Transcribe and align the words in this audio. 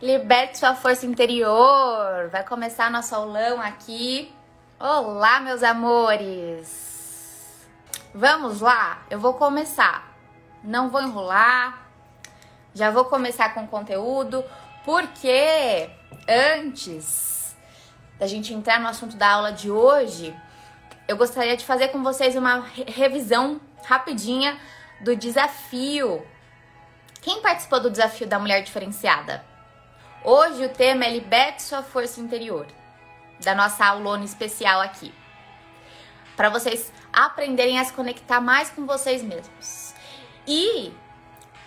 Liberte 0.00 0.58
sua 0.58 0.76
força 0.76 1.04
interior. 1.04 2.28
Vai 2.30 2.44
começar 2.44 2.88
nosso 2.88 3.12
aulão 3.16 3.60
aqui. 3.60 4.32
Olá, 4.78 5.40
meus 5.40 5.60
amores. 5.64 7.66
Vamos 8.14 8.60
lá? 8.60 9.02
Eu 9.10 9.18
vou 9.18 9.34
começar. 9.34 10.16
Não 10.62 10.88
vou 10.88 11.02
enrolar. 11.02 11.84
Já 12.72 12.92
vou 12.92 13.06
começar 13.06 13.52
com 13.52 13.64
o 13.64 13.66
conteúdo, 13.66 14.44
porque 14.84 15.90
antes 16.28 17.56
da 18.20 18.28
gente 18.28 18.54
entrar 18.54 18.78
no 18.78 18.86
assunto 18.86 19.16
da 19.16 19.28
aula 19.28 19.50
de 19.50 19.68
hoje, 19.68 20.32
eu 21.08 21.16
gostaria 21.16 21.56
de 21.56 21.64
fazer 21.64 21.88
com 21.88 22.04
vocês 22.04 22.36
uma 22.36 22.64
revisão 22.86 23.60
rapidinha 23.84 24.60
do 25.00 25.16
desafio. 25.16 26.24
Quem 27.20 27.42
participou 27.42 27.80
do 27.80 27.90
desafio 27.90 28.28
da 28.28 28.38
mulher 28.38 28.62
diferenciada? 28.62 29.57
Hoje 30.24 30.64
o 30.64 30.68
tema 30.68 31.04
é 31.04 31.10
Liberte 31.10 31.62
sua 31.62 31.80
força 31.80 32.20
interior, 32.20 32.66
da 33.40 33.54
nossa 33.54 33.86
aulona 33.86 34.24
especial 34.24 34.80
aqui. 34.80 35.14
Para 36.36 36.48
vocês 36.48 36.92
aprenderem 37.12 37.78
a 37.78 37.84
se 37.84 37.92
conectar 37.92 38.40
mais 38.40 38.68
com 38.68 38.84
vocês 38.84 39.22
mesmos. 39.22 39.94
E 40.44 40.92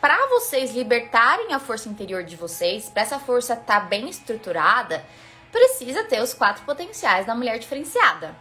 para 0.02 0.28
vocês 0.28 0.76
libertarem 0.76 1.54
a 1.54 1.60
força 1.60 1.88
interior 1.88 2.24
de 2.24 2.36
vocês, 2.36 2.90
para 2.90 3.04
essa 3.04 3.20
força 3.20 3.54
estar 3.54 3.80
tá 3.80 3.86
bem 3.86 4.10
estruturada, 4.10 5.06
precisa 5.50 6.04
ter 6.04 6.22
os 6.22 6.34
quatro 6.34 6.64
potenciais 6.66 7.26
da 7.26 7.34
mulher 7.34 7.58
diferenciada. 7.58 8.36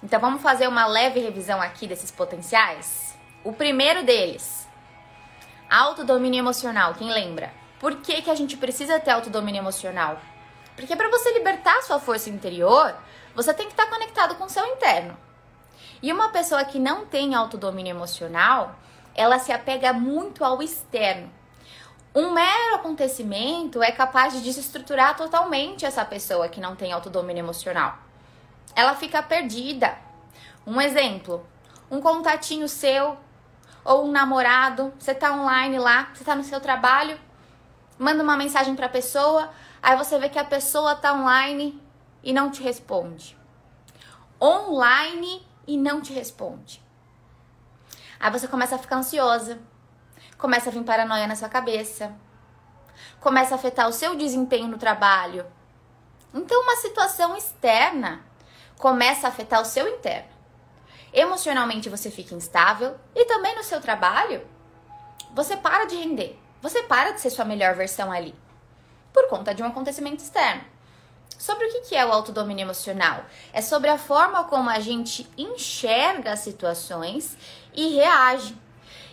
Então 0.00 0.20
vamos 0.20 0.42
fazer 0.42 0.68
uma 0.68 0.86
leve 0.86 1.18
revisão 1.18 1.60
aqui 1.60 1.88
desses 1.88 2.12
potenciais. 2.12 3.16
O 3.42 3.52
primeiro 3.52 4.04
deles, 4.04 4.68
autodomínio 5.68 6.38
emocional. 6.38 6.94
Quem 6.94 7.10
lembra? 7.10 7.65
Por 7.78 7.96
que, 7.96 8.22
que 8.22 8.30
a 8.30 8.34
gente 8.34 8.56
precisa 8.56 8.98
ter 9.00 9.10
autodomínio 9.10 9.60
emocional? 9.60 10.20
Porque 10.74 10.94
para 10.96 11.08
você 11.08 11.32
libertar 11.32 11.82
sua 11.82 11.98
força 11.98 12.30
interior, 12.30 12.94
você 13.34 13.52
tem 13.52 13.66
que 13.66 13.72
estar 13.72 13.86
conectado 13.86 14.34
com 14.36 14.44
o 14.44 14.50
seu 14.50 14.64
interno. 14.66 15.16
E 16.02 16.12
uma 16.12 16.28
pessoa 16.28 16.64
que 16.64 16.78
não 16.78 17.06
tem 17.06 17.34
autodomínio 17.34 17.90
emocional, 17.90 18.76
ela 19.14 19.38
se 19.38 19.52
apega 19.52 19.92
muito 19.92 20.44
ao 20.44 20.62
externo. 20.62 21.30
Um 22.14 22.32
mero 22.32 22.76
acontecimento 22.76 23.82
é 23.82 23.92
capaz 23.92 24.32
de 24.32 24.40
desestruturar 24.40 25.16
totalmente 25.16 25.84
essa 25.84 26.04
pessoa 26.04 26.48
que 26.48 26.60
não 26.60 26.74
tem 26.74 26.92
autodomínio 26.92 27.42
emocional 27.42 28.06
ela 28.76 28.94
fica 28.94 29.22
perdida. 29.22 29.96
Um 30.66 30.78
exemplo, 30.80 31.44
um 31.90 32.00
contatinho 32.00 32.68
seu 32.68 33.16
ou 33.82 34.04
um 34.04 34.12
namorado, 34.12 34.92
você 34.98 35.14
tá 35.14 35.32
online 35.32 35.78
lá, 35.78 36.10
você 36.12 36.22
tá 36.22 36.34
no 36.34 36.44
seu 36.44 36.60
trabalho, 36.60 37.18
manda 37.98 38.22
uma 38.22 38.36
mensagem 38.36 38.74
para 38.74 38.86
a 38.86 38.90
pessoa, 38.90 39.50
aí 39.82 39.96
você 39.96 40.18
vê 40.18 40.28
que 40.28 40.38
a 40.38 40.44
pessoa 40.44 40.94
tá 40.94 41.12
online 41.12 41.80
e 42.22 42.32
não 42.32 42.50
te 42.50 42.62
responde. 42.62 43.36
Online 44.40 45.46
e 45.66 45.76
não 45.76 46.00
te 46.00 46.12
responde. 46.12 46.82
Aí 48.18 48.30
você 48.30 48.48
começa 48.48 48.76
a 48.76 48.78
ficar 48.78 48.96
ansiosa, 48.96 49.58
começa 50.38 50.68
a 50.68 50.72
vir 50.72 50.82
paranoia 50.82 51.26
na 51.26 51.36
sua 51.36 51.48
cabeça, 51.48 52.14
começa 53.20 53.54
a 53.54 53.56
afetar 53.56 53.88
o 53.88 53.92
seu 53.92 54.14
desempenho 54.14 54.68
no 54.68 54.78
trabalho. 54.78 55.46
Então, 56.32 56.62
uma 56.62 56.76
situação 56.76 57.36
externa 57.36 58.24
começa 58.78 59.26
a 59.26 59.30
afetar 59.30 59.60
o 59.60 59.64
seu 59.64 59.88
interno. 59.88 60.28
Emocionalmente 61.12 61.88
você 61.88 62.10
fica 62.10 62.34
instável 62.34 62.98
e 63.14 63.24
também 63.24 63.54
no 63.56 63.64
seu 63.64 63.80
trabalho 63.80 64.46
você 65.32 65.56
para 65.56 65.86
de 65.86 65.96
render. 65.96 66.38
Você 66.62 66.82
para 66.82 67.12
de 67.12 67.20
ser 67.20 67.30
sua 67.30 67.44
melhor 67.44 67.74
versão 67.74 68.10
ali 68.10 68.34
por 69.12 69.28
conta 69.28 69.54
de 69.54 69.62
um 69.62 69.66
acontecimento 69.66 70.22
externo. 70.22 70.62
Sobre 71.38 71.66
o 71.66 71.82
que 71.82 71.94
é 71.94 72.04
o 72.04 72.12
autodomínio 72.12 72.64
emocional? 72.64 73.24
É 73.52 73.60
sobre 73.60 73.88
a 73.90 73.98
forma 73.98 74.44
como 74.44 74.68
a 74.68 74.80
gente 74.80 75.28
enxerga 75.36 76.32
as 76.32 76.40
situações 76.40 77.36
e 77.74 77.94
reage. 77.94 78.56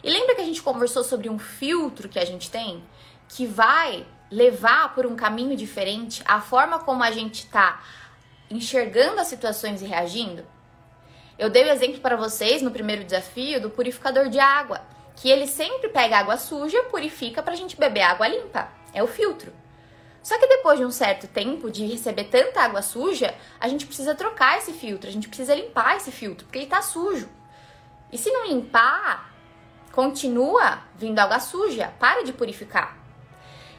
E 0.04 0.10
lembra 0.10 0.36
que 0.36 0.42
a 0.42 0.46
gente 0.46 0.62
conversou 0.62 1.04
sobre 1.04 1.30
um 1.30 1.40
filtro 1.40 2.10
que 2.10 2.20
a 2.20 2.26
gente 2.26 2.50
tem 2.50 2.84
que 3.30 3.46
vai 3.46 4.06
levar 4.30 4.94
por 4.94 5.06
um 5.06 5.16
caminho 5.16 5.56
diferente 5.56 6.22
a 6.26 6.42
forma 6.42 6.80
como 6.80 7.04
a 7.04 7.12
gente 7.12 7.46
está 7.46 7.82
enxergando 8.50 9.20
as 9.20 9.28
situações 9.28 9.82
e 9.82 9.86
reagindo? 9.86 10.46
Eu 11.38 11.50
dei 11.50 11.64
o 11.64 11.72
exemplo 11.72 12.00
para 12.00 12.16
vocês 12.16 12.62
no 12.62 12.72
primeiro 12.72 13.04
desafio 13.04 13.62
do 13.62 13.70
purificador 13.70 14.30
de 14.30 14.40
água, 14.40 14.82
que 15.16 15.30
ele 15.30 15.48
sempre 15.48 15.90
pega 15.90 16.18
água 16.18 16.38
suja, 16.38 16.84
purifica 16.84 17.42
para 17.42 17.54
a 17.54 17.58
gente 17.58 17.78
beber 17.78 18.02
água 18.02 18.28
limpa. 18.28 18.70
É 18.94 19.04
o 19.04 19.08
filtro. 19.08 19.54
Só 20.22 20.40
que 20.40 20.48
depois 20.48 20.80
de 20.80 20.86
um 20.86 20.92
certo 20.92 21.28
tempo 21.28 21.70
de 21.70 21.86
receber 21.86 22.26
tanta 22.26 22.62
água 22.62 22.82
suja, 22.82 23.36
a 23.60 23.68
gente 23.68 23.86
precisa 23.86 24.16
trocar 24.16 24.58
esse 24.58 24.72
filtro, 24.72 25.10
a 25.10 25.12
gente 25.12 25.28
precisa 25.28 25.54
limpar 25.54 25.98
esse 25.98 26.12
filtro, 26.12 26.46
porque 26.46 26.60
ele 26.60 26.66
está 26.66 26.82
sujo. 26.82 27.30
E 28.10 28.18
se 28.18 28.32
não 28.32 28.48
limpar, 28.48 29.34
continua 29.92 30.80
vindo 30.96 31.20
água 31.20 31.40
suja, 31.40 31.94
para 32.00 32.24
de 32.24 32.32
purificar. 32.32 32.98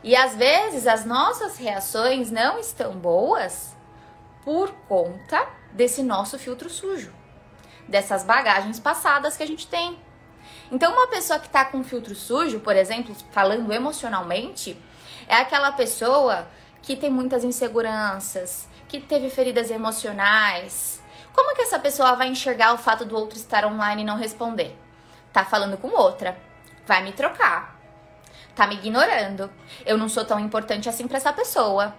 E 0.03 0.15
às 0.15 0.37
vezes 0.37 0.87
as 0.87 1.06
nossas 1.06 1.56
reações 1.56 2.31
não 2.31 2.59
estão 2.59 2.93
boas 2.93 3.75
por 4.44 4.71
conta 4.87 5.49
desse 5.73 6.03
nosso 6.03 6.39
filtro 6.39 6.69
sujo, 6.69 7.11
dessas 7.89 8.23
bagagens 8.23 8.78
passadas 8.78 9.34
que 9.34 9.43
a 9.43 9.47
gente 9.47 9.67
tem. 9.67 9.99
Então, 10.70 10.92
uma 10.92 11.08
pessoa 11.08 11.38
que 11.38 11.47
está 11.47 11.64
com 11.64 11.84
filtro 11.84 12.14
sujo, 12.14 12.60
por 12.60 12.75
exemplo, 12.75 13.14
falando 13.30 13.72
emocionalmente, 13.72 14.76
é 15.28 15.36
aquela 15.36 15.72
pessoa 15.72 16.47
que 16.82 16.97
tem 16.97 17.10
muitas 17.10 17.44
inseguranças, 17.44 18.69
que 18.88 19.00
teve 19.00 19.30
feridas 19.30 19.70
emocionais. 19.70 21.02
Como 21.32 21.54
que 21.54 21.62
essa 21.62 21.78
pessoa 21.78 22.14
vai 22.14 22.28
enxergar 22.28 22.75
o 22.75 22.78
fato 22.78 23.04
do 23.04 23.16
outro 23.16 23.36
estar 23.36 23.64
online 23.64 24.02
e 24.02 24.04
não 24.04 24.16
responder? 24.16 24.76
Tá 25.32 25.44
falando 25.44 25.76
com 25.76 25.88
outra, 25.88 26.36
vai 26.86 27.02
me 27.02 27.12
trocar, 27.12 27.76
tá 28.54 28.66
me 28.66 28.76
ignorando. 28.76 29.50
Eu 29.84 29.98
não 29.98 30.08
sou 30.08 30.25
tão 30.25 30.38
importante 30.38 30.88
assim 30.88 31.08
para 31.08 31.16
essa 31.16 31.32
pessoa. 31.32 31.94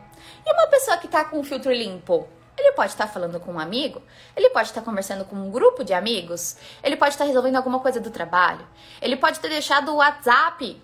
E 0.46 0.54
uma 0.54 0.68
pessoa 0.68 0.98
que 0.98 1.08
tá 1.08 1.26
com 1.26 1.40
o 1.40 1.44
filtro 1.44 1.72
limpo? 1.72 2.30
Ele 2.58 2.72
pode 2.72 2.92
estar 2.92 3.08
falando 3.08 3.40
com 3.40 3.54
um 3.54 3.60
amigo, 3.60 4.02
ele 4.36 4.50
pode 4.50 4.70
estar 4.70 4.82
conversando 4.82 5.26
com 5.26 5.36
um 5.36 5.52
grupo 5.52 5.84
de 5.84 5.94
amigos, 5.94 6.56
ele 6.82 6.96
pode 6.96 7.14
estar 7.14 7.26
resolvendo 7.26 7.58
alguma 7.58 7.80
coisa 7.80 8.00
do 8.00 8.10
trabalho, 8.10 8.66
ele 9.02 9.18
pode 9.18 9.40
ter 9.40 9.50
deixado 9.50 9.92
o 9.92 9.98
WhatsApp 9.98 10.82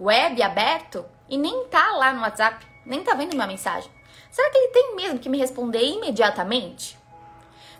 web 0.00 0.40
aberto 0.42 1.04
e 1.28 1.36
nem 1.36 1.64
tá 1.66 1.90
lá 1.96 2.12
no 2.12 2.20
WhatsApp, 2.20 2.64
nem 2.86 3.02
tá 3.02 3.14
vendo 3.14 3.34
minha 3.34 3.46
mensagem. 3.46 3.90
Será 4.30 4.50
que 4.50 4.58
ele 4.58 4.68
tem 4.68 4.96
mesmo 4.96 5.18
que 5.18 5.28
me 5.28 5.38
responder 5.38 5.82
imediatamente? 5.82 6.96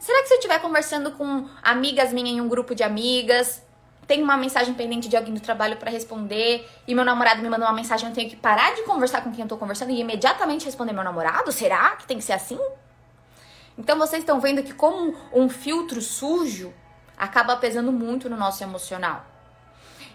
Será 0.00 0.21
que 0.22 0.28
se 0.28 0.34
eu 0.34 0.38
estiver 0.38 0.60
conversando 0.60 1.12
com 1.12 1.48
amigas 1.62 2.12
minhas 2.12 2.31
em 2.31 2.41
um 2.41 2.48
grupo 2.48 2.75
de 2.75 2.82
amigas, 2.82 3.62
tem 4.06 4.22
uma 4.22 4.37
mensagem 4.37 4.72
pendente 4.75 5.09
de 5.09 5.16
alguém 5.16 5.34
do 5.34 5.41
trabalho 5.41 5.77
para 5.77 5.91
responder 5.91 6.66
e 6.87 6.94
meu 6.94 7.04
namorado 7.04 7.43
me 7.43 7.48
mandou 7.48 7.69
uma 7.69 7.75
mensagem, 7.75 8.09
eu 8.09 8.15
tenho 8.15 8.31
que 8.31 8.37
parar 8.37 8.75
de 8.75 8.82
conversar 8.82 9.22
com 9.22 9.31
quem 9.31 9.43
eu 9.43 9.48
tô 9.48 9.56
conversando 9.56 9.91
e 9.91 10.00
imediatamente 10.00 10.65
responder 10.65 10.93
meu 10.93 11.04
namorado? 11.04 11.53
Será 11.53 11.97
que 11.97 12.06
tem 12.06 12.16
que 12.16 12.25
ser 12.25 12.32
assim? 12.32 12.59
Então 13.78 13.97
vocês 13.97 14.22
estão 14.22 14.41
vendo 14.41 14.65
que 14.65 14.75
como 14.75 15.15
um 15.33 15.49
filtro 15.49 16.03
sujo 16.03 16.75
acaba 17.16 17.56
pesando 17.56 17.93
muito 17.93 18.28
no 18.28 18.37
nosso 18.37 18.62
emocional. 18.65 19.25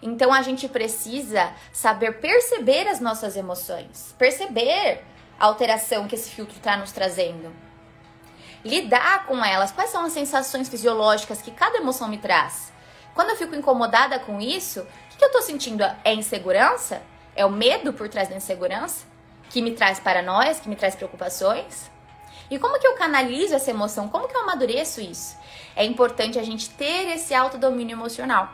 Então 0.01 0.33
a 0.33 0.41
gente 0.41 0.67
precisa 0.67 1.53
saber 1.71 2.19
perceber 2.19 2.89
as 2.89 2.99
nossas 2.99 3.37
emoções, 3.37 4.13
perceber 4.17 5.01
a 5.39 5.45
alteração 5.45 6.09
que 6.09 6.15
esse 6.15 6.29
filtro 6.29 6.57
está 6.57 6.75
nos 6.75 6.91
trazendo. 6.91 7.55
Lidar 8.65 9.25
com 9.25 9.43
elas, 9.43 9.71
quais 9.71 9.89
são 9.89 10.03
as 10.03 10.11
sensações 10.11 10.67
fisiológicas 10.67 11.41
que 11.41 11.51
cada 11.51 11.77
emoção 11.77 12.09
me 12.09 12.17
traz? 12.17 12.71
Quando 13.15 13.29
eu 13.29 13.37
fico 13.37 13.55
incomodada 13.55 14.19
com 14.19 14.41
isso, 14.41 14.81
o 14.81 15.17
que 15.17 15.23
eu 15.23 15.27
estou 15.27 15.41
sentindo? 15.41 15.83
É 16.03 16.13
insegurança? 16.13 17.01
É 17.33 17.45
o 17.45 17.49
medo 17.49 17.93
por 17.93 18.09
trás 18.09 18.27
da 18.27 18.35
insegurança? 18.35 19.05
Que 19.49 19.61
me 19.61 19.71
traz 19.71 19.99
paranoias, 19.99 20.59
que 20.59 20.67
me 20.67 20.75
traz 20.75 20.95
preocupações? 20.95 21.92
E 22.49 22.59
como 22.59 22.79
que 22.79 22.87
eu 22.87 22.95
canalizo 22.95 23.55
essa 23.55 23.71
emoção? 23.71 24.07
Como 24.07 24.27
que 24.27 24.35
eu 24.35 24.41
amadureço 24.41 25.01
isso? 25.01 25.37
É 25.75 25.83
importante 25.85 26.37
a 26.37 26.43
gente 26.43 26.69
ter 26.69 27.13
esse 27.15 27.33
autodomínio 27.33 27.95
emocional. 27.95 28.49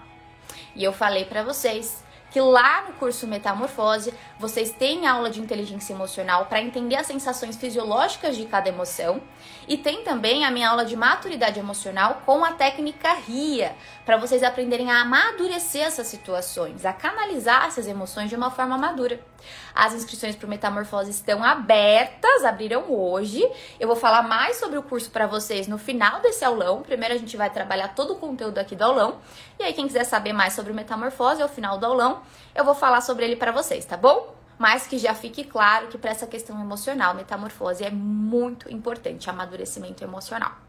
E 0.76 0.84
eu 0.84 0.94
falei 0.94 1.26
para 1.26 1.44
vocês 1.44 2.04
que 2.32 2.40
lá 2.40 2.84
no 2.84 2.94
curso 2.94 3.28
Metamorfose 3.28 4.14
vocês 4.38 4.72
têm 4.72 5.08
aula 5.08 5.30
de 5.30 5.40
inteligência 5.40 5.94
emocional 5.94 6.46
para 6.46 6.62
entender 6.62 6.96
as 6.96 7.08
sensações 7.08 7.58
fisiológicas 7.58 8.38
de 8.38 8.46
cada 8.46 8.70
emoção 8.70 9.22
e 9.68 9.78
tem 9.78 10.04
também 10.04 10.46
a 10.46 10.52
minha 10.52 10.70
aula 10.70 10.86
de 10.86 10.96
maturidade 10.96 11.60
emocional 11.60 12.22
com 12.26 12.44
a 12.46 12.54
técnica 12.54 13.14
RIA, 13.14 13.76
para 14.10 14.18
vocês 14.18 14.42
aprenderem 14.42 14.90
a 14.90 15.02
amadurecer 15.02 15.84
essas 15.84 16.08
situações, 16.08 16.84
a 16.84 16.92
canalizar 16.92 17.68
essas 17.68 17.86
emoções 17.86 18.28
de 18.28 18.36
uma 18.36 18.50
forma 18.50 18.76
madura. 18.76 19.20
As 19.76 19.94
inscrições 19.94 20.36
para 20.36 20.48
o 20.48 20.50
Metamorfose 20.50 21.12
estão 21.12 21.44
abertas, 21.44 22.44
abriram 22.44 22.92
hoje. 22.92 23.48
Eu 23.80 23.86
vou 23.86 23.96
falar 23.96 24.24
mais 24.24 24.58
sobre 24.58 24.80
o 24.80 24.82
curso 24.82 25.12
para 25.12 25.28
vocês 25.28 25.68
no 25.68 25.78
final 25.78 26.22
desse 26.22 26.44
aulão. 26.44 26.82
Primeiro 26.82 27.14
a 27.14 27.18
gente 27.20 27.38
vai 27.38 27.52
trabalhar 27.52 27.90
todo 27.90 28.14
o 28.14 28.16
conteúdo 28.16 28.58
aqui 28.58 28.76
do 28.76 28.84
aulão. 28.84 29.20
E 29.60 29.64
aí 29.64 29.74
quem 29.74 29.86
quiser 29.86 30.06
saber 30.06 30.34
mais 30.34 30.54
sobre 30.54 30.72
o 30.72 30.76
Metamorfose 30.76 31.44
ao 31.44 31.48
final 31.48 31.78
do 31.78 31.86
aulão, 31.86 32.24
eu 32.56 32.66
vou 32.66 32.74
falar 32.74 33.02
sobre 33.02 33.26
ele 33.26 33.36
para 33.36 33.52
vocês, 33.52 33.86
tá 33.86 33.96
bom? 33.96 34.36
mas 34.58 34.88
que 34.88 34.98
já 34.98 35.14
fique 35.14 35.44
claro 35.44 35.88
que 35.88 36.00
para 36.00 36.10
essa 36.10 36.26
questão 36.26 36.60
emocional, 36.60 37.14
metamorfose 37.14 37.82
é 37.82 37.90
muito 37.90 38.70
importante, 38.70 39.30
amadurecimento 39.30 40.04
emocional. 40.04 40.69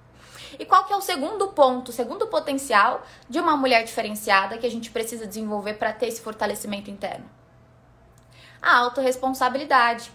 E 0.59 0.65
qual 0.65 0.85
que 0.85 0.93
é 0.93 0.97
o 0.97 1.01
segundo 1.01 1.49
ponto, 1.49 1.89
o 1.89 1.93
segundo 1.93 2.27
potencial 2.27 3.03
de 3.29 3.39
uma 3.39 3.57
mulher 3.57 3.85
diferenciada 3.85 4.59
que 4.59 4.67
a 4.67 4.71
gente 4.71 4.91
precisa 4.91 5.27
desenvolver 5.27 5.75
para 5.75 5.93
ter 5.93 6.09
esse 6.09 6.21
fortalecimento 6.21 6.91
interno? 6.91 7.29
A 8.61 8.77
autorresponsabilidade. 8.79 10.13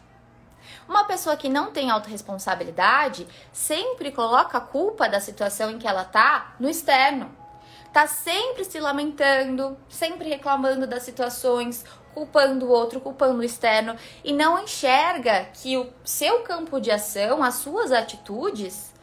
Uma 0.87 1.05
pessoa 1.05 1.35
que 1.35 1.49
não 1.49 1.71
tem 1.71 1.89
autorresponsabilidade 1.89 3.27
sempre 3.51 4.11
coloca 4.11 4.57
a 4.57 4.61
culpa 4.61 5.07
da 5.09 5.19
situação 5.19 5.71
em 5.71 5.79
que 5.79 5.87
ela 5.87 6.03
tá 6.03 6.55
no 6.59 6.69
externo. 6.69 7.31
Tá 7.91 8.07
sempre 8.07 8.65
se 8.65 8.79
lamentando, 8.79 9.77
sempre 9.87 10.27
reclamando 10.27 10.85
das 10.85 11.03
situações, 11.03 11.85
culpando 12.13 12.65
o 12.65 12.69
outro, 12.69 12.99
culpando 12.99 13.39
o 13.39 13.43
externo 13.43 13.95
e 14.23 14.31
não 14.31 14.63
enxerga 14.63 15.45
que 15.53 15.77
o 15.77 15.91
seu 16.03 16.41
campo 16.41 16.79
de 16.79 16.91
ação, 16.91 17.43
as 17.43 17.55
suas 17.55 17.91
atitudes, 17.91 18.93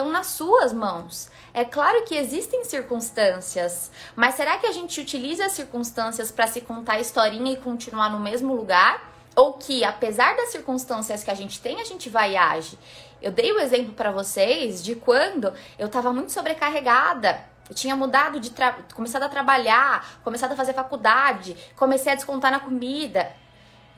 estão 0.00 0.10
nas 0.10 0.28
suas 0.28 0.72
mãos. 0.72 1.30
É 1.52 1.64
claro 1.64 2.04
que 2.04 2.14
existem 2.14 2.64
circunstâncias, 2.64 3.90
mas 4.16 4.34
será 4.34 4.56
que 4.56 4.66
a 4.66 4.72
gente 4.72 5.00
utiliza 5.00 5.44
as 5.44 5.52
circunstâncias 5.52 6.32
para 6.32 6.46
se 6.46 6.62
contar 6.62 6.94
a 6.94 7.00
historinha 7.00 7.52
e 7.52 7.56
continuar 7.56 8.10
no 8.10 8.18
mesmo 8.18 8.54
lugar? 8.54 9.10
Ou 9.36 9.54
que, 9.54 9.84
apesar 9.84 10.36
das 10.36 10.50
circunstâncias 10.50 11.22
que 11.22 11.30
a 11.30 11.34
gente 11.34 11.60
tem, 11.60 11.80
a 11.80 11.84
gente 11.84 12.08
vai 12.08 12.32
e 12.32 12.36
age? 12.36 12.78
Eu 13.20 13.30
dei 13.30 13.52
o 13.52 13.60
exemplo 13.60 13.92
para 13.92 14.10
vocês 14.10 14.82
de 14.82 14.94
quando 14.94 15.52
eu 15.78 15.86
estava 15.86 16.12
muito 16.12 16.32
sobrecarregada. 16.32 17.44
Eu 17.68 17.74
tinha 17.74 17.94
mudado 17.94 18.40
de 18.40 18.50
começado 18.94 19.22
a 19.22 19.28
trabalhar, 19.28 20.18
começado 20.24 20.52
a 20.52 20.56
fazer 20.56 20.72
faculdade, 20.72 21.56
comecei 21.76 22.12
a 22.12 22.16
descontar 22.16 22.50
na 22.50 22.58
comida. 22.58 23.30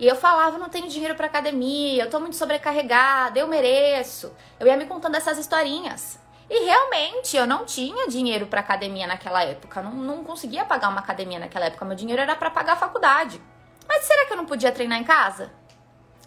E 0.03 0.09
eu 0.09 0.17
falava, 0.17 0.59
não 0.59 0.69
tenho 0.69 0.89
dinheiro 0.89 1.15
para 1.15 1.29
academia, 1.29 2.03
eu 2.03 2.11
tô 2.11 2.19
muito 2.19 2.35
sobrecarregada, 2.35 3.39
eu 3.39 3.47
mereço. 3.47 4.35
Eu 4.59 4.67
ia 4.67 4.77
me 4.77 4.85
contando 4.85 5.15
essas 5.15 5.39
historinhas. 5.39 6.19
E 6.51 6.65
realmente 6.65 7.37
eu 7.37 7.47
não 7.47 7.65
tinha 7.65 8.09
dinheiro 8.09 8.49
para 8.49 8.59
academia 8.59 9.07
naquela 9.07 9.45
época, 9.45 9.81
não, 9.81 9.93
não 9.93 10.25
conseguia 10.25 10.65
pagar 10.65 10.89
uma 10.89 10.99
academia 10.99 11.39
naquela 11.39 11.67
época, 11.67 11.85
meu 11.85 11.95
dinheiro 11.95 12.21
era 12.21 12.35
para 12.35 12.51
pagar 12.51 12.73
a 12.73 12.77
faculdade. 12.77 13.41
Mas 13.87 14.05
será 14.05 14.27
que 14.27 14.33
eu 14.33 14.37
não 14.37 14.45
podia 14.45 14.73
treinar 14.73 14.99
em 14.99 15.05
casa? 15.05 15.53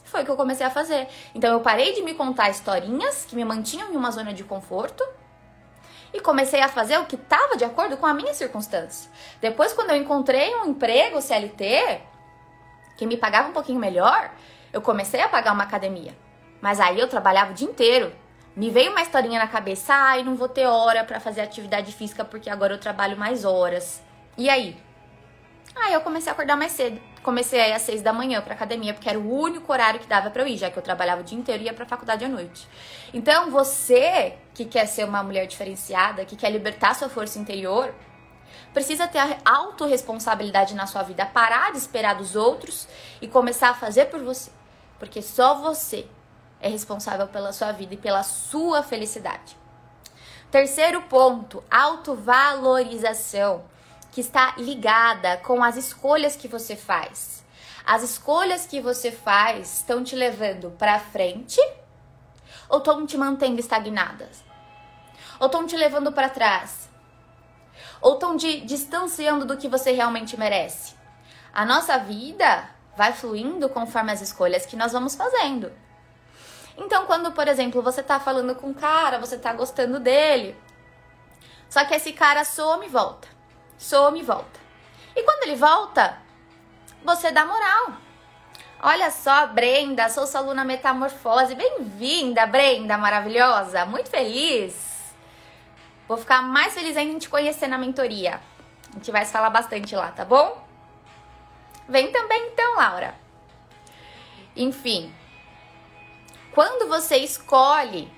Foi 0.05 0.21
o 0.21 0.25
que 0.25 0.31
eu 0.31 0.37
comecei 0.37 0.65
a 0.65 0.71
fazer. 0.71 1.09
Então 1.35 1.51
eu 1.51 1.59
parei 1.59 1.91
de 1.91 2.01
me 2.01 2.13
contar 2.13 2.49
historinhas 2.49 3.25
que 3.25 3.35
me 3.35 3.43
mantinham 3.43 3.91
em 3.91 3.97
uma 3.97 4.09
zona 4.09 4.33
de 4.33 4.45
conforto 4.45 5.05
e 6.13 6.21
comecei 6.21 6.61
a 6.61 6.69
fazer 6.69 6.97
o 6.97 7.05
que 7.05 7.15
estava 7.15 7.57
de 7.57 7.65
acordo 7.65 7.97
com 7.97 8.05
a 8.05 8.13
minha 8.13 8.33
circunstância. 8.33 9.11
Depois, 9.41 9.73
quando 9.73 9.89
eu 9.89 9.97
encontrei 9.97 10.55
um 10.55 10.67
emprego 10.67 11.21
CLT 11.21 12.14
que 12.97 13.05
me 13.05 13.17
pagava 13.17 13.49
um 13.49 13.53
pouquinho 13.53 13.79
melhor, 13.79 14.31
eu 14.71 14.81
comecei 14.81 15.21
a 15.21 15.29
pagar 15.29 15.53
uma 15.53 15.63
academia. 15.63 16.15
Mas 16.61 16.79
aí 16.79 16.99
eu 16.99 17.07
trabalhava 17.07 17.51
o 17.51 17.53
dia 17.53 17.67
inteiro. 17.67 18.11
Me 18.55 18.69
veio 18.69 18.91
uma 18.91 19.01
historinha 19.01 19.39
na 19.39 19.47
cabeça, 19.47 19.93
ai, 19.93 20.23
não 20.23 20.35
vou 20.35 20.47
ter 20.47 20.65
hora 20.65 21.03
para 21.03 21.19
fazer 21.19 21.41
atividade 21.41 21.91
física 21.91 22.23
porque 22.23 22.49
agora 22.49 22.73
eu 22.73 22.79
trabalho 22.79 23.17
mais 23.17 23.43
horas. 23.43 24.01
E 24.37 24.49
aí? 24.49 24.77
Aí 25.75 25.93
eu 25.93 26.01
comecei 26.01 26.29
a 26.29 26.33
acordar 26.33 26.55
mais 26.55 26.71
cedo. 26.71 26.99
Comecei 27.21 27.59
a 27.59 27.67
ir 27.67 27.73
às 27.73 27.81
seis 27.81 28.01
da 28.01 28.13
manhã 28.13 28.41
pra 28.41 28.53
academia, 28.53 28.93
porque 28.93 29.09
era 29.09 29.19
o 29.19 29.39
único 29.39 29.71
horário 29.71 29.99
que 29.99 30.07
dava 30.07 30.29
pra 30.29 30.43
eu 30.43 30.47
ir, 30.47 30.57
já 30.57 30.69
que 30.69 30.77
eu 30.77 30.83
trabalhava 30.83 31.21
o 31.21 31.23
dia 31.23 31.37
inteiro 31.37 31.63
e 31.63 31.65
ia 31.65 31.73
pra 31.73 31.85
faculdade 31.85 32.23
à 32.23 32.29
noite. 32.29 32.67
Então, 33.13 33.51
você 33.51 34.35
que 34.53 34.63
quer 34.63 34.85
ser 34.85 35.03
uma 35.05 35.21
mulher 35.21 35.47
diferenciada, 35.47 36.23
que 36.23 36.35
quer 36.35 36.49
libertar 36.49 36.93
sua 36.95 37.09
força 37.09 37.37
interior, 37.39 37.93
precisa 38.75 39.07
ter 39.07 39.19
a 39.19 39.37
autorresponsabilidade 39.45 40.75
na 40.75 40.85
sua 40.85 41.01
vida, 41.01 41.25
parar 41.25 41.71
de 41.71 41.77
esperar 41.77 42.15
dos 42.15 42.35
outros 42.35 42.89
e 43.21 43.27
começar 43.27 43.69
a 43.69 43.73
fazer 43.73 44.07
por 44.07 44.21
você. 44.21 44.51
Porque 44.99 45.21
só 45.21 45.55
você 45.55 46.05
é 46.59 46.67
responsável 46.67 47.25
pela 47.25 47.53
sua 47.53 47.71
vida 47.71 47.93
e 47.93 47.97
pela 47.97 48.21
sua 48.21 48.83
felicidade. 48.83 49.57
Terceiro 50.51 51.01
ponto, 51.03 51.63
autovalorização 51.71 53.63
que 54.11 54.19
está 54.19 54.53
ligada 54.57 55.37
com 55.37 55.63
as 55.63 55.77
escolhas 55.77 56.35
que 56.35 56.49
você 56.49 56.75
faz. 56.75 57.45
As 57.85 58.03
escolhas 58.03 58.67
que 58.67 58.81
você 58.81 59.09
faz 59.09 59.77
estão 59.79 60.03
te 60.03 60.17
levando 60.17 60.71
para 60.71 60.99
frente 60.99 61.61
ou 62.67 62.79
estão 62.79 63.05
te 63.05 63.17
mantendo 63.17 63.57
estagnadas? 63.57 64.43
Ou 65.39 65.45
estão 65.45 65.65
te 65.65 65.77
levando 65.77 66.11
para 66.11 66.27
trás? 66.27 66.84
Ou 68.01 68.13
estão 68.15 68.37
te 68.37 68.61
distanciando 68.61 69.45
do 69.45 69.57
que 69.57 69.67
você 69.67 69.91
realmente 69.91 70.37
merece? 70.37 70.95
A 71.53 71.65
nossa 71.65 71.97
vida 71.97 72.69
vai 72.95 73.13
fluindo 73.13 73.69
conforme 73.69 74.11
as 74.11 74.21
escolhas 74.21 74.65
que 74.65 74.75
nós 74.75 74.91
vamos 74.91 75.15
fazendo. 75.15 75.71
Então, 76.77 77.05
quando, 77.05 77.31
por 77.31 77.47
exemplo, 77.47 77.81
você 77.81 78.03
tá 78.03 78.19
falando 78.19 78.55
com 78.55 78.67
um 78.67 78.73
cara, 78.73 79.19
você 79.19 79.37
tá 79.37 79.53
gostando 79.53 79.99
dele, 79.99 80.57
só 81.69 81.85
que 81.85 81.95
esse 81.95 82.11
cara 82.11 82.43
some 82.43 82.85
e 82.85 82.89
volta 82.89 83.35
some 83.77 84.19
e 84.19 84.23
volta. 84.23 84.59
E 85.15 85.23
quando 85.23 85.43
ele 85.43 85.55
volta, 85.55 86.17
você 87.03 87.31
dá 87.31 87.45
moral. 87.45 87.93
Olha 88.81 89.09
só, 89.09 89.47
Brenda, 89.47 90.09
sou 90.09 90.27
sua 90.27 90.41
aluna 90.41 90.63
Metamorfose. 90.63 91.55
Bem-vinda, 91.55 92.45
Brenda, 92.45 92.97
maravilhosa. 92.97 93.85
Muito 93.85 94.09
feliz. 94.09 94.84
Vou 96.07 96.17
ficar 96.17 96.41
mais 96.41 96.73
feliz 96.73 96.95
ainda 96.95 97.13
em 97.13 97.19
te 97.19 97.29
conhecer 97.29 97.67
na 97.67 97.77
mentoria. 97.77 98.39
A 98.89 98.93
gente 98.93 99.11
vai 99.11 99.25
se 99.25 99.31
falar 99.31 99.49
bastante 99.49 99.95
lá, 99.95 100.11
tá 100.11 100.23
bom? 100.23 100.63
Vem 101.87 102.11
também 102.11 102.47
então, 102.47 102.75
Laura. 102.75 103.15
Enfim, 104.55 105.13
quando 106.53 106.87
você 106.87 107.17
escolhe 107.17 108.11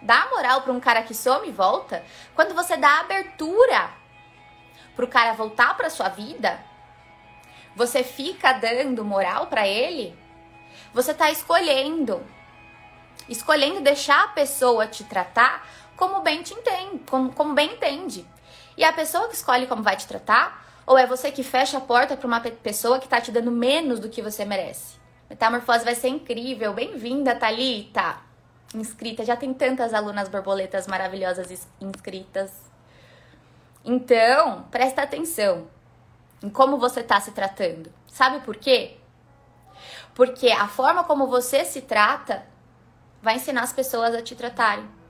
dar 0.00 0.30
moral 0.30 0.62
para 0.62 0.72
um 0.72 0.80
cara 0.80 1.02
que 1.02 1.14
some 1.14 1.48
e 1.48 1.52
volta, 1.52 2.04
quando 2.34 2.54
você 2.54 2.76
dá 2.76 3.00
abertura 3.00 3.90
pro 4.96 5.06
cara 5.06 5.34
voltar 5.34 5.76
pra 5.76 5.90
sua 5.90 6.08
vida, 6.08 6.60
você 7.74 8.02
fica 8.02 8.52
dando 8.52 9.04
moral 9.04 9.46
para 9.46 9.66
ele, 9.66 10.18
você 10.92 11.14
tá 11.14 11.30
escolhendo. 11.30 12.24
Escolhendo 13.28 13.80
deixar 13.80 14.24
a 14.24 14.28
pessoa 14.28 14.86
te 14.86 15.04
tratar 15.04 15.66
como 16.02 16.20
bem 16.20 16.42
te 16.42 16.52
entende, 16.52 16.98
como, 17.08 17.32
como 17.32 17.54
bem 17.54 17.74
entende. 17.74 18.26
E 18.76 18.82
a 18.82 18.92
pessoa 18.92 19.28
que 19.28 19.36
escolhe 19.36 19.68
como 19.68 19.84
vai 19.84 19.96
te 19.96 20.04
tratar, 20.04 20.82
ou 20.84 20.98
é 20.98 21.06
você 21.06 21.30
que 21.30 21.44
fecha 21.44 21.78
a 21.78 21.80
porta 21.80 22.16
para 22.16 22.26
uma 22.26 22.40
pessoa 22.40 22.98
que 22.98 23.06
tá 23.06 23.20
te 23.20 23.30
dando 23.30 23.52
menos 23.52 24.00
do 24.00 24.08
que 24.08 24.20
você 24.20 24.44
merece? 24.44 24.96
Metamorfose 25.30 25.84
vai 25.84 25.94
ser 25.94 26.08
incrível. 26.08 26.74
Bem-vinda, 26.74 27.36
Talita. 27.36 28.16
Inscrita, 28.74 29.24
já 29.24 29.36
tem 29.36 29.54
tantas 29.54 29.94
alunas 29.94 30.28
borboletas 30.28 30.88
maravilhosas 30.88 31.68
inscritas. 31.80 32.50
Então, 33.84 34.64
presta 34.72 35.02
atenção 35.02 35.68
em 36.42 36.50
como 36.50 36.78
você 36.78 36.98
está 36.98 37.20
se 37.20 37.30
tratando. 37.30 37.92
Sabe 38.08 38.40
por 38.40 38.56
quê? 38.56 38.96
Porque 40.16 40.50
a 40.50 40.66
forma 40.66 41.04
como 41.04 41.28
você 41.28 41.64
se 41.64 41.82
trata 41.82 42.44
vai 43.22 43.36
ensinar 43.36 43.62
as 43.62 43.72
pessoas 43.72 44.16
a 44.16 44.20
te 44.20 44.34
tratarem. 44.34 45.01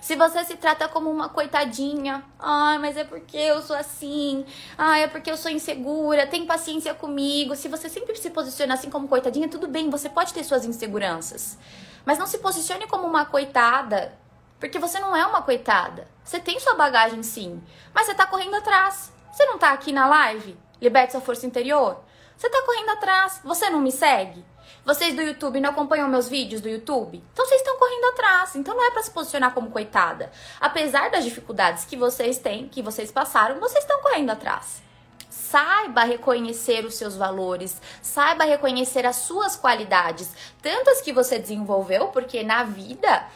Se 0.00 0.16
você 0.16 0.44
se 0.44 0.56
trata 0.56 0.88
como 0.88 1.10
uma 1.10 1.28
coitadinha, 1.28 2.24
ai, 2.38 2.78
mas 2.78 2.96
é 2.96 3.04
porque 3.04 3.36
eu 3.36 3.62
sou 3.62 3.76
assim, 3.76 4.44
ai, 4.76 5.04
é 5.04 5.08
porque 5.08 5.30
eu 5.30 5.36
sou 5.36 5.50
insegura, 5.50 6.26
tem 6.26 6.46
paciência 6.46 6.94
comigo. 6.94 7.56
Se 7.56 7.68
você 7.68 7.88
sempre 7.88 8.16
se 8.16 8.30
posiciona 8.30 8.74
assim 8.74 8.90
como 8.90 9.08
coitadinha, 9.08 9.48
tudo 9.48 9.68
bem, 9.68 9.90
você 9.90 10.08
pode 10.08 10.32
ter 10.32 10.44
suas 10.44 10.64
inseguranças. 10.64 11.58
Mas 12.04 12.18
não 12.18 12.26
se 12.26 12.38
posicione 12.38 12.86
como 12.86 13.06
uma 13.06 13.24
coitada 13.24 14.16
porque 14.58 14.78
você 14.78 14.98
não 14.98 15.14
é 15.14 15.24
uma 15.24 15.42
coitada. 15.42 16.08
Você 16.24 16.40
tem 16.40 16.58
sua 16.58 16.74
bagagem 16.74 17.22
sim, 17.22 17.62
mas 17.94 18.06
você 18.06 18.14
tá 18.14 18.26
correndo 18.26 18.56
atrás. 18.56 19.12
Você 19.30 19.44
não 19.46 19.58
tá 19.58 19.70
aqui 19.70 19.92
na 19.92 20.08
live? 20.08 20.58
Liberte 20.80 21.12
sua 21.12 21.20
força 21.20 21.46
interior. 21.46 22.02
Você 22.36 22.50
tá 22.50 22.62
correndo 22.62 22.90
atrás. 22.90 23.40
Você 23.44 23.70
não 23.70 23.80
me 23.80 23.92
segue? 23.92 24.44
Vocês 24.88 25.14
do 25.14 25.20
YouTube 25.20 25.60
não 25.60 25.68
acompanham 25.68 26.08
meus 26.08 26.30
vídeos 26.30 26.62
do 26.62 26.68
YouTube? 26.70 27.22
Então 27.30 27.44
vocês 27.44 27.60
estão 27.60 27.76
correndo 27.76 28.06
atrás. 28.06 28.56
Então 28.56 28.74
não 28.74 28.82
é 28.82 28.90
para 28.90 29.02
se 29.02 29.10
posicionar 29.10 29.52
como 29.52 29.70
coitada. 29.70 30.32
Apesar 30.58 31.10
das 31.10 31.24
dificuldades 31.24 31.84
que 31.84 31.94
vocês 31.94 32.38
têm, 32.38 32.66
que 32.70 32.80
vocês 32.80 33.12
passaram, 33.12 33.60
vocês 33.60 33.84
estão 33.84 34.00
correndo 34.00 34.30
atrás. 34.30 34.82
Saiba 35.28 36.04
reconhecer 36.04 36.86
os 36.86 36.94
seus 36.94 37.16
valores, 37.16 37.82
saiba 38.00 38.44
reconhecer 38.44 39.04
as 39.04 39.16
suas 39.16 39.56
qualidades, 39.56 40.30
tantas 40.62 41.02
que 41.02 41.12
você 41.12 41.38
desenvolveu, 41.38 42.08
porque 42.08 42.42
na 42.42 42.64
vida 42.64 43.26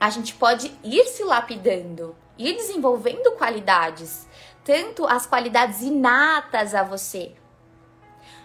a 0.00 0.08
gente 0.08 0.34
pode 0.36 0.72
ir 0.82 1.04
se 1.04 1.22
lapidando, 1.22 2.16
ir 2.38 2.54
desenvolvendo 2.54 3.32
qualidades, 3.32 4.26
tanto 4.64 5.06
as 5.06 5.26
qualidades 5.26 5.82
inatas 5.82 6.74
a 6.74 6.82
você. 6.82 7.34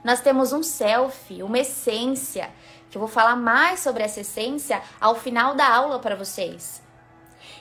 Nós 0.04 0.20
temos 0.20 0.52
um 0.52 0.62
self, 0.62 1.42
uma 1.42 1.60
essência, 1.60 2.50
que 2.90 2.98
eu 2.98 3.00
vou 3.00 3.10
falar 3.10 3.36
mais 3.36 3.80
sobre 3.80 4.04
essa 4.04 4.22
essência 4.22 4.82
ao 5.00 5.16
final 5.16 5.56
da 5.56 5.68
aula 5.68 6.00
para 6.00 6.16
vocês. 6.16 6.84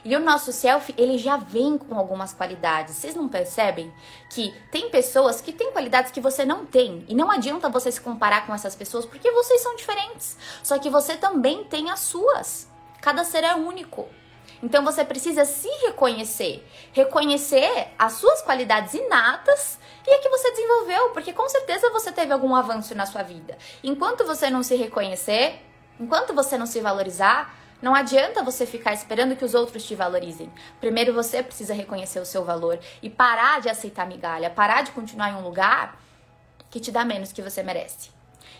E 0.05 0.17
o 0.17 0.21
nosso 0.21 0.53
self, 0.53 0.93
ele 0.99 1.17
já 1.17 1.37
vem 1.37 1.79
com 1.79 1.95
algumas 1.95 2.35
qualidades. 2.35 2.97
Vocês 2.97 3.15
não 3.15 3.29
percebem 3.29 3.93
que 4.31 4.53
tem 4.73 4.91
pessoas 4.91 5.41
que 5.41 5.53
têm 5.53 5.71
qualidades 5.71 6.11
que 6.11 6.21
você 6.21 6.45
não 6.45 6.67
tem. 6.67 7.05
E 7.09 7.15
não 7.15 7.31
adianta 7.31 7.69
você 7.69 7.93
se 7.93 8.01
comparar 8.01 8.45
com 8.45 8.53
essas 8.53 8.75
pessoas 8.75 9.07
porque 9.07 9.31
vocês 9.31 9.63
são 9.63 9.77
diferentes. 9.77 10.37
Só 10.63 10.79
que 10.79 10.91
você 10.91 11.17
também 11.17 11.63
tem 11.65 11.89
as 11.89 12.01
suas. 12.01 12.69
Cada 13.01 13.23
ser 13.23 13.45
é 13.45 13.55
único. 13.55 14.09
Então 14.63 14.85
você 14.85 15.05
precisa 15.05 15.45
se 15.45 15.69
reconhecer, 15.85 16.65
reconhecer 16.93 17.89
as 17.99 18.13
suas 18.13 18.41
qualidades 18.43 18.95
inatas 18.95 19.79
e 20.07 20.11
a 20.11 20.21
que 20.21 20.29
você 20.29 20.51
desenvolveu, 20.53 21.11
porque 21.11 21.33
com 21.33 21.49
certeza 21.49 21.91
você 21.91 22.13
teve 22.13 22.33
algum 22.33 22.55
avanço 22.55 22.95
na 22.95 23.05
sua 23.05 23.23
vida. 23.23 23.59
Enquanto 23.83 24.25
você 24.25 24.49
não 24.49 24.63
se 24.63 24.77
reconhecer, 24.77 25.61
enquanto 25.99 26.33
você 26.33 26.57
não 26.57 26.67
se 26.67 26.81
valorizar, 26.81 27.53
não 27.83 27.97
adianta 27.97 28.45
você 28.45 28.65
ficar 28.65 28.93
esperando 28.93 29.35
que 29.35 29.45
os 29.45 29.55
outros 29.55 29.85
te 29.85 29.97
valorizem. 29.97 30.53
Primeiro 30.81 31.13
você 31.13 31.43
precisa 31.43 31.75
reconhecer 31.75 32.21
o 32.21 32.25
seu 32.25 32.45
valor 32.45 32.79
e 33.03 33.11
parar 33.11 33.61
de 33.61 33.69
aceitar 33.69 34.07
migalha, 34.07 34.49
parar 34.49 34.83
de 34.83 34.93
continuar 34.93 35.31
em 35.31 35.35
um 35.35 35.43
lugar 35.43 36.01
que 36.71 36.79
te 36.79 36.93
dá 36.93 37.05
menos 37.05 37.33
que 37.33 37.43
você 37.43 37.65
merece. 37.65 38.11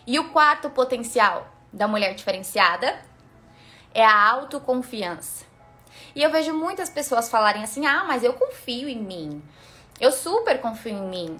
E 0.05 0.19
o 0.19 0.31
quarto 0.31 0.69
potencial 0.69 1.47
da 1.73 1.87
mulher 1.87 2.15
diferenciada 2.15 3.01
é 3.95 4.05
a 4.05 4.31
autoconfiança. 4.31 5.52
E 6.15 6.23
eu 6.23 6.31
vejo 6.31 6.53
muitas 6.53 6.91
pessoas 6.91 7.29
falarem 7.29 7.63
assim: 7.63 7.87
"Ah, 7.87 8.05
mas 8.05 8.23
eu 8.23 8.35
confio 8.35 8.89
em 8.89 8.99
mim. 8.99 9.43
Eu 10.01 10.13
super 10.13 10.61
confio 10.61 10.93
em 10.93 11.09
mim". 11.09 11.37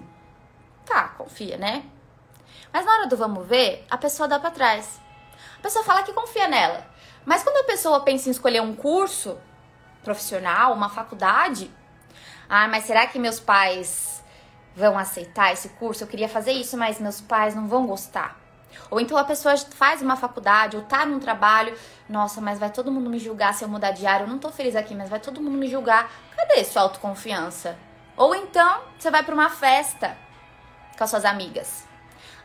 Tá, 0.85 1.09
confia, 1.09 1.57
né? 1.57 1.83
Mas 2.71 2.85
na 2.85 2.91
hora 2.93 3.07
do 3.07 3.15
vamos 3.15 3.47
ver, 3.47 3.85
a 3.89 3.97
pessoa 3.97 4.27
dá 4.27 4.39
para 4.39 4.51
trás. 4.51 4.99
A 5.57 5.61
pessoa 5.61 5.85
fala 5.85 6.03
que 6.03 6.11
confia 6.11 6.47
nela, 6.47 6.85
mas 7.25 7.43
quando 7.43 7.57
a 7.57 7.63
pessoa 7.63 8.01
pensa 8.01 8.27
em 8.27 8.31
escolher 8.31 8.61
um 8.61 8.75
curso 8.75 9.37
profissional, 10.03 10.73
uma 10.73 10.89
faculdade, 10.89 11.71
ah, 12.49 12.67
mas 12.67 12.83
será 12.83 13.07
que 13.07 13.17
meus 13.17 13.39
pais 13.39 14.21
vão 14.75 14.97
aceitar 14.97 15.53
esse 15.53 15.69
curso? 15.69 16.03
Eu 16.03 16.07
queria 16.07 16.27
fazer 16.27 16.51
isso, 16.51 16.77
mas 16.77 16.99
meus 16.99 17.21
pais 17.21 17.55
não 17.55 17.67
vão 17.67 17.87
gostar. 17.87 18.42
Ou 18.93 18.99
então 18.99 19.17
a 19.17 19.23
pessoa 19.23 19.57
faz 19.57 20.01
uma 20.01 20.15
faculdade 20.15 20.77
ou 20.77 20.83
tá 20.83 21.03
num 21.05 21.19
trabalho, 21.19 21.75
nossa, 22.07 22.39
mas 22.39 22.59
vai 22.59 22.69
todo 22.69 22.91
mundo 22.91 23.09
me 23.09 23.17
julgar 23.17 23.53
se 23.53 23.63
eu 23.63 23.67
mudar 23.67 23.91
de 23.91 24.05
área. 24.05 24.23
Eu 24.23 24.27
não 24.27 24.37
tô 24.37 24.49
feliz 24.49 24.75
aqui, 24.75 24.93
mas 24.93 25.09
vai 25.09 25.19
todo 25.19 25.41
mundo 25.41 25.57
me 25.57 25.67
julgar. 25.67 26.11
Cadê 26.37 26.63
sua 26.63 26.83
autoconfiança? 26.83 27.75
Ou 28.15 28.35
então 28.35 28.81
você 28.97 29.09
vai 29.09 29.23
para 29.23 29.33
uma 29.33 29.49
festa 29.49 30.15
com 30.95 31.03
as 31.03 31.09
suas 31.09 31.25
amigas. 31.25 31.85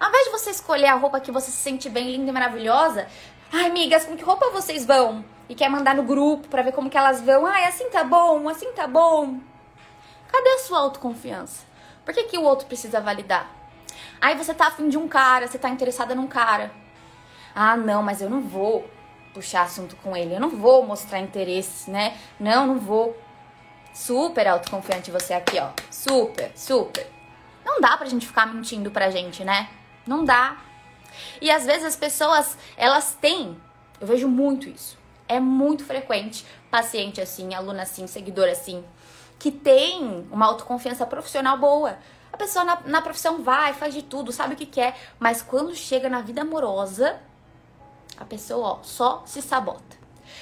Ao 0.01 0.09
invés 0.09 0.25
de 0.25 0.31
você 0.31 0.51
escolher 0.51 0.87
a 0.87 0.95
roupa 0.95 1.21
que 1.21 1.31
você 1.31 1.51
se 1.51 1.59
sente 1.59 1.91
bem, 1.91 2.11
linda 2.13 2.31
e 2.31 2.33
maravilhosa, 2.33 3.07
Ai, 3.53 3.67
amigas, 3.67 4.05
com 4.05 4.17
que 4.17 4.23
roupa 4.23 4.51
vocês 4.51 4.85
vão? 4.85 5.25
E 5.49 5.55
quer 5.55 5.71
mandar 5.71 5.95
no 5.95 6.03
grupo 6.03 6.49
para 6.49 6.63
ver 6.63 6.73
como 6.73 6.91
que 6.91 6.99
elas 6.99 7.21
vão. 7.23 7.47
Ai, 7.47 7.65
assim 7.65 7.89
tá 7.91 8.05
bom, 8.05 8.49
assim 8.49 8.73
tá 8.73 8.87
bom. 8.87 9.39
Cadê 10.31 10.49
a 10.51 10.59
sua 10.59 10.81
autoconfiança? 10.81 11.65
Por 12.05 12.13
que, 12.13 12.25
que 12.25 12.39
o 12.39 12.43
outro 12.43 12.67
precisa 12.67 13.01
validar? 13.01 13.58
Aí 14.21 14.37
você 14.37 14.53
tá 14.53 14.67
afim 14.67 14.89
de 14.89 14.99
um 14.99 15.09
cara, 15.09 15.47
você 15.47 15.59
tá 15.59 15.69
interessada 15.69 16.15
num 16.15 16.27
cara. 16.27 16.71
Ah, 17.55 17.77
não, 17.77 18.03
mas 18.03 18.21
eu 18.21 18.29
não 18.29 18.41
vou 18.41 18.89
puxar 19.33 19.63
assunto 19.63 19.97
com 19.97 20.17
ele. 20.17 20.35
Eu 20.35 20.41
não 20.41 20.51
vou 20.51 20.85
mostrar 20.85 21.21
interesse, 21.21 21.91
né? 21.91 22.17
Não, 22.39 22.67
não 22.67 22.79
vou. 22.79 23.17
Super 23.93 24.47
autoconfiante 24.47 25.11
você 25.11 25.35
aqui, 25.35 25.59
ó. 25.59 25.71
Super, 25.91 26.53
super. 26.55 27.11
Não 27.65 27.81
dá 27.81 27.97
pra 27.97 28.07
gente 28.07 28.27
ficar 28.27 28.47
mentindo 28.47 28.91
pra 28.91 29.11
gente, 29.11 29.45
né? 29.45 29.69
Não 30.07 30.25
dá. 30.25 30.57
E 31.41 31.51
às 31.51 31.65
vezes 31.67 31.85
as 31.85 31.97
pessoas, 31.97 32.57
elas 32.77 33.17
têm, 33.21 33.57
eu 34.01 34.07
vejo 34.07 34.29
muito 34.29 34.69
isso. 34.69 34.99
É 35.27 35.39
muito 35.41 35.85
frequente 35.85 36.47
paciente 36.71 37.21
assim, 37.21 37.55
aluna 37.55 37.83
assim, 37.83 38.07
seguidor 38.07 38.49
assim, 38.49 38.85
que 39.39 39.51
tem 39.51 40.27
uma 40.31 40.47
autoconfiança 40.47 41.05
profissional 41.07 41.59
boa. 41.59 41.99
Pessoa 42.39 42.65
na, 42.65 42.81
na 42.87 43.03
profissão 43.03 43.43
vai, 43.43 43.75
faz 43.75 43.93
de 43.93 44.03
tudo, 44.03 44.33
sabe 44.33 44.55
o 44.55 44.57
que 44.57 44.65
quer, 44.65 44.97
mas 45.19 45.43
quando 45.43 45.75
chega 45.75 46.09
na 46.09 46.21
vida 46.21 46.43
amorosa, 46.43 47.21
a 48.17 48.25
pessoa 48.25 48.69
ó, 48.69 48.79
só 48.83 49.23
se 49.27 49.43
sabota. 49.43 49.99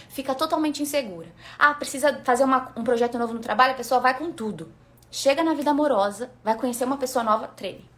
Fica 0.09 0.35
totalmente 0.35 0.83
insegura. 0.83 1.29
Ah, 1.59 1.75
precisa 1.75 2.21
fazer 2.23 2.45
uma, 2.45 2.73
um 2.76 2.85
projeto 2.85 3.19
novo 3.19 3.33
no 3.33 3.41
trabalho, 3.41 3.73
a 3.73 3.76
pessoa 3.76 4.00
vai 4.00 4.17
com 4.17 4.31
tudo. 4.31 4.73
Chega 5.11 5.43
na 5.43 5.55
vida 5.55 5.71
amorosa, 5.71 6.31
vai 6.45 6.55
conhecer 6.57 6.85
uma 6.85 6.99
pessoa 6.99 7.25
nova, 7.25 7.49
treme. 7.49 7.88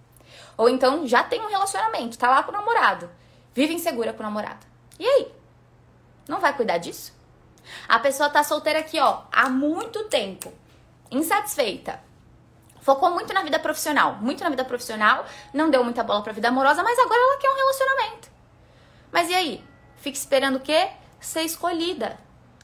Ou 0.57 0.69
então 0.69 1.07
já 1.07 1.23
tem 1.23 1.41
um 1.41 1.49
relacionamento, 1.49 2.19
tá 2.19 2.31
lá 2.31 2.43
com 2.43 2.51
o 2.51 2.55
namorado. 2.55 3.11
Vive 3.55 3.75
insegura 3.75 4.13
com 4.13 4.21
o 4.21 4.27
namorado. 4.27 4.65
E 4.99 5.07
aí? 5.07 5.33
Não 6.29 6.41
vai 6.41 6.55
cuidar 6.55 6.79
disso? 6.79 7.13
A 7.89 7.99
pessoa 7.99 8.31
tá 8.31 8.43
solteira 8.45 8.79
aqui, 8.79 8.99
ó, 9.01 9.23
há 9.33 9.49
muito 9.49 10.05
tempo, 10.05 10.53
insatisfeita. 11.11 12.08
Focou 12.89 13.11
muito 13.11 13.35
na 13.35 13.43
vida 13.43 13.59
profissional, 13.59 14.15
muito 14.15 14.43
na 14.43 14.49
vida 14.49 14.65
profissional, 14.65 15.27
não 15.53 15.69
deu 15.69 15.85
muita 15.85 16.03
bola 16.03 16.23
pra 16.23 16.33
vida 16.33 16.49
amorosa, 16.49 16.83
mas 16.83 16.99
agora 16.99 17.21
ela 17.21 17.39
quer 17.39 17.51
um 17.51 17.55
relacionamento. 17.55 18.31
Mas 19.13 19.29
e 19.29 19.35
aí? 19.35 19.65
Fica 19.99 20.17
esperando 20.17 20.57
o 20.57 20.61
quê? 20.61 20.89
Ser 21.21 21.43
escolhida. 21.43 22.19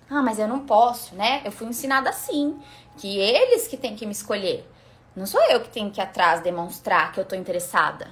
Ah, 0.08 0.22
mas 0.22 0.38
eu 0.38 0.48
não 0.48 0.60
posso, 0.60 1.14
né? 1.14 1.42
Eu 1.44 1.52
fui 1.52 1.66
ensinada 1.66 2.08
assim, 2.08 2.58
que 2.96 3.18
eles 3.18 3.68
que 3.68 3.76
têm 3.76 3.94
que 3.94 4.06
me 4.06 4.12
escolher. 4.12 4.66
Não 5.14 5.26
sou 5.26 5.42
eu 5.50 5.60
que 5.60 5.68
tenho 5.68 5.90
que 5.90 6.00
ir 6.00 6.02
atrás 6.02 6.40
demonstrar 6.40 7.12
que 7.12 7.20
eu 7.20 7.26
tô 7.26 7.36
interessada. 7.36 8.10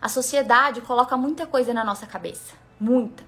A 0.00 0.08
sociedade 0.08 0.80
coloca 0.80 1.18
muita 1.18 1.46
coisa 1.46 1.74
na 1.74 1.84
nossa 1.84 2.06
cabeça, 2.06 2.54
muita. 2.80 3.22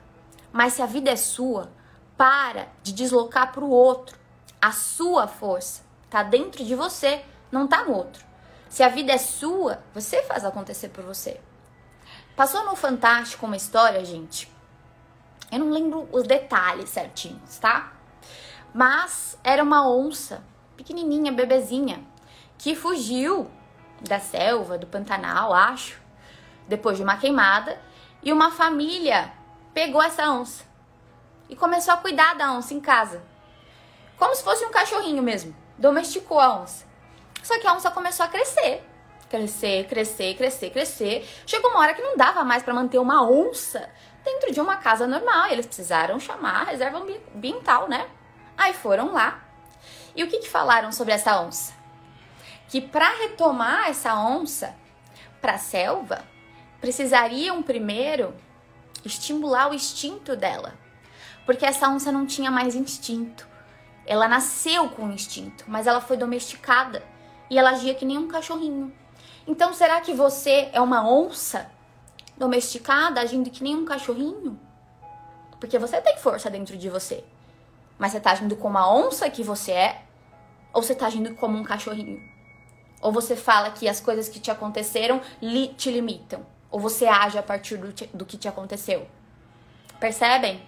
Mas 0.50 0.72
se 0.72 0.80
a 0.80 0.86
vida 0.86 1.10
é 1.10 1.16
sua, 1.16 1.70
para 2.16 2.68
de 2.82 2.94
deslocar 2.94 3.52
para 3.52 3.62
o 3.62 3.68
outro. 3.68 4.16
A 4.62 4.72
sua 4.72 5.26
força 5.26 5.82
tá 6.08 6.22
dentro 6.22 6.64
de 6.64 6.74
você, 6.74 7.22
não 7.58 7.66
tá 7.66 7.84
no 7.84 7.94
outro. 7.94 8.24
Se 8.68 8.82
a 8.82 8.88
vida 8.88 9.12
é 9.12 9.18
sua, 9.18 9.82
você 9.94 10.22
faz 10.22 10.44
acontecer 10.44 10.88
por 10.88 11.04
você. 11.04 11.40
Passou 12.34 12.64
no 12.64 12.76
Fantástico 12.76 13.46
uma 13.46 13.56
história, 13.56 14.04
gente. 14.04 14.52
Eu 15.50 15.60
não 15.60 15.70
lembro 15.70 16.08
os 16.12 16.26
detalhes 16.26 16.90
certinhos, 16.90 17.58
tá? 17.58 17.92
Mas 18.74 19.38
era 19.42 19.62
uma 19.62 19.88
onça, 19.88 20.42
pequenininha, 20.76 21.32
bebezinha, 21.32 22.04
que 22.58 22.74
fugiu 22.74 23.50
da 24.00 24.20
selva, 24.20 24.76
do 24.76 24.86
Pantanal, 24.86 25.54
acho, 25.54 26.00
depois 26.68 26.96
de 26.96 27.02
uma 27.02 27.16
queimada, 27.16 27.80
e 28.22 28.32
uma 28.32 28.50
família 28.50 29.32
pegou 29.72 30.02
essa 30.02 30.30
onça 30.30 30.64
e 31.48 31.56
começou 31.56 31.94
a 31.94 31.98
cuidar 31.98 32.34
da 32.34 32.52
onça 32.52 32.74
em 32.74 32.80
casa. 32.80 33.22
Como 34.16 34.34
se 34.34 34.42
fosse 34.42 34.64
um 34.64 34.70
cachorrinho 34.70 35.22
mesmo. 35.22 35.54
Domesticou 35.78 36.40
a 36.40 36.58
onça. 36.60 36.85
Só 37.46 37.58
que 37.60 37.66
a 37.66 37.72
onça 37.72 37.90
começou 37.90 38.26
a 38.26 38.28
crescer. 38.28 38.82
Crescer, 39.30 39.86
crescer, 39.86 40.36
crescer, 40.36 40.70
crescer. 40.70 41.28
Chegou 41.46 41.70
uma 41.70 41.80
hora 41.80 41.94
que 41.94 42.02
não 42.02 42.16
dava 42.16 42.44
mais 42.44 42.62
para 42.62 42.74
manter 42.74 42.98
uma 42.98 43.28
onça 43.28 43.88
dentro 44.24 44.52
de 44.52 44.60
uma 44.60 44.76
casa 44.76 45.06
normal. 45.06 45.46
Eles 45.50 45.66
precisaram 45.66 46.18
chamar 46.18 46.62
a 46.62 46.64
reserva 46.64 46.98
ambiental, 47.34 47.88
né? 47.88 48.08
Aí 48.58 48.74
foram 48.74 49.12
lá. 49.12 49.44
E 50.16 50.24
o 50.24 50.28
que, 50.28 50.38
que 50.38 50.48
falaram 50.48 50.90
sobre 50.90 51.12
essa 51.12 51.40
onça? 51.40 51.76
que 52.68 52.80
para 52.80 53.08
retomar 53.20 53.88
essa 53.88 54.18
onça 54.18 54.74
para 55.40 55.54
a 55.54 55.58
selva, 55.58 56.24
precisariam 56.80 57.62
primeiro 57.62 58.34
estimular 59.04 59.70
o 59.70 59.74
instinto 59.74 60.34
dela. 60.34 60.74
Porque 61.44 61.64
essa 61.64 61.88
onça 61.88 62.10
não 62.10 62.26
tinha 62.26 62.50
mais 62.50 62.74
instinto. 62.74 63.46
Ela 64.04 64.26
nasceu 64.26 64.88
com 64.90 65.10
instinto, 65.12 65.64
mas 65.68 65.86
ela 65.86 66.00
foi 66.00 66.16
domesticada 66.16 67.02
e 67.50 67.58
ela 67.58 67.70
agia 67.70 67.94
que 67.94 68.04
nem 68.04 68.18
um 68.18 68.28
cachorrinho. 68.28 68.92
Então, 69.46 69.72
será 69.72 70.00
que 70.00 70.12
você 70.12 70.68
é 70.72 70.80
uma 70.80 71.08
onça 71.08 71.70
domesticada, 72.36 73.20
agindo 73.20 73.50
que 73.50 73.62
nem 73.62 73.76
um 73.76 73.84
cachorrinho? 73.84 74.58
Porque 75.60 75.78
você 75.78 76.00
tem 76.00 76.16
força 76.16 76.50
dentro 76.50 76.76
de 76.76 76.88
você. 76.88 77.24
Mas 77.98 78.12
você 78.12 78.20
tá 78.20 78.32
agindo 78.32 78.56
como 78.56 78.76
a 78.76 78.92
onça 78.92 79.30
que 79.30 79.42
você 79.42 79.72
é? 79.72 80.02
Ou 80.72 80.82
você 80.82 80.94
tá 80.94 81.06
agindo 81.06 81.34
como 81.34 81.56
um 81.56 81.62
cachorrinho? 81.62 82.20
Ou 83.00 83.12
você 83.12 83.36
fala 83.36 83.70
que 83.70 83.88
as 83.88 84.00
coisas 84.00 84.28
que 84.28 84.40
te 84.40 84.50
aconteceram 84.50 85.20
li, 85.40 85.68
te 85.68 85.90
limitam? 85.90 86.44
Ou 86.70 86.80
você 86.80 87.06
age 87.06 87.38
a 87.38 87.42
partir 87.42 87.78
do, 87.78 87.92
do 88.12 88.26
que 88.26 88.36
te 88.36 88.48
aconteceu? 88.48 89.06
Percebem? 89.98 90.60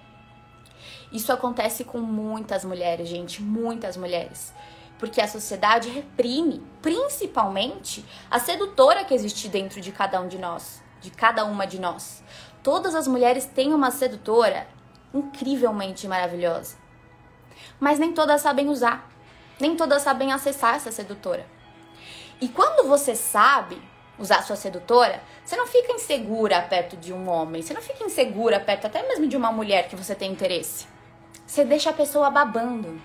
Isso 1.12 1.32
acontece 1.32 1.84
com 1.84 1.98
muitas 1.98 2.64
mulheres, 2.64 3.08
gente, 3.08 3.42
muitas 3.42 3.96
mulheres. 3.96 4.54
Porque 4.98 5.20
a 5.20 5.28
sociedade 5.28 5.88
reprime, 5.88 6.62
principalmente, 6.82 8.04
a 8.30 8.38
sedutora 8.38 9.04
que 9.04 9.14
existe 9.14 9.48
dentro 9.48 9.80
de 9.80 9.92
cada 9.92 10.20
um 10.20 10.28
de 10.28 10.38
nós, 10.38 10.82
de 11.00 11.10
cada 11.10 11.44
uma 11.44 11.66
de 11.66 11.80
nós. 11.80 12.22
Todas 12.62 12.94
as 12.94 13.06
mulheres 13.06 13.46
têm 13.46 13.72
uma 13.72 13.90
sedutora 13.90 14.66
incrivelmente 15.14 16.08
maravilhosa. 16.08 16.76
Mas 17.78 17.98
nem 17.98 18.12
todas 18.12 18.40
sabem 18.40 18.68
usar, 18.68 19.08
nem 19.60 19.76
todas 19.76 20.02
sabem 20.02 20.32
acessar 20.32 20.74
essa 20.74 20.90
sedutora. 20.90 21.46
E 22.40 22.48
quando 22.48 22.88
você 22.88 23.14
sabe 23.14 23.80
usar 24.18 24.42
sua 24.42 24.56
sedutora, 24.56 25.22
você 25.44 25.56
não 25.56 25.66
fica 25.66 25.92
insegura 25.92 26.60
perto 26.62 26.96
de 26.96 27.12
um 27.12 27.28
homem, 27.28 27.62
você 27.62 27.72
não 27.72 27.80
fica 27.80 28.04
insegura 28.04 28.58
perto 28.58 28.86
até 28.86 29.06
mesmo 29.06 29.28
de 29.28 29.36
uma 29.36 29.52
mulher 29.52 29.88
que 29.88 29.96
você 29.96 30.14
tem 30.14 30.32
interesse. 30.32 30.86
Você 31.46 31.64
deixa 31.64 31.90
a 31.90 31.94
pessoa 31.94 32.30
babando. 32.30 33.00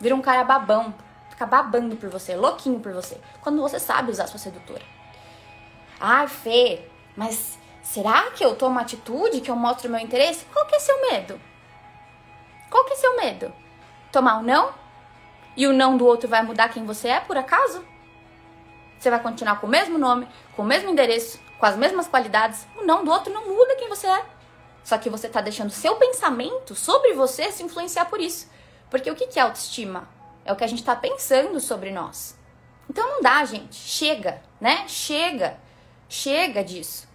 Vira 0.00 0.14
um 0.14 0.20
cara 0.20 0.44
babão, 0.44 0.94
fica 1.36 1.44
babando 1.44 1.96
por 1.96 2.08
você, 2.08 2.34
louquinho 2.34 2.80
por 2.80 2.94
você, 2.94 3.20
quando 3.42 3.60
você 3.60 3.78
sabe 3.78 4.10
usar 4.10 4.26
sua 4.26 4.38
sedutora. 4.38 4.82
Ai, 6.00 6.26
Fê, 6.26 6.88
mas 7.14 7.58
será 7.82 8.30
que 8.30 8.42
eu 8.42 8.56
tomo 8.56 8.78
atitude 8.78 9.42
que 9.42 9.50
eu 9.50 9.56
mostro 9.56 9.90
meu 9.90 10.00
interesse? 10.00 10.46
Qual 10.46 10.64
que 10.64 10.74
é 10.74 10.78
seu 10.78 10.98
medo? 11.02 11.38
Qual 12.70 12.84
que 12.84 12.94
é 12.94 12.96
seu 12.96 13.16
medo? 13.16 13.52
Tomar 14.10 14.38
um 14.38 14.42
não? 14.42 14.72
E 15.54 15.66
o 15.66 15.74
não 15.74 15.98
do 15.98 16.06
outro 16.06 16.26
vai 16.26 16.42
mudar 16.42 16.70
quem 16.70 16.86
você 16.86 17.08
é, 17.08 17.20
por 17.20 17.36
acaso? 17.36 17.84
Você 18.98 19.10
vai 19.10 19.22
continuar 19.22 19.60
com 19.60 19.66
o 19.66 19.70
mesmo 19.70 19.98
nome, 19.98 20.26
com 20.54 20.62
o 20.62 20.66
mesmo 20.66 20.88
endereço, 20.88 21.38
com 21.58 21.66
as 21.66 21.76
mesmas 21.76 22.08
qualidades. 22.08 22.66
O 22.76 22.82
não 22.82 23.04
do 23.04 23.10
outro 23.10 23.32
não 23.32 23.46
muda 23.46 23.76
quem 23.76 23.90
você 23.90 24.06
é. 24.06 24.24
Só 24.82 24.96
que 24.96 25.10
você 25.10 25.26
está 25.26 25.42
deixando 25.42 25.70
seu 25.70 25.96
pensamento 25.96 26.74
sobre 26.74 27.12
você 27.12 27.52
se 27.52 27.62
influenciar 27.62 28.06
por 28.06 28.20
isso. 28.20 28.50
Porque 28.88 29.10
o 29.10 29.14
que 29.14 29.38
é 29.38 29.42
autoestima? 29.42 30.15
É 30.46 30.52
o 30.52 30.56
que 30.56 30.64
a 30.64 30.68
gente 30.68 30.78
está 30.78 30.94
pensando 30.94 31.58
sobre 31.58 31.90
nós. 31.90 32.38
Então 32.88 33.06
não 33.10 33.20
dá, 33.20 33.44
gente. 33.44 33.74
Chega, 33.74 34.40
né? 34.60 34.86
Chega. 34.86 35.58
Chega 36.08 36.62
disso. 36.62 37.08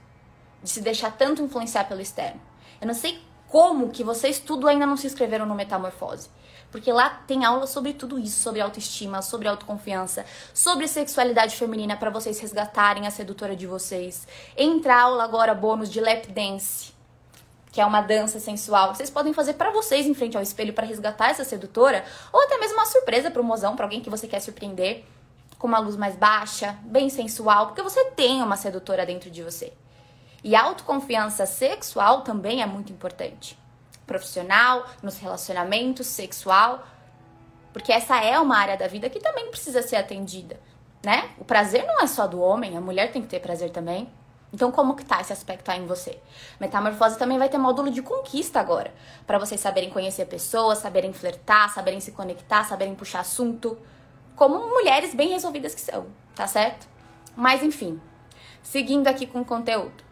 De 0.61 0.69
se 0.69 0.81
deixar 0.81 1.11
tanto 1.11 1.41
influenciar 1.41 1.85
pelo 1.85 2.01
externo. 2.01 2.41
Eu 2.79 2.87
não 2.87 2.93
sei 2.93 3.23
como 3.47 3.89
que 3.89 4.03
vocês 4.03 4.37
tudo 4.37 4.67
ainda 4.67 4.85
não 4.85 4.97
se 4.97 5.07
inscreveram 5.07 5.45
no 5.45 5.55
Metamorfose. 5.55 6.29
Porque 6.69 6.91
lá 6.91 7.09
tem 7.25 7.43
aula 7.45 7.67
sobre 7.67 7.93
tudo 7.93 8.19
isso, 8.19 8.39
sobre 8.39 8.61
autoestima, 8.61 9.21
sobre 9.21 9.47
autoconfiança, 9.47 10.25
sobre 10.53 10.87
sexualidade 10.87 11.55
feminina 11.55 11.97
para 11.97 12.09
vocês 12.09 12.39
resgatarem 12.39 13.07
a 13.07 13.11
sedutora 13.11 13.55
de 13.55 13.65
vocês. 13.65 14.27
Entra 14.57 15.01
aula 15.01 15.23
agora 15.23 15.55
bônus 15.55 15.89
de 15.89 15.99
lap 15.99 16.27
dance 16.27 16.93
que 17.71 17.79
é 17.79 17.85
uma 17.85 18.01
dança 18.01 18.39
sensual, 18.39 18.93
vocês 18.93 19.09
podem 19.09 19.33
fazer 19.33 19.53
para 19.53 19.71
vocês 19.71 20.05
em 20.05 20.13
frente 20.13 20.35
ao 20.35 20.43
espelho 20.43 20.73
para 20.73 20.85
resgatar 20.85 21.29
essa 21.29 21.45
sedutora, 21.45 22.03
ou 22.33 22.43
até 22.43 22.57
mesmo 22.57 22.77
uma 22.77 22.85
surpresa 22.85 23.31
para 23.31 23.41
o 23.41 23.45
mozão, 23.45 23.75
para 23.75 23.85
alguém 23.85 24.01
que 24.01 24.09
você 24.09 24.27
quer 24.27 24.41
surpreender, 24.41 25.05
com 25.57 25.67
uma 25.67 25.79
luz 25.79 25.95
mais 25.95 26.15
baixa, 26.15 26.77
bem 26.81 27.09
sensual, 27.09 27.67
porque 27.67 27.81
você 27.81 28.05
tem 28.11 28.41
uma 28.41 28.57
sedutora 28.57 29.05
dentro 29.05 29.29
de 29.29 29.41
você. 29.41 29.71
E 30.43 30.55
autoconfiança 30.55 31.45
sexual 31.45 32.21
também 32.21 32.61
é 32.61 32.65
muito 32.65 32.91
importante. 32.91 33.57
Profissional, 34.07 34.85
nos 35.01 35.17
relacionamentos, 35.19 36.07
sexual, 36.07 36.83
porque 37.71 37.93
essa 37.93 38.17
é 38.17 38.37
uma 38.39 38.57
área 38.57 38.75
da 38.75 38.87
vida 38.87 39.09
que 39.09 39.19
também 39.19 39.49
precisa 39.49 39.81
ser 39.81 39.95
atendida, 39.95 40.59
né? 41.05 41.29
O 41.37 41.45
prazer 41.45 41.85
não 41.85 42.01
é 42.01 42.07
só 42.07 42.27
do 42.27 42.41
homem, 42.41 42.75
a 42.75 42.81
mulher 42.81 43.11
tem 43.11 43.21
que 43.21 43.29
ter 43.29 43.39
prazer 43.39 43.69
também. 43.69 44.09
Então, 44.53 44.71
como 44.71 44.95
que 44.95 45.05
tá 45.05 45.21
esse 45.21 45.31
aspecto 45.31 45.69
aí 45.69 45.79
em 45.79 45.85
você? 45.85 46.19
Metamorfose 46.59 47.17
também 47.17 47.37
vai 47.37 47.47
ter 47.47 47.57
módulo 47.57 47.89
de 47.89 48.01
conquista 48.01 48.59
agora, 48.59 48.93
para 49.25 49.39
vocês 49.39 49.61
saberem 49.61 49.89
conhecer 49.89 50.25
pessoas, 50.25 50.79
saberem 50.79 51.13
flertar, 51.13 51.73
saberem 51.73 52.01
se 52.01 52.11
conectar, 52.11 52.65
saberem 52.65 52.93
puxar 52.93 53.21
assunto, 53.21 53.77
como 54.35 54.67
mulheres 54.67 55.13
bem 55.13 55.29
resolvidas 55.29 55.73
que 55.73 55.79
são, 55.79 56.07
tá 56.35 56.47
certo? 56.47 56.85
Mas 57.35 57.63
enfim, 57.63 58.01
seguindo 58.61 59.07
aqui 59.07 59.25
com 59.25 59.41
o 59.41 59.45
conteúdo. 59.45 60.03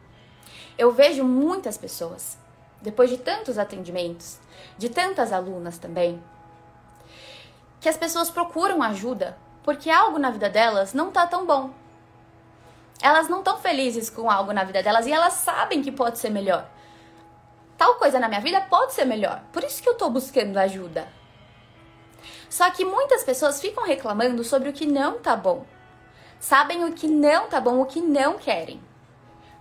Eu 0.77 0.91
vejo 0.93 1.25
muitas 1.25 1.77
pessoas, 1.77 2.37
depois 2.81 3.09
de 3.09 3.17
tantos 3.17 3.57
atendimentos, 3.57 4.39
de 4.77 4.87
tantas 4.87 5.33
alunas 5.33 5.77
também, 5.77 6.23
que 7.81 7.89
as 7.89 7.97
pessoas 7.97 8.29
procuram 8.29 8.81
ajuda 8.81 9.37
porque 9.63 9.89
algo 9.89 10.17
na 10.17 10.31
vida 10.31 10.49
delas 10.49 10.93
não 10.93 11.11
tá 11.11 11.27
tão 11.27 11.45
bom 11.45 11.71
elas 13.01 13.29
não 13.29 13.39
estão 13.39 13.57
felizes 13.57 14.09
com 14.09 14.29
algo 14.29 14.51
na 14.51 14.63
vida 14.63 14.83
delas 14.83 15.07
e 15.07 15.11
elas 15.11 15.33
sabem 15.33 15.81
que 15.81 15.91
pode 15.91 16.19
ser 16.19 16.29
melhor. 16.29 16.69
Tal 17.77 17.95
coisa 17.95 18.19
na 18.19 18.27
minha 18.27 18.41
vida 18.41 18.59
pode 18.61 18.93
ser 18.93 19.05
melhor. 19.05 19.41
Por 19.53 19.63
isso 19.63 19.81
que 19.81 19.87
eu 19.87 19.95
tô 19.95 20.09
buscando 20.09 20.57
ajuda. 20.57 21.07
Só 22.49 22.69
que 22.71 22.83
muitas 22.83 23.23
pessoas 23.23 23.61
ficam 23.61 23.85
reclamando 23.85 24.43
sobre 24.43 24.69
o 24.69 24.73
que 24.73 24.85
não 24.85 25.19
tá 25.19 25.35
bom. 25.35 25.65
Sabem 26.39 26.83
o 26.83 26.91
que 26.91 27.07
não 27.07 27.47
tá 27.47 27.61
bom, 27.61 27.79
o 27.79 27.85
que 27.85 28.01
não 28.01 28.37
querem. 28.37 28.81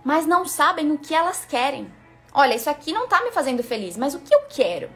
Mas 0.03 0.25
não 0.25 0.45
sabem 0.45 0.91
o 0.91 0.97
que 0.97 1.15
elas 1.15 1.45
querem. 1.45 1.93
Olha, 2.33 2.55
isso 2.55 2.69
aqui 2.69 2.91
não 2.91 3.07
tá 3.07 3.21
me 3.23 3.31
fazendo 3.31 3.63
feliz, 3.63 3.95
mas 3.95 4.13
o 4.13 4.19
que 4.19 4.35
eu 4.35 4.41
quero? 4.49 4.89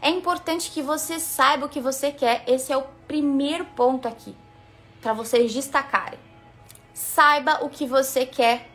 É 0.00 0.08
importante 0.08 0.70
que 0.70 0.82
você 0.82 1.18
saiba 1.18 1.66
o 1.66 1.68
que 1.68 1.80
você 1.80 2.12
quer. 2.12 2.44
Esse 2.46 2.72
é 2.72 2.76
o 2.76 2.86
primeiro 3.08 3.64
ponto 3.64 4.06
aqui 4.06 4.36
para 5.00 5.12
vocês 5.12 5.52
destacarem 5.52 6.33
saiba 6.94 7.64
o 7.64 7.68
que 7.68 7.84
você 7.86 8.24
quer. 8.24 8.70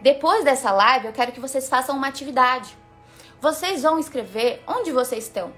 Depois 0.00 0.44
dessa 0.44 0.70
live, 0.70 1.08
eu 1.08 1.12
quero 1.12 1.32
que 1.32 1.40
vocês 1.40 1.68
façam 1.68 1.96
uma 1.96 2.06
atividade. 2.06 2.76
Vocês 3.40 3.82
vão 3.82 3.98
escrever 3.98 4.62
onde 4.66 4.92
vocês 4.92 5.24
estão. 5.24 5.52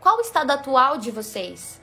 Qual 0.00 0.16
o 0.16 0.20
estado 0.20 0.52
atual 0.52 0.96
de 0.96 1.10
vocês? 1.10 1.80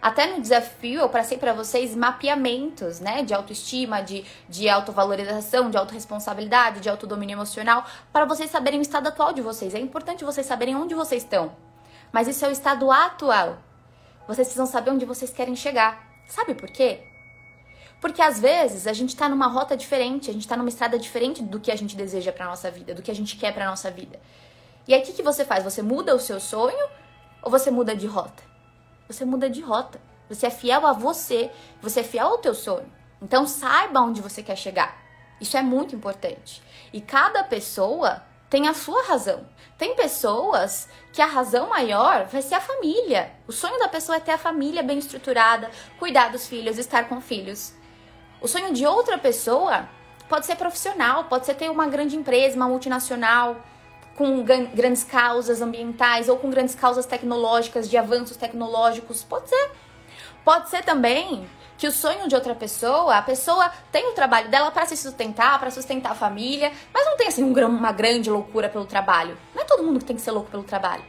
Até 0.00 0.28
no 0.28 0.40
desafio 0.40 1.00
eu 1.00 1.08
passei 1.08 1.36
para 1.36 1.52
vocês 1.52 1.94
mapeamentos, 1.94 3.00
né, 3.00 3.24
de 3.24 3.34
autoestima, 3.34 4.00
de, 4.00 4.24
de 4.48 4.68
autovalorização, 4.68 5.68
de 5.70 5.76
autorresponsabilidade, 5.76 6.80
de 6.80 6.88
autodomínio 6.88 7.34
emocional, 7.34 7.84
para 8.12 8.24
vocês 8.24 8.48
saberem 8.48 8.78
o 8.78 8.82
estado 8.82 9.08
atual 9.08 9.32
de 9.32 9.42
vocês. 9.42 9.74
É 9.74 9.80
importante 9.80 10.24
vocês 10.24 10.46
saberem 10.46 10.76
onde 10.76 10.94
vocês 10.94 11.24
estão. 11.24 11.56
Mas 12.12 12.28
isso 12.28 12.44
é 12.44 12.48
o 12.48 12.52
estado 12.52 12.90
atual. 12.92 13.58
Vocês 14.28 14.46
precisam 14.46 14.66
saber 14.66 14.92
onde 14.92 15.04
vocês 15.04 15.32
querem 15.32 15.56
chegar. 15.56 16.06
Sabe 16.28 16.54
por 16.54 16.70
quê? 16.70 17.02
Porque 18.00 18.22
às 18.22 18.38
vezes 18.38 18.86
a 18.86 18.92
gente 18.92 19.16
tá 19.16 19.28
numa 19.28 19.46
rota 19.46 19.76
diferente, 19.76 20.30
a 20.30 20.32
gente 20.32 20.46
tá 20.46 20.56
numa 20.56 20.68
estrada 20.68 20.98
diferente 20.98 21.42
do 21.42 21.58
que 21.58 21.70
a 21.70 21.76
gente 21.76 21.96
deseja 21.96 22.32
pra 22.32 22.46
nossa 22.46 22.70
vida, 22.70 22.94
do 22.94 23.02
que 23.02 23.10
a 23.10 23.14
gente 23.14 23.36
quer 23.36 23.52
pra 23.52 23.66
nossa 23.66 23.90
vida. 23.90 24.20
E 24.86 24.94
aí 24.94 25.02
o 25.02 25.04
que, 25.04 25.12
que 25.12 25.22
você 25.22 25.44
faz? 25.44 25.64
Você 25.64 25.82
muda 25.82 26.14
o 26.14 26.20
seu 26.20 26.38
sonho 26.40 26.88
ou 27.42 27.50
você 27.50 27.70
muda 27.70 27.94
de 27.94 28.06
rota? 28.06 28.42
Você 29.08 29.24
muda 29.24 29.50
de 29.50 29.60
rota. 29.60 30.00
Você 30.28 30.46
é 30.46 30.50
fiel 30.50 30.86
a 30.86 30.92
você, 30.92 31.50
você 31.80 32.00
é 32.00 32.04
fiel 32.04 32.28
ao 32.28 32.38
teu 32.38 32.54
sonho. 32.54 32.90
Então 33.20 33.46
saiba 33.46 34.00
onde 34.00 34.20
você 34.20 34.42
quer 34.42 34.56
chegar. 34.56 34.96
Isso 35.40 35.56
é 35.56 35.62
muito 35.62 35.94
importante. 35.94 36.62
E 36.92 37.00
cada 37.00 37.42
pessoa 37.44 38.22
tem 38.48 38.68
a 38.68 38.74
sua 38.74 39.02
razão. 39.04 39.46
Tem 39.76 39.94
pessoas 39.94 40.88
que 41.12 41.22
a 41.22 41.26
razão 41.26 41.68
maior 41.68 42.26
vai 42.26 42.42
ser 42.42 42.54
a 42.54 42.60
família. 42.60 43.32
O 43.46 43.52
sonho 43.52 43.78
da 43.78 43.88
pessoa 43.88 44.16
é 44.16 44.20
ter 44.20 44.32
a 44.32 44.38
família 44.38 44.82
bem 44.82 44.98
estruturada, 44.98 45.70
cuidar 45.98 46.30
dos 46.30 46.46
filhos, 46.46 46.78
estar 46.78 47.08
com 47.08 47.20
filhos. 47.20 47.72
O 48.40 48.46
sonho 48.46 48.72
de 48.72 48.86
outra 48.86 49.18
pessoa 49.18 49.88
pode 50.28 50.46
ser 50.46 50.56
profissional, 50.56 51.24
pode 51.24 51.46
ser 51.46 51.54
ter 51.54 51.70
uma 51.70 51.88
grande 51.88 52.16
empresa, 52.16 52.54
uma 52.54 52.68
multinacional, 52.68 53.56
com 54.16 54.42
grandes 54.42 55.04
causas 55.04 55.60
ambientais 55.60 56.28
ou 56.28 56.36
com 56.36 56.50
grandes 56.50 56.74
causas 56.74 57.06
tecnológicas, 57.06 57.88
de 57.88 57.96
avanços 57.96 58.36
tecnológicos. 58.36 59.22
Pode 59.24 59.48
ser. 59.48 59.70
Pode 60.44 60.70
ser 60.70 60.84
também 60.84 61.48
que 61.76 61.86
o 61.86 61.92
sonho 61.92 62.28
de 62.28 62.34
outra 62.34 62.54
pessoa, 62.54 63.16
a 63.16 63.22
pessoa 63.22 63.70
tem 63.92 64.08
o 64.08 64.12
trabalho 64.12 64.48
dela 64.50 64.70
para 64.70 64.86
se 64.86 64.96
sustentar, 64.96 65.58
para 65.58 65.70
sustentar 65.70 66.12
a 66.12 66.14
família, 66.14 66.72
mas 66.92 67.06
não 67.06 67.16
tem 67.16 67.28
assim 67.28 67.44
uma 67.44 67.92
grande 67.92 68.28
loucura 68.28 68.68
pelo 68.68 68.84
trabalho. 68.84 69.38
Não 69.54 69.62
é 69.62 69.64
todo 69.64 69.84
mundo 69.84 70.00
que 70.00 70.04
tem 70.04 70.16
que 70.16 70.22
ser 70.22 70.32
louco 70.32 70.50
pelo 70.50 70.64
trabalho. 70.64 71.04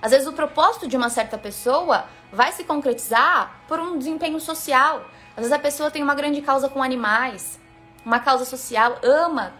Às 0.00 0.12
vezes 0.12 0.26
o 0.26 0.32
propósito 0.32 0.86
de 0.86 0.96
uma 0.96 1.10
certa 1.10 1.36
pessoa 1.36 2.04
vai 2.32 2.52
se 2.52 2.64
concretizar 2.64 3.60
por 3.68 3.78
um 3.78 3.98
desempenho 3.98 4.40
social, 4.40 5.04
às 5.36 5.38
vezes 5.38 5.52
a 5.52 5.58
pessoa 5.58 5.90
tem 5.90 6.02
uma 6.02 6.14
grande 6.14 6.40
causa 6.40 6.68
com 6.68 6.82
animais, 6.82 7.58
uma 8.04 8.20
causa 8.20 8.44
social, 8.44 8.98
ama. 9.02 9.52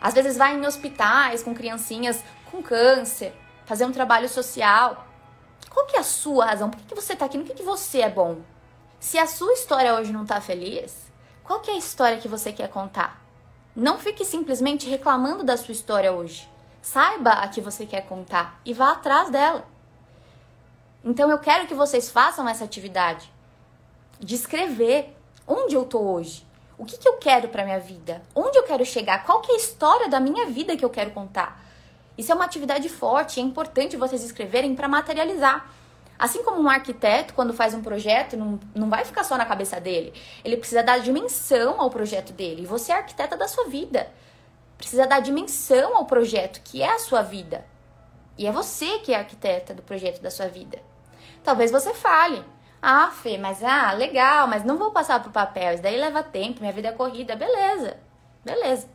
Às 0.00 0.14
vezes 0.14 0.36
vai 0.36 0.54
em 0.54 0.66
hospitais 0.66 1.42
com 1.42 1.54
criancinhas 1.54 2.22
com 2.50 2.62
câncer, 2.62 3.34
fazer 3.64 3.86
um 3.86 3.92
trabalho 3.92 4.28
social. 4.28 5.06
Qual 5.70 5.86
que 5.86 5.96
é 5.96 6.00
a 6.00 6.04
sua 6.04 6.46
razão? 6.46 6.68
Por 6.68 6.78
que, 6.78 6.86
que 6.88 6.94
você 6.94 7.14
está 7.14 7.24
aqui? 7.24 7.38
No 7.38 7.44
que, 7.44 7.54
que 7.54 7.62
você 7.62 8.02
é 8.02 8.10
bom? 8.10 8.40
Se 9.00 9.18
a 9.18 9.26
sua 9.26 9.54
história 9.54 9.94
hoje 9.94 10.12
não 10.12 10.22
está 10.22 10.40
feliz, 10.40 10.94
qual 11.42 11.60
que 11.60 11.70
é 11.70 11.74
a 11.74 11.78
história 11.78 12.18
que 12.18 12.28
você 12.28 12.52
quer 12.52 12.68
contar? 12.68 13.20
Não 13.74 13.98
fique 13.98 14.24
simplesmente 14.24 14.88
reclamando 14.88 15.42
da 15.42 15.56
sua 15.56 15.72
história 15.72 16.12
hoje. 16.12 16.46
Saiba 16.82 17.30
a 17.30 17.48
que 17.48 17.60
você 17.60 17.86
quer 17.86 18.02
contar 18.02 18.60
e 18.66 18.74
vá 18.74 18.92
atrás 18.92 19.30
dela. 19.30 19.64
Então 21.02 21.30
eu 21.30 21.38
quero 21.38 21.66
que 21.66 21.74
vocês 21.74 22.10
façam 22.10 22.46
essa 22.46 22.64
atividade 22.64 23.32
de 24.20 24.34
escrever 24.34 25.16
Onde 25.54 25.74
eu 25.74 25.84
tô 25.84 26.00
hoje? 26.00 26.46
O 26.78 26.86
que, 26.86 26.96
que 26.96 27.06
eu 27.06 27.18
quero 27.18 27.48
para 27.48 27.62
minha 27.62 27.78
vida? 27.78 28.22
Onde 28.34 28.56
eu 28.56 28.62
quero 28.62 28.86
chegar? 28.86 29.22
Qual 29.26 29.42
que 29.42 29.52
é 29.52 29.54
a 29.54 29.58
história 29.58 30.08
da 30.08 30.18
minha 30.18 30.46
vida 30.46 30.74
que 30.78 30.82
eu 30.82 30.88
quero 30.88 31.10
contar? 31.10 31.62
Isso 32.16 32.32
é 32.32 32.34
uma 32.34 32.46
atividade 32.46 32.88
forte, 32.88 33.38
é 33.38 33.42
importante 33.42 33.94
vocês 33.94 34.24
escreverem 34.24 34.74
para 34.74 34.88
materializar. 34.88 35.70
Assim 36.18 36.42
como 36.42 36.58
um 36.58 36.70
arquiteto, 36.70 37.34
quando 37.34 37.52
faz 37.52 37.74
um 37.74 37.82
projeto, 37.82 38.34
não, 38.34 38.58
não 38.74 38.88
vai 38.88 39.04
ficar 39.04 39.24
só 39.24 39.36
na 39.36 39.44
cabeça 39.44 39.78
dele. 39.78 40.14
Ele 40.42 40.56
precisa 40.56 40.82
dar 40.82 41.00
dimensão 41.00 41.78
ao 41.78 41.90
projeto 41.90 42.32
dele. 42.32 42.62
E 42.62 42.66
você 42.66 42.90
é 42.90 42.96
arquiteta 42.96 43.36
da 43.36 43.46
sua 43.46 43.66
vida. 43.66 44.10
Precisa 44.78 45.06
dar 45.06 45.20
dimensão 45.20 45.94
ao 45.94 46.06
projeto, 46.06 46.62
que 46.64 46.80
é 46.80 46.90
a 46.90 46.98
sua 46.98 47.20
vida. 47.20 47.62
E 48.38 48.46
é 48.46 48.50
você 48.50 49.00
que 49.00 49.12
é 49.12 49.18
arquiteta 49.18 49.74
do 49.74 49.82
projeto 49.82 50.22
da 50.22 50.30
sua 50.30 50.48
vida. 50.48 50.78
Talvez 51.44 51.70
você 51.70 51.92
fale. 51.92 52.42
Ah, 52.84 53.12
Fê, 53.12 53.38
mas 53.38 53.62
ah, 53.62 53.92
legal, 53.92 54.48
mas 54.48 54.64
não 54.64 54.76
vou 54.76 54.90
passar 54.90 55.22
pro 55.22 55.30
papel, 55.30 55.74
isso 55.74 55.82
daí 55.82 55.96
leva 55.96 56.20
tempo, 56.20 56.60
minha 56.60 56.72
vida 56.72 56.88
é 56.88 56.92
corrida, 56.92 57.36
beleza, 57.36 57.96
beleza. 58.44 58.88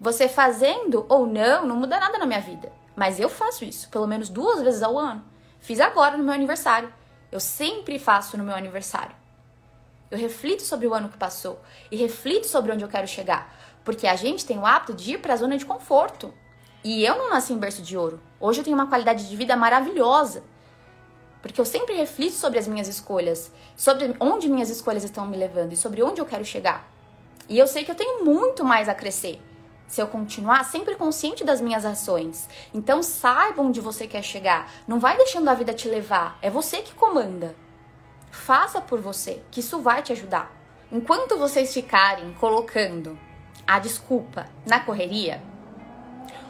Você 0.00 0.28
fazendo 0.28 1.04
ou 1.06 1.26
não, 1.26 1.66
não 1.66 1.76
muda 1.76 2.00
nada 2.00 2.18
na 2.18 2.24
minha 2.24 2.40
vida. 2.40 2.72
Mas 2.96 3.20
eu 3.20 3.28
faço 3.28 3.64
isso, 3.64 3.90
pelo 3.90 4.06
menos 4.06 4.30
duas 4.30 4.62
vezes 4.62 4.82
ao 4.82 4.98
ano. 4.98 5.22
Fiz 5.60 5.80
agora 5.80 6.16
no 6.16 6.24
meu 6.24 6.32
aniversário. 6.32 6.90
Eu 7.30 7.38
sempre 7.38 7.98
faço 7.98 8.38
no 8.38 8.44
meu 8.44 8.54
aniversário. 8.54 9.14
Eu 10.10 10.18
reflito 10.18 10.62
sobre 10.62 10.86
o 10.86 10.94
ano 10.94 11.10
que 11.10 11.18
passou 11.18 11.60
e 11.90 11.96
reflito 11.96 12.46
sobre 12.46 12.72
onde 12.72 12.84
eu 12.84 12.88
quero 12.88 13.06
chegar, 13.06 13.54
porque 13.84 14.06
a 14.06 14.16
gente 14.16 14.46
tem 14.46 14.58
o 14.58 14.64
hábito 14.64 14.94
de 14.94 15.14
ir 15.14 15.18
para 15.18 15.34
a 15.34 15.36
zona 15.36 15.58
de 15.58 15.66
conforto. 15.66 16.32
E 16.82 17.04
eu 17.04 17.18
não 17.18 17.30
nasci 17.30 17.52
em 17.52 17.58
berço 17.58 17.82
de 17.82 17.96
ouro. 17.96 18.22
Hoje 18.40 18.60
eu 18.60 18.64
tenho 18.64 18.76
uma 18.76 18.86
qualidade 18.86 19.28
de 19.28 19.36
vida 19.36 19.56
maravilhosa. 19.56 20.44
Porque 21.46 21.60
eu 21.60 21.64
sempre 21.64 21.94
reflito 21.94 22.34
sobre 22.34 22.58
as 22.58 22.66
minhas 22.66 22.88
escolhas, 22.88 23.52
sobre 23.76 24.16
onde 24.18 24.48
minhas 24.48 24.68
escolhas 24.68 25.04
estão 25.04 25.26
me 25.26 25.36
levando 25.36 25.72
e 25.72 25.76
sobre 25.76 26.02
onde 26.02 26.20
eu 26.20 26.26
quero 26.26 26.44
chegar. 26.44 26.90
E 27.48 27.56
eu 27.56 27.68
sei 27.68 27.84
que 27.84 27.90
eu 27.90 27.94
tenho 27.94 28.24
muito 28.24 28.64
mais 28.64 28.88
a 28.88 28.94
crescer 28.94 29.40
se 29.86 30.02
eu 30.02 30.08
continuar 30.08 30.64
sempre 30.64 30.96
consciente 30.96 31.44
das 31.44 31.60
minhas 31.60 31.84
ações. 31.84 32.48
Então 32.74 33.00
saiba 33.00 33.62
onde 33.62 33.80
você 33.80 34.08
quer 34.08 34.22
chegar. 34.22 34.68
Não 34.88 34.98
vai 34.98 35.16
deixando 35.16 35.48
a 35.48 35.54
vida 35.54 35.72
te 35.72 35.88
levar. 35.88 36.36
É 36.42 36.50
você 36.50 36.78
que 36.78 36.92
comanda. 36.94 37.54
Faça 38.32 38.80
por 38.80 39.00
você, 39.00 39.40
que 39.52 39.60
isso 39.60 39.80
vai 39.80 40.02
te 40.02 40.12
ajudar. 40.12 40.52
Enquanto 40.90 41.38
vocês 41.38 41.72
ficarem 41.72 42.34
colocando 42.34 43.16
a 43.64 43.78
desculpa 43.78 44.46
na 44.66 44.80
correria, 44.80 45.40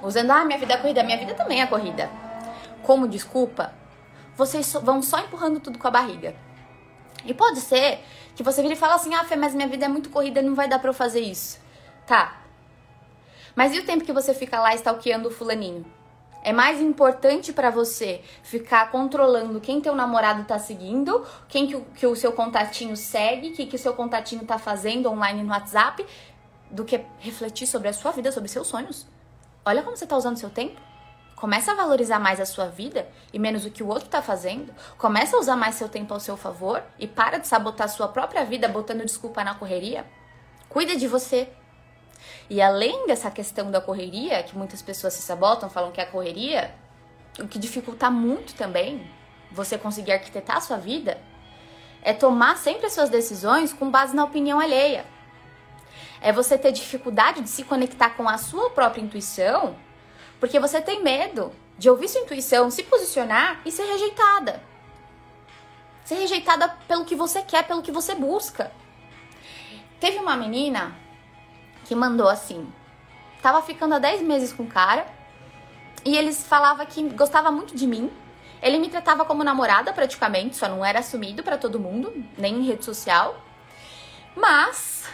usando, 0.02 0.30
ah, 0.30 0.44
minha 0.46 0.58
vida 0.58 0.72
é 0.72 0.78
corrida, 0.78 1.02
minha 1.02 1.18
vida 1.18 1.34
também 1.34 1.60
é 1.60 1.66
corrida, 1.66 2.10
como 2.82 3.06
desculpa, 3.06 3.74
vocês 4.36 4.72
vão 4.82 5.02
só 5.02 5.18
empurrando 5.20 5.60
tudo 5.60 5.78
com 5.78 5.88
a 5.88 5.90
barriga. 5.90 6.34
E 7.24 7.34
pode 7.34 7.60
ser 7.60 8.00
que 8.34 8.42
você 8.42 8.62
vire 8.62 8.74
e 8.74 8.76
fale 8.76 8.92
assim, 8.92 9.14
ah, 9.14 9.24
Fê, 9.24 9.34
mas 9.34 9.54
minha 9.54 9.66
vida 9.66 9.86
é 9.86 9.88
muito 9.88 10.10
corrida, 10.10 10.42
não 10.42 10.54
vai 10.54 10.68
dar 10.68 10.78
pra 10.78 10.90
eu 10.90 10.94
fazer 10.94 11.20
isso. 11.20 11.58
Tá. 12.06 12.42
Mas 13.54 13.74
e 13.74 13.80
o 13.80 13.84
tempo 13.84 14.04
que 14.04 14.12
você 14.12 14.34
fica 14.34 14.60
lá 14.60 14.74
stalkeando 14.74 15.28
o 15.28 15.30
fulaninho? 15.30 15.84
É 16.44 16.52
mais 16.52 16.80
importante 16.80 17.52
para 17.52 17.70
você 17.70 18.22
ficar 18.44 18.92
controlando 18.92 19.60
quem 19.60 19.80
teu 19.80 19.96
namorado 19.96 20.44
tá 20.44 20.58
seguindo, 20.60 21.26
quem 21.48 21.66
que 21.66 21.74
o, 21.74 21.80
que 21.86 22.06
o 22.06 22.14
seu 22.14 22.32
contatinho 22.32 22.96
segue, 22.96 23.48
o 23.48 23.52
que, 23.54 23.66
que 23.66 23.74
o 23.74 23.78
seu 23.78 23.94
contatinho 23.94 24.44
tá 24.44 24.56
fazendo 24.56 25.10
online 25.10 25.42
no 25.42 25.50
WhatsApp, 25.50 26.06
do 26.70 26.84
que 26.84 27.00
refletir 27.18 27.66
sobre 27.66 27.88
a 27.88 27.92
sua 27.92 28.12
vida, 28.12 28.30
sobre 28.30 28.48
seus 28.48 28.68
sonhos. 28.68 29.08
Olha 29.64 29.82
como 29.82 29.96
você 29.96 30.06
tá 30.06 30.16
usando 30.16 30.36
seu 30.36 30.50
tempo. 30.50 30.80
Começa 31.36 31.72
a 31.72 31.74
valorizar 31.74 32.18
mais 32.18 32.40
a 32.40 32.46
sua 32.46 32.66
vida 32.66 33.06
e 33.30 33.38
menos 33.38 33.66
o 33.66 33.70
que 33.70 33.82
o 33.82 33.88
outro 33.88 34.08
tá 34.08 34.22
fazendo. 34.22 34.74
Começa 34.96 35.36
a 35.36 35.38
usar 35.38 35.54
mais 35.54 35.74
seu 35.74 35.86
tempo 35.86 36.14
ao 36.14 36.18
seu 36.18 36.34
favor 36.34 36.82
e 36.98 37.06
para 37.06 37.36
de 37.38 37.46
sabotar 37.46 37.90
sua 37.90 38.08
própria 38.08 38.42
vida 38.42 38.66
botando 38.66 39.04
desculpa 39.04 39.44
na 39.44 39.54
correria. 39.54 40.06
Cuida 40.66 40.96
de 40.96 41.06
você. 41.06 41.48
E 42.48 42.62
além 42.62 43.06
dessa 43.06 43.30
questão 43.30 43.70
da 43.70 43.82
correria, 43.82 44.42
que 44.42 44.56
muitas 44.56 44.80
pessoas 44.80 45.12
se 45.12 45.20
sabotam, 45.20 45.68
falam 45.68 45.92
que 45.92 46.00
é 46.00 46.04
a 46.04 46.10
correria, 46.10 46.74
o 47.38 47.46
que 47.46 47.58
dificulta 47.58 48.10
muito 48.10 48.54
também 48.54 49.06
você 49.50 49.76
conseguir 49.76 50.12
arquitetar 50.12 50.56
a 50.56 50.60
sua 50.62 50.78
vida 50.78 51.20
é 52.02 52.12
tomar 52.12 52.56
sempre 52.56 52.86
as 52.86 52.92
suas 52.92 53.10
decisões 53.10 53.72
com 53.72 53.90
base 53.90 54.14
na 54.14 54.24
opinião 54.24 54.58
alheia. 54.58 55.04
É 56.20 56.32
você 56.32 56.56
ter 56.56 56.72
dificuldade 56.72 57.42
de 57.42 57.48
se 57.50 57.64
conectar 57.64 58.10
com 58.10 58.28
a 58.28 58.38
sua 58.38 58.70
própria 58.70 59.02
intuição, 59.02 59.76
porque 60.40 60.60
você 60.60 60.80
tem 60.80 61.02
medo 61.02 61.52
de 61.78 61.90
ouvir 61.90 62.08
sua 62.08 62.22
intuição, 62.22 62.70
se 62.70 62.82
posicionar 62.82 63.60
e 63.64 63.70
ser 63.70 63.84
rejeitada. 63.84 64.62
Ser 66.04 66.16
rejeitada 66.16 66.68
pelo 66.86 67.04
que 67.04 67.14
você 67.14 67.42
quer, 67.42 67.66
pelo 67.66 67.82
que 67.82 67.92
você 67.92 68.14
busca. 68.14 68.72
Teve 69.98 70.18
uma 70.18 70.36
menina 70.36 70.94
que 71.84 71.94
mandou 71.94 72.28
assim: 72.28 72.70
tava 73.42 73.62
ficando 73.62 73.94
há 73.94 73.98
10 73.98 74.22
meses 74.22 74.52
com 74.52 74.62
o 74.62 74.68
cara 74.68 75.06
e 76.04 76.16
eles 76.16 76.46
falava 76.46 76.86
que 76.86 77.02
gostava 77.10 77.50
muito 77.50 77.74
de 77.74 77.86
mim. 77.86 78.10
Ele 78.62 78.78
me 78.78 78.88
tratava 78.88 79.24
como 79.24 79.44
namorada 79.44 79.92
praticamente, 79.92 80.56
só 80.56 80.68
não 80.68 80.84
era 80.84 81.00
assumido 81.00 81.42
para 81.42 81.58
todo 81.58 81.80
mundo, 81.80 82.12
nem 82.38 82.56
em 82.56 82.66
rede 82.66 82.84
social. 82.84 83.40
Mas 84.34 85.04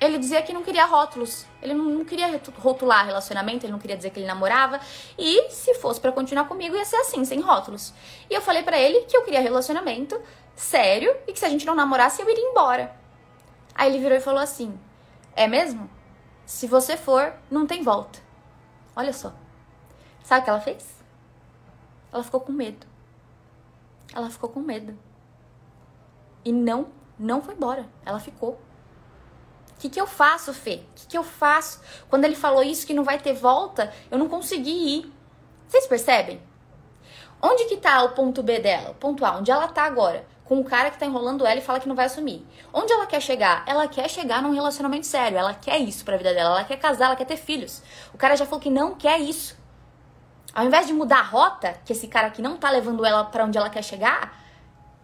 ele 0.00 0.18
dizia 0.18 0.40
que 0.42 0.52
não 0.52 0.62
queria 0.62 0.86
rótulos. 0.86 1.44
Ele 1.60 1.74
não 1.74 2.04
queria 2.04 2.40
rotular 2.58 3.04
relacionamento, 3.04 3.66
ele 3.66 3.72
não 3.72 3.78
queria 3.78 3.96
dizer 3.96 4.10
que 4.10 4.18
ele 4.18 4.26
namorava. 4.26 4.80
E 5.18 5.50
se 5.50 5.74
fosse 5.74 6.00
para 6.00 6.10
continuar 6.10 6.46
comigo, 6.46 6.74
ia 6.74 6.84
ser 6.84 6.96
assim, 6.96 7.24
sem 7.24 7.40
rótulos. 7.40 7.92
E 8.30 8.34
eu 8.34 8.40
falei 8.40 8.62
para 8.62 8.78
ele 8.78 9.02
que 9.02 9.16
eu 9.16 9.22
queria 9.22 9.40
relacionamento 9.40 10.20
sério 10.56 11.14
e 11.26 11.32
que 11.32 11.38
se 11.38 11.44
a 11.44 11.48
gente 11.48 11.66
não 11.66 11.74
namorasse, 11.74 12.22
eu 12.22 12.30
iria 12.30 12.50
embora. 12.50 12.96
Aí 13.74 13.90
ele 13.90 13.98
virou 13.98 14.16
e 14.16 14.20
falou 14.20 14.40
assim: 14.40 14.78
É 15.36 15.46
mesmo? 15.46 15.90
Se 16.46 16.66
você 16.66 16.96
for, 16.96 17.34
não 17.50 17.66
tem 17.66 17.82
volta. 17.82 18.18
Olha 18.96 19.12
só. 19.12 19.32
Sabe 20.24 20.40
o 20.40 20.44
que 20.44 20.50
ela 20.50 20.60
fez? 20.60 21.04
Ela 22.12 22.22
ficou 22.24 22.40
com 22.40 22.52
medo. 22.52 22.86
Ela 24.14 24.30
ficou 24.30 24.48
com 24.48 24.60
medo. 24.60 24.98
E 26.44 26.52
não, 26.52 26.88
não 27.18 27.40
foi 27.42 27.54
embora. 27.54 27.86
Ela 28.04 28.18
ficou. 28.18 28.60
Que, 29.80 29.88
que 29.88 30.00
eu 30.00 30.06
faço, 30.06 30.54
Fê? 30.54 30.82
O 30.92 30.94
que, 30.94 31.06
que 31.08 31.18
eu 31.18 31.24
faço? 31.24 31.80
Quando 32.08 32.24
ele 32.24 32.36
falou 32.36 32.62
isso, 32.62 32.86
que 32.86 32.94
não 32.94 33.02
vai 33.02 33.18
ter 33.18 33.32
volta, 33.32 33.92
eu 34.10 34.18
não 34.18 34.28
consegui 34.28 34.70
ir. 34.70 35.12
Vocês 35.66 35.86
percebem? 35.86 36.40
Onde 37.42 37.64
que 37.64 37.78
tá 37.78 38.02
o 38.04 38.10
ponto 38.10 38.42
B 38.42 38.60
dela? 38.60 38.90
O 38.90 38.94
ponto 38.94 39.24
A, 39.24 39.38
onde 39.38 39.50
ela 39.50 39.66
tá 39.66 39.84
agora? 39.84 40.24
com 40.50 40.58
o 40.58 40.64
cara 40.64 40.90
que 40.90 40.98
tá 40.98 41.06
enrolando 41.06 41.46
ela 41.46 41.60
e 41.60 41.62
fala 41.62 41.78
que 41.78 41.86
não 41.86 41.94
vai 41.94 42.06
assumir. 42.06 42.44
Onde 42.72 42.92
ela 42.92 43.06
quer 43.06 43.22
chegar? 43.22 43.62
Ela 43.68 43.86
quer 43.86 44.10
chegar 44.10 44.42
num 44.42 44.50
relacionamento 44.50 45.06
sério. 45.06 45.38
Ela 45.38 45.54
quer 45.54 45.78
isso 45.78 46.04
pra 46.04 46.16
vida 46.16 46.34
dela. 46.34 46.56
Ela 46.56 46.64
quer 46.64 46.76
casar, 46.76 47.04
ela 47.04 47.14
quer 47.14 47.24
ter 47.24 47.36
filhos. 47.36 47.80
O 48.12 48.18
cara 48.18 48.34
já 48.34 48.44
falou 48.44 48.58
que 48.58 48.68
não 48.68 48.96
quer 48.96 49.20
isso. 49.20 49.56
Ao 50.52 50.64
invés 50.64 50.88
de 50.88 50.92
mudar 50.92 51.20
a 51.20 51.22
rota, 51.22 51.76
que 51.84 51.92
esse 51.92 52.08
cara 52.08 52.30
que 52.30 52.42
não 52.42 52.56
tá 52.56 52.68
levando 52.68 53.04
ela 53.06 53.22
para 53.26 53.44
onde 53.44 53.56
ela 53.56 53.70
quer 53.70 53.84
chegar, 53.84 54.42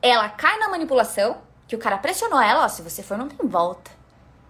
ela 0.03 0.29
cai 0.29 0.59
na 0.59 0.69
manipulação, 0.69 1.37
que 1.69 1.77
o 1.77 1.79
cara 1.79 1.97
pressionou 1.97 2.41
ela, 2.41 2.65
ó, 2.65 2.69
se 2.69 2.83
você 2.83 3.01
for 3.01 3.17
não 3.17 3.29
tem 3.29 3.47
volta, 3.47 3.93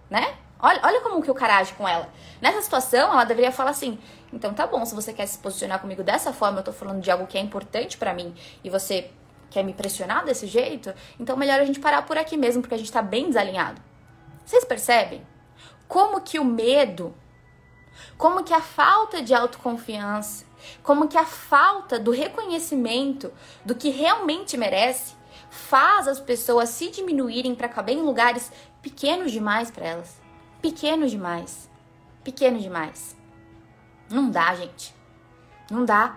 né? 0.09 0.37
Olha, 0.59 0.79
olha 0.83 1.01
como 1.01 1.21
que 1.21 1.29
o 1.29 1.35
cara 1.35 1.57
age 1.57 1.73
com 1.73 1.87
ela. 1.87 2.09
Nessa 2.41 2.61
situação, 2.61 3.11
ela 3.11 3.23
deveria 3.23 3.51
falar 3.51 3.71
assim: 3.71 3.99
então 4.33 4.53
tá 4.53 4.65
bom, 4.65 4.83
se 4.85 4.95
você 4.95 5.13
quer 5.13 5.27
se 5.27 5.37
posicionar 5.37 5.79
comigo 5.79 6.03
dessa 6.03 6.33
forma, 6.33 6.59
eu 6.59 6.63
tô 6.63 6.73
falando 6.73 7.01
de 7.01 7.11
algo 7.11 7.27
que 7.27 7.37
é 7.37 7.41
importante 7.41 7.97
para 7.97 8.13
mim 8.13 8.33
e 8.63 8.69
você 8.69 9.11
quer 9.49 9.63
me 9.63 9.73
pressionar 9.73 10.25
desse 10.25 10.45
jeito, 10.47 10.93
então 11.19 11.37
melhor 11.37 11.59
a 11.59 11.65
gente 11.65 11.79
parar 11.79 12.01
por 12.01 12.17
aqui 12.17 12.35
mesmo, 12.35 12.61
porque 12.61 12.75
a 12.75 12.77
gente 12.77 12.91
tá 12.91 13.01
bem 13.01 13.27
desalinhado. 13.27 13.81
Vocês 14.45 14.65
percebem? 14.65 15.25
Como 15.87 16.21
que 16.21 16.39
o 16.39 16.43
medo, 16.43 17.15
como 18.17 18.43
que 18.43 18.53
a 18.53 18.61
falta 18.61 19.21
de 19.21 19.33
autoconfiança, 19.33 20.45
como 20.83 21.07
que 21.07 21.17
a 21.17 21.25
falta 21.25 21.97
do 21.99 22.11
reconhecimento 22.11 23.31
do 23.63 23.75
que 23.75 23.89
realmente 23.89 24.57
merece 24.57 25.15
faz 25.49 26.07
as 26.07 26.19
pessoas 26.19 26.69
se 26.69 26.89
diminuírem 26.89 27.55
para 27.55 27.69
caber 27.69 27.95
em 27.95 28.01
lugares 28.01 28.51
pequenos 28.87 29.33
demais 29.33 29.69
para 29.69 29.85
elas. 29.85 30.21
Pequenos 30.61 31.11
demais. 31.11 31.69
Pequeno 32.23 32.57
demais. 32.57 33.17
Não 34.09 34.31
dá, 34.31 34.55
gente. 34.55 34.95
Não 35.69 35.83
dá. 35.83 36.15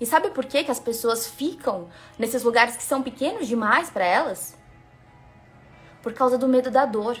E 0.00 0.04
sabe 0.04 0.30
por 0.30 0.44
que, 0.44 0.64
que 0.64 0.72
as 0.72 0.80
pessoas 0.80 1.28
ficam 1.28 1.88
nesses 2.18 2.42
lugares 2.42 2.76
que 2.76 2.82
são 2.82 3.00
pequenos 3.00 3.46
demais 3.46 3.88
para 3.90 4.04
elas? 4.04 4.56
Por 6.02 6.12
causa 6.12 6.36
do 6.36 6.48
medo 6.48 6.68
da 6.68 6.84
dor. 6.84 7.16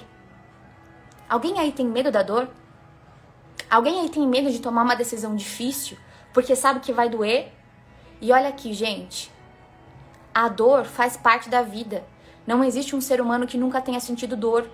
Alguém 1.28 1.60
aí 1.60 1.70
tem 1.70 1.86
medo 1.86 2.10
da 2.10 2.22
dor? 2.24 2.50
Alguém 3.70 4.00
aí 4.00 4.08
tem 4.08 4.26
medo 4.26 4.50
de 4.50 4.58
tomar 4.58 4.82
uma 4.82 4.96
decisão 4.96 5.36
difícil 5.36 5.96
porque 6.32 6.56
sabe 6.56 6.80
que 6.80 6.92
vai 6.92 7.08
doer? 7.08 7.52
E 8.20 8.32
olha 8.32 8.48
aqui, 8.48 8.72
gente. 8.72 9.30
A 10.34 10.48
dor 10.48 10.84
faz 10.84 11.16
parte 11.16 11.48
da 11.48 11.62
vida. 11.62 12.04
Não 12.46 12.62
existe 12.62 12.94
um 12.94 13.00
ser 13.00 13.20
humano 13.20 13.46
que 13.46 13.58
nunca 13.58 13.80
tenha 13.80 14.00
sentido 14.00 14.36
dor. 14.36 14.68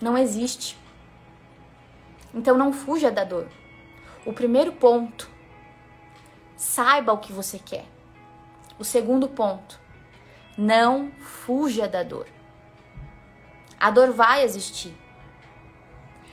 Não 0.00 0.16
existe. 0.16 0.76
Então 2.34 2.56
não 2.58 2.72
fuja 2.72 3.10
da 3.10 3.24
dor. 3.24 3.48
O 4.24 4.32
primeiro 4.32 4.72
ponto 4.72 5.36
Saiba 6.56 7.12
o 7.12 7.18
que 7.18 7.34
você 7.34 7.58
quer. 7.58 7.84
O 8.78 8.84
segundo 8.84 9.28
ponto, 9.28 9.78
não 10.56 11.10
fuja 11.20 11.86
da 11.86 12.02
dor. 12.02 12.26
A 13.78 13.90
dor 13.90 14.10
vai 14.12 14.42
existir. 14.42 14.96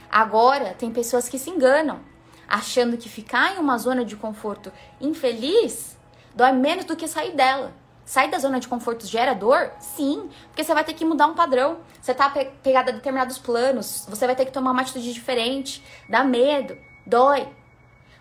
Agora, 0.10 0.74
tem 0.74 0.92
pessoas 0.92 1.28
que 1.28 1.38
se 1.38 1.50
enganam, 1.50 2.00
achando 2.48 2.98
que 2.98 3.10
ficar 3.10 3.54
em 3.54 3.60
uma 3.60 3.78
zona 3.78 4.06
de 4.06 4.16
conforto 4.16 4.72
infeliz 5.02 5.98
dói 6.34 6.54
menos 6.54 6.86
do 6.86 6.96
que 6.96 7.08
sair 7.08 7.36
dela. 7.36 7.74
Sair 8.06 8.30
da 8.30 8.38
zona 8.38 8.60
de 8.60 8.68
conforto 8.68 9.06
gera 9.08 9.34
dor? 9.34 9.72
Sim, 9.80 10.30
porque 10.48 10.64
você 10.64 10.74
vai 10.74 10.84
ter 10.84 10.94
que 10.94 11.06
mudar 11.06 11.28
um 11.28 11.34
padrão. 11.34 11.80
Você 12.02 12.14
tá 12.14 12.30
pegada 12.62 12.92
a 12.92 12.94
determinados 12.94 13.38
planos, 13.38 14.06
você 14.10 14.26
vai 14.26 14.36
ter 14.36 14.46
que 14.46 14.52
tomar 14.52 14.72
uma 14.72 14.82
atitude 14.82 15.14
diferente. 15.14 15.84
Dá 16.10 16.24
medo, 16.24 16.78
dói. 17.06 17.48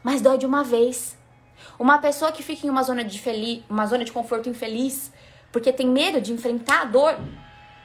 Mas 0.03 0.21
dói 0.21 0.39
de 0.39 0.47
uma 0.47 0.63
vez. 0.63 1.17
Uma 1.79 1.99
pessoa 1.99 2.33
que 2.33 2.43
fica 2.43 2.67
em 2.67 2.71
uma 2.71 2.83
zona 2.83 3.05
de 3.05 3.21
feliz, 3.21 3.63
uma 3.69 3.87
zona 3.87 4.05
de 4.05 4.13
conforto 4.13 4.49
infeliz, 4.49 5.13
porque 5.51 5.73
tem 5.73 5.87
medo 5.87 6.21
de 6.21 6.33
enfrentar 6.33 6.83
a 6.83 6.85
dor, 6.85 7.17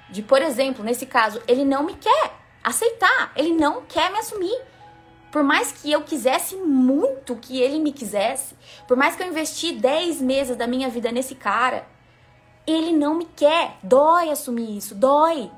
de, 0.10 0.22
por 0.22 0.42
exemplo, 0.42 0.84
nesse 0.84 1.06
caso, 1.06 1.42
ele 1.48 1.66
não 1.66 1.84
me 1.84 1.96
quer 1.96 2.34
aceitar, 2.64 3.32
ele 3.36 3.54
não 3.54 3.84
quer 3.84 4.12
me 4.12 4.20
assumir. 4.20 4.58
Por 5.32 5.44
mais 5.44 5.72
que 5.72 5.92
eu 5.92 6.02
quisesse 6.02 6.56
muito 6.56 7.36
que 7.36 7.62
ele 7.62 7.80
me 7.80 7.92
quisesse, 7.92 8.56
por 8.88 8.96
mais 8.96 9.16
que 9.16 9.24
eu 9.24 9.28
investi 9.28 9.74
10 9.74 10.22
meses 10.22 10.56
da 10.56 10.66
minha 10.66 10.90
vida 10.90 11.12
nesse 11.12 11.36
cara, 11.36 11.86
ele 12.66 12.92
não 12.92 13.16
me 13.16 13.26
quer. 13.26 13.78
Dói 13.84 14.30
assumir 14.30 14.78
isso, 14.78 14.96
dói. 14.96 15.52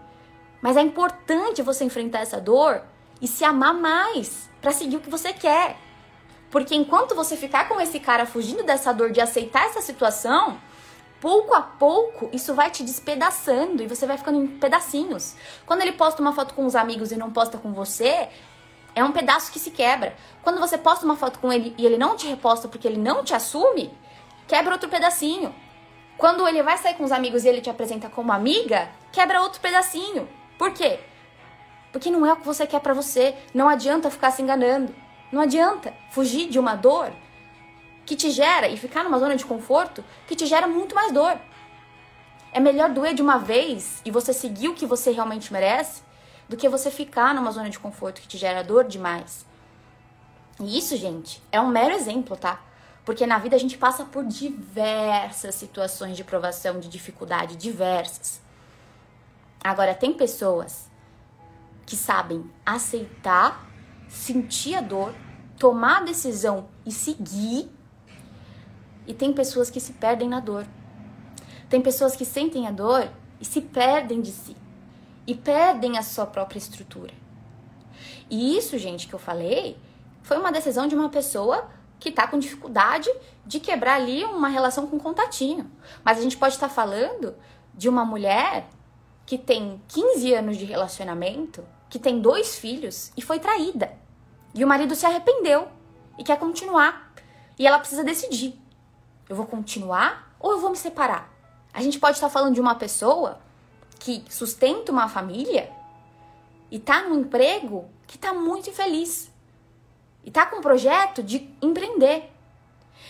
Mas 0.62 0.76
é 0.76 0.82
importante 0.82 1.62
você 1.62 1.84
enfrentar 1.84 2.20
essa 2.20 2.40
dor 2.40 2.82
e 3.22 3.28
se 3.28 3.44
amar 3.44 3.74
mais 3.74 4.50
para 4.62 4.72
seguir 4.72 4.98
o 4.98 5.00
que 5.02 5.10
você 5.10 5.34
quer. 5.34 5.78
Porque 6.52 6.76
enquanto 6.76 7.16
você 7.16 7.38
ficar 7.38 7.68
com 7.68 7.80
esse 7.80 8.00
cara 8.00 8.26
fugindo 8.26 8.64
dessa 8.64 8.92
dor 8.92 9.12
de 9.12 9.22
aceitar 9.22 9.66
essa 9.66 9.82
situação, 9.82 10.60
pouco 11.22 11.54
a 11.54 11.62
pouco 11.62 12.30
isso 12.34 12.54
vai 12.54 12.72
te 12.72 12.84
despedaçando 12.84 13.84
e 13.84 13.88
você 13.88 14.06
vai 14.06 14.18
ficando 14.18 14.42
em 14.42 14.48
pedacinhos. 14.48 15.36
Quando 15.66 15.82
ele 15.82 15.92
posta 15.92 16.22
uma 16.22 16.34
foto 16.34 16.54
com 16.54 16.66
os 16.66 16.76
amigos 16.76 17.12
e 17.12 17.16
não 17.16 17.32
posta 17.32 17.58
com 17.58 17.72
você, 17.72 18.30
é 19.00 19.04
um 19.04 19.12
pedaço 19.12 19.52
que 19.52 19.60
se 19.60 19.72
quebra. 19.72 20.16
Quando 20.42 20.60
você 20.60 20.78
posta 20.78 21.06
uma 21.06 21.16
foto 21.16 21.40
com 21.40 21.52
ele 21.52 21.74
e 21.78 21.86
ele 21.86 21.98
não 21.98 22.16
te 22.16 22.28
reposta 22.28 22.68
porque 22.68 22.88
ele 22.88 22.98
não 22.98 23.24
te 23.24 23.34
assume, 23.34 23.94
quebra 24.48 24.74
outro 24.74 24.90
pedacinho. 24.90 25.54
Quando 26.18 26.46
ele 26.48 26.62
vai 26.62 26.78
sair 26.78 26.96
com 26.96 27.04
os 27.06 27.12
amigos 27.12 27.46
e 27.46 27.48
ele 27.48 27.62
te 27.62 27.70
apresenta 27.70 28.10
como 28.10 28.32
amiga, 28.32 28.90
quebra 29.12 29.42
outro 29.42 29.62
pedacinho. 29.62 30.28
Por 30.58 30.74
quê? 30.74 31.00
Porque 31.94 32.12
não 32.12 32.26
é 32.26 32.34
o 32.34 32.36
que 32.36 32.46
você 32.46 32.68
quer 32.68 32.82
para 32.82 32.94
você. 32.94 33.36
Não 33.54 33.70
adianta 33.70 34.12
ficar 34.12 34.32
se 34.32 34.42
enganando. 34.42 34.94
Não 35.32 35.42
adianta 35.42 35.94
fugir 36.12 36.50
de 36.50 36.60
uma 36.60 36.76
dor 36.76 37.12
que 38.06 38.16
te 38.16 38.32
gera 38.32 38.68
e 38.68 38.76
ficar 38.76 39.04
numa 39.04 39.20
zona 39.20 39.36
de 39.36 39.46
conforto 39.46 40.04
que 40.28 40.36
te 40.36 40.46
gera 40.46 40.68
muito 40.68 40.94
mais 40.94 41.14
dor. 41.14 41.40
É 42.52 42.60
melhor 42.60 42.90
doer 42.90 43.14
de 43.14 43.22
uma 43.22 43.38
vez 43.38 44.02
e 44.04 44.12
você 44.12 44.34
seguir 44.34 44.68
o 44.68 44.74
que 44.74 44.86
você 44.86 45.12
realmente 45.12 45.54
merece 45.54 46.02
do 46.50 46.58
que 46.58 46.68
você 46.68 46.90
ficar 46.90 47.34
numa 47.36 47.52
zona 47.52 47.70
de 47.70 47.78
conforto 47.78 48.20
que 48.20 48.28
te 48.28 48.38
gera 48.38 48.64
dor 48.64 48.84
demais. 48.84 49.46
E 50.60 50.78
isso, 50.78 50.98
gente, 50.98 51.42
é 51.52 51.62
um 51.62 51.68
mero 51.68 51.94
exemplo, 51.94 52.36
tá? 52.36 52.60
Porque 53.06 53.26
na 53.26 53.38
vida 53.38 53.56
a 53.56 53.60
gente 53.60 53.78
passa 53.78 54.04
por 54.04 54.26
diversas 54.26 55.54
situações 55.56 56.18
de 56.18 56.24
provação, 56.24 56.80
de 56.80 56.90
dificuldade, 56.90 57.56
diversas. 57.56 58.42
Agora, 59.64 59.94
tem 59.94 60.12
pessoas 60.12 60.90
que 61.86 61.96
sabem 61.96 62.50
aceitar, 62.66 63.68
sentir 64.08 64.76
a 64.76 64.82
dor, 64.82 65.14
tomar 65.58 65.98
a 65.98 66.04
decisão 66.04 66.68
e 66.86 66.92
seguir. 66.92 67.70
E 69.06 69.14
tem 69.14 69.32
pessoas 69.34 69.70
que 69.70 69.80
se 69.80 69.94
perdem 69.94 70.28
na 70.28 70.40
dor. 70.40 70.66
Tem 71.70 71.80
pessoas 71.80 72.16
que 72.16 72.26
sentem 72.26 72.68
a 72.68 72.72
dor 72.72 73.08
e 73.40 73.46
se 73.46 73.62
perdem 73.62 74.22
de 74.22 74.32
si 74.32 74.56
e 75.30 75.36
perdem 75.36 75.96
a 75.96 76.02
sua 76.02 76.26
própria 76.26 76.58
estrutura. 76.58 77.14
E 78.32 78.58
isso, 78.58 78.80
gente, 78.80 79.08
que 79.08 79.14
eu 79.14 79.20
falei, 79.20 79.78
foi 80.24 80.40
uma 80.40 80.52
decisão 80.52 80.88
de 80.88 80.96
uma 80.96 81.08
pessoa 81.08 81.70
que 82.00 82.10
está 82.10 82.28
com 82.28 82.40
dificuldade 82.40 83.08
de 83.46 83.60
quebrar 83.60 83.94
ali 83.98 84.26
uma 84.26 84.48
relação 84.48 84.88
com 84.88 84.96
um 84.96 85.00
contatinho. 85.00 85.70
Mas 86.04 86.18
a 86.18 86.22
gente 86.24 86.36
pode 86.36 86.56
estar 86.56 86.68
tá 86.68 86.74
falando 86.74 87.36
de 87.76 87.88
uma 87.88 88.04
mulher 88.04 88.68
que 89.24 89.38
tem 89.38 89.80
15 89.88 90.34
anos 90.34 90.58
de 90.58 90.66
relacionamento, 90.66 91.64
que 91.92 92.00
tem 92.00 92.20
dois 92.20 92.58
filhos 92.58 93.12
e 93.16 93.22
foi 93.22 93.38
traída. 93.38 93.94
E 94.56 94.66
o 94.66 94.68
marido 94.68 94.96
se 94.96 95.06
arrependeu 95.06 95.68
e 96.18 96.24
quer 96.24 96.40
continuar. 96.40 97.14
E 97.60 97.68
ela 97.68 97.78
precisa 97.78 98.04
decidir: 98.04 98.60
eu 99.30 99.36
vou 99.36 99.46
continuar 99.46 100.36
ou 100.40 100.54
eu 100.54 100.60
vou 100.60 100.72
me 100.72 100.78
separar? 100.78 101.32
A 101.72 101.84
gente 101.84 102.00
pode 102.00 102.18
estar 102.18 102.30
tá 102.30 102.34
falando 102.34 102.56
de 102.56 102.62
uma 102.62 102.74
pessoa 102.74 103.40
que 104.00 104.24
sustenta 104.30 104.92
uma 104.92 105.10
família 105.10 105.72
e 106.72 106.80
tá 106.80 107.04
num 107.04 107.20
emprego 107.20 107.90
que 108.08 108.18
tá 108.18 108.34
muito 108.34 108.70
infeliz. 108.70 109.32
E 110.24 110.32
tá 110.32 110.46
com 110.46 110.58
um 110.58 110.62
projeto 110.62 111.22
de 111.22 111.50
empreender. 111.62 112.32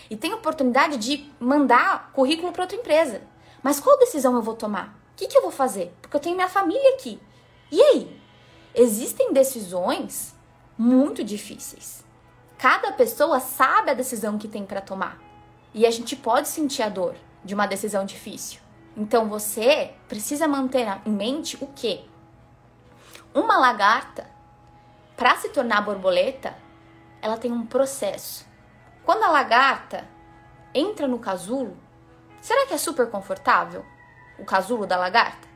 E 0.08 0.16
tem 0.16 0.32
oportunidade 0.32 0.96
de 0.96 1.30
mandar 1.38 2.10
currículo 2.12 2.52
para 2.52 2.62
outra 2.62 2.76
empresa. 2.76 3.22
Mas 3.62 3.78
qual 3.78 3.98
decisão 3.98 4.34
eu 4.34 4.42
vou 4.42 4.54
tomar? 4.54 4.98
O 5.12 5.16
que, 5.16 5.26
que 5.26 5.36
eu 5.36 5.42
vou 5.42 5.50
fazer? 5.50 5.92
Porque 6.00 6.16
eu 6.16 6.20
tenho 6.20 6.34
minha 6.34 6.48
família 6.48 6.94
aqui. 6.94 7.20
E 7.70 7.80
aí? 7.80 8.20
Existem 8.74 9.32
decisões 9.32 10.34
muito 10.78 11.22
difíceis. 11.22 12.04
Cada 12.56 12.92
pessoa 12.92 13.40
sabe 13.40 13.90
a 13.90 13.94
decisão 13.94 14.38
que 14.38 14.48
tem 14.48 14.64
para 14.64 14.80
tomar. 14.80 15.20
E 15.74 15.86
a 15.86 15.90
gente 15.90 16.16
pode 16.16 16.48
sentir 16.48 16.82
a 16.82 16.88
dor 16.88 17.14
de 17.44 17.54
uma 17.54 17.66
decisão 17.66 18.04
difícil. 18.04 18.60
Então 19.00 19.30
você 19.30 19.94
precisa 20.06 20.46
manter 20.46 20.86
em 21.06 21.10
mente 21.10 21.56
o 21.58 21.66
que? 21.68 22.06
Uma 23.32 23.56
lagarta, 23.56 24.30
para 25.16 25.36
se 25.36 25.48
tornar 25.48 25.80
borboleta, 25.80 26.54
ela 27.22 27.38
tem 27.38 27.50
um 27.50 27.64
processo. 27.64 28.46
Quando 29.02 29.22
a 29.22 29.30
lagarta 29.30 30.06
entra 30.74 31.08
no 31.08 31.18
casulo, 31.18 31.78
será 32.42 32.66
que 32.66 32.74
é 32.74 32.76
super 32.76 33.08
confortável 33.08 33.86
o 34.38 34.44
casulo 34.44 34.86
da 34.86 34.98
lagarta? 34.98 35.48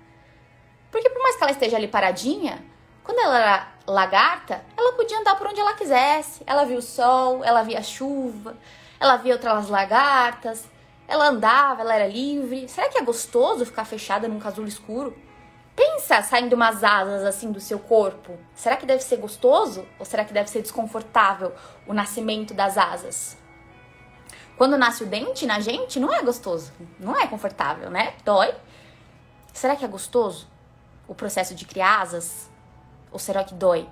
Porque 0.91 1.11
por 1.11 1.23
mais 1.23 1.37
que 1.37 1.43
ela 1.43 1.53
esteja 1.53 1.77
ali 1.77 1.87
paradinha, 1.87 2.65
quando 3.03 3.19
ela 3.19 3.39
era 3.39 3.69
lagarta, 3.87 4.65
ela 4.75 4.93
podia 4.95 5.19
andar 5.19 5.37
por 5.37 5.49
onde 5.49 5.61
ela 5.61 5.75
quisesse. 5.75 6.43
Ela 6.47 6.65
via 6.65 6.79
o 6.79 6.83
sol, 6.83 7.45
ela 7.45 7.63
via 7.63 7.81
a 7.81 7.83
chuva, 7.83 8.57
ela 8.99 9.19
via 9.19 9.35
outras 9.35 9.69
lagartas, 9.69 10.65
ela 11.07 11.29
andava, 11.29 11.83
ela 11.83 11.95
era 11.95 12.07
livre. 12.07 12.69
Será 12.69 12.89
que 12.89 12.99
é 12.99 13.03
gostoso 13.03 13.67
ficar 13.67 13.85
fechada 13.85 14.29
num 14.29 14.39
casulo 14.39 14.69
escuro? 14.69 15.17
Pensa 15.77 16.23
saindo 16.23 16.55
umas 16.55 16.85
asas 16.85 17.25
assim 17.25 17.51
do 17.51 17.61
seu 17.61 17.79
corpo. 17.79 18.39
Será 18.55 18.77
que 18.77 18.87
deve 18.87 19.03
ser 19.03 19.17
gostoso 19.17 19.87
ou 19.99 20.05
será 20.05 20.25
que 20.25 20.33
deve 20.33 20.49
ser 20.49 20.63
desconfortável 20.63 21.53
o 21.87 21.93
nascimento 21.93 22.55
das 22.55 22.79
asas? 22.79 23.37
Quando 24.57 24.79
nasce 24.79 25.03
o 25.03 25.07
dente 25.07 25.47
na 25.47 25.59
gente, 25.59 25.99
não 25.99 26.15
é 26.15 26.23
gostoso, 26.23 26.73
não 26.99 27.19
é 27.19 27.27
confortável, 27.27 27.91
né? 27.91 28.15
Dói. 28.25 28.55
Será 29.53 29.75
que 29.75 29.85
é 29.85 29.89
gostoso 29.89 30.49
o 31.09 31.15
processo 31.15 31.57
de 31.57 31.65
criar 31.65 32.03
asas? 32.03 32.49
Ou 33.11 33.19
será 33.19 33.43
que 33.43 33.55
dói? 33.55 33.89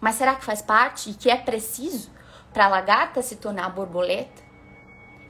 Mas 0.00 0.16
será 0.16 0.34
que 0.34 0.44
faz 0.44 0.60
parte 0.60 1.10
e 1.10 1.14
que 1.14 1.30
é 1.30 1.36
preciso 1.36 2.10
para 2.52 2.66
a 2.66 2.68
lagarta 2.68 3.22
se 3.22 3.36
tornar 3.36 3.70
borboleta? 3.70 4.45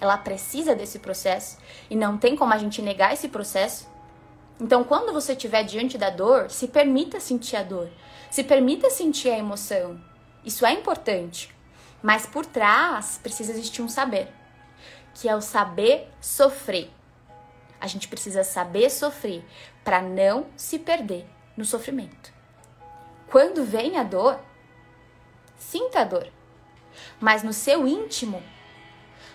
Ela 0.01 0.19
precisa 0.19 0.75
desse 0.75 0.99
processo 0.99 1.59
e 1.89 1.97
não 1.97 2.19
tem 2.19 2.37
como 2.37 2.53
a 2.53 2.59
gente 2.59 2.83
negar 2.83 3.13
esse 3.13 3.29
processo. 3.29 3.89
Então, 4.61 4.85
quando 4.85 5.13
você 5.13 5.33
estiver 5.33 5.63
diante 5.65 5.99
da 5.99 6.11
dor, 6.11 6.51
se 6.51 6.69
permita 6.69 7.21
sentir 7.21 7.57
a 7.57 7.63
dor, 7.63 7.91
se 8.31 8.43
permita 8.43 8.91
sentir 8.91 9.31
a 9.31 9.39
emoção. 9.39 10.01
Isso 10.45 10.65
é 10.65 10.73
importante. 10.73 11.55
Mas 12.03 12.27
por 12.27 12.47
trás 12.47 13.19
precisa 13.23 13.53
existir 13.53 13.83
um 13.83 13.89
saber, 13.89 14.29
que 15.15 15.29
é 15.29 15.35
o 15.35 15.41
saber 15.41 16.09
sofrer. 16.21 16.91
A 17.81 17.87
gente 17.87 18.09
precisa 18.09 18.45
saber 18.45 18.91
sofrer 18.91 19.45
para 19.85 20.01
não 20.01 20.47
se 20.57 20.79
perder 20.79 21.27
no 21.57 21.65
sofrimento. 21.65 22.33
Quando 23.29 23.65
vem 23.65 23.99
a 23.99 24.03
dor, 24.03 24.39
sinta 25.59 26.01
a 26.01 26.05
dor. 26.05 26.29
Mas 27.21 27.43
no 27.43 27.53
seu 27.53 27.87
íntimo, 27.87 28.43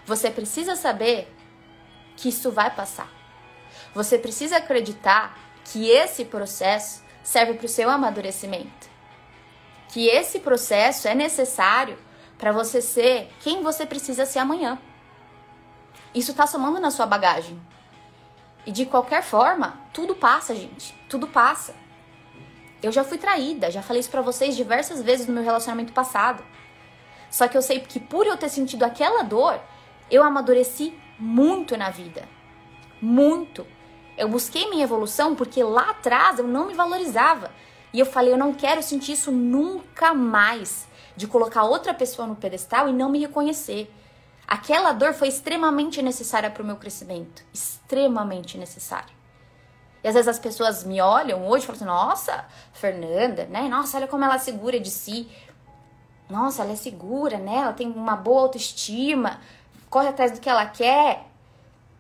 você 0.05 0.29
precisa 0.29 0.75
saber 0.75 1.33
que 2.15 2.29
isso 2.29 2.51
vai 2.51 2.69
passar. 2.69 3.09
Você 3.93 4.17
precisa 4.17 4.57
acreditar 4.57 5.37
que 5.65 5.89
esse 5.89 6.25
processo 6.25 7.03
serve 7.23 7.53
para 7.53 7.65
o 7.65 7.69
seu 7.69 7.89
amadurecimento. 7.89 8.89
Que 9.89 10.07
esse 10.07 10.39
processo 10.39 11.07
é 11.07 11.15
necessário 11.15 11.97
para 12.37 12.51
você 12.51 12.81
ser 12.81 13.29
quem 13.41 13.61
você 13.61 13.85
precisa 13.85 14.25
ser 14.25 14.39
amanhã. 14.39 14.79
Isso 16.13 16.31
está 16.31 16.47
somando 16.47 16.79
na 16.79 16.91
sua 16.91 17.05
bagagem. 17.05 17.61
E 18.65 18.71
de 18.71 18.85
qualquer 18.85 19.23
forma, 19.23 19.79
tudo 19.93 20.15
passa, 20.15 20.55
gente. 20.55 20.93
Tudo 21.09 21.27
passa. 21.27 21.73
Eu 22.81 22.91
já 22.91 23.03
fui 23.03 23.17
traída, 23.17 23.69
já 23.69 23.81
falei 23.81 23.99
isso 23.99 24.09
para 24.09 24.21
vocês 24.21 24.55
diversas 24.55 25.01
vezes 25.01 25.27
no 25.27 25.33
meu 25.33 25.43
relacionamento 25.43 25.93
passado. 25.93 26.43
Só 27.29 27.47
que 27.47 27.57
eu 27.57 27.61
sei 27.61 27.79
que 27.79 27.99
por 27.99 28.25
eu 28.25 28.37
ter 28.37 28.49
sentido 28.49 28.83
aquela 28.83 29.23
dor, 29.23 29.61
eu 30.11 30.23
amadureci 30.23 30.93
muito 31.17 31.77
na 31.77 31.89
vida. 31.89 32.27
Muito. 33.01 33.65
Eu 34.17 34.27
busquei 34.27 34.69
minha 34.69 34.83
evolução 34.83 35.33
porque 35.35 35.63
lá 35.63 35.91
atrás 35.91 36.37
eu 36.37 36.47
não 36.47 36.67
me 36.67 36.73
valorizava. 36.73 37.49
E 37.93 37.99
eu 37.99 38.05
falei, 38.05 38.33
eu 38.33 38.37
não 38.37 38.53
quero 38.53 38.83
sentir 38.83 39.13
isso 39.13 39.31
nunca 39.31 40.13
mais. 40.13 40.87
De 41.15 41.27
colocar 41.27 41.63
outra 41.63 41.93
pessoa 41.93 42.27
no 42.27 42.35
pedestal 42.35 42.89
e 42.89 42.93
não 42.93 43.09
me 43.09 43.19
reconhecer. 43.19 43.91
Aquela 44.47 44.91
dor 44.91 45.13
foi 45.13 45.29
extremamente 45.29 46.01
necessária 46.01 46.49
para 46.49 46.61
o 46.61 46.65
meu 46.65 46.75
crescimento. 46.75 47.43
Extremamente 47.53 48.57
necessária. 48.57 49.21
E 50.03 50.07
às 50.07 50.13
vezes 50.13 50.27
as 50.27 50.39
pessoas 50.39 50.83
me 50.83 50.99
olham 50.99 51.47
hoje 51.47 51.63
e 51.63 51.67
falam 51.67 51.77
assim: 51.77 51.85
nossa, 51.85 52.45
Fernanda, 52.73 53.45
né? 53.45 53.69
Nossa, 53.69 53.97
olha 53.97 54.07
como 54.07 54.25
ela 54.25 54.35
é 54.35 54.39
segura 54.39 54.79
de 54.79 54.89
si. 54.89 55.29
Nossa, 56.29 56.63
ela 56.63 56.71
é 56.71 56.75
segura, 56.75 57.37
né? 57.37 57.57
Ela 57.57 57.73
tem 57.73 57.87
uma 57.87 58.15
boa 58.15 58.43
autoestima 58.43 59.39
corre 59.91 60.07
atrás 60.07 60.31
do 60.31 60.39
que 60.39 60.49
ela 60.49 60.65
quer. 60.65 61.27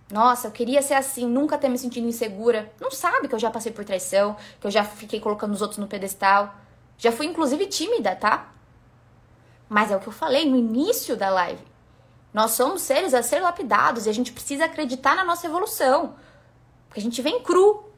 Nossa, 0.09 0.47
eu 0.47 0.51
queria 0.51 0.81
ser 0.81 0.95
assim, 0.95 1.27
nunca 1.27 1.57
ter 1.57 1.69
me 1.69 1.77
sentido 1.77 2.07
insegura. 2.07 2.71
Não 2.79 2.89
sabe 2.89 3.27
que 3.27 3.35
eu 3.35 3.39
já 3.39 3.51
passei 3.51 3.71
por 3.71 3.85
traição, 3.85 4.35
que 4.59 4.65
eu 4.65 4.71
já 4.71 4.83
fiquei 4.83 5.19
colocando 5.19 5.53
os 5.53 5.61
outros 5.61 5.77
no 5.77 5.87
pedestal. 5.87 6.55
Já 6.97 7.11
fui 7.11 7.25
inclusive 7.25 7.67
tímida, 7.67 8.15
tá? 8.15 8.49
Mas 9.69 9.91
é 9.91 9.95
o 9.95 9.99
que 9.99 10.07
eu 10.07 10.13
falei 10.13 10.49
no 10.49 10.55
início 10.55 11.17
da 11.17 11.29
live. 11.29 11.63
Nós 12.33 12.51
somos 12.51 12.81
seres 12.81 13.13
a 13.13 13.21
ser 13.21 13.41
lapidados 13.41 14.05
e 14.05 14.09
a 14.09 14.13
gente 14.13 14.31
precisa 14.31 14.65
acreditar 14.65 15.15
na 15.15 15.25
nossa 15.25 15.45
evolução. 15.45 16.15
Porque 16.87 16.99
a 16.99 17.03
gente 17.03 17.21
vem 17.21 17.43
cru. 17.43 17.91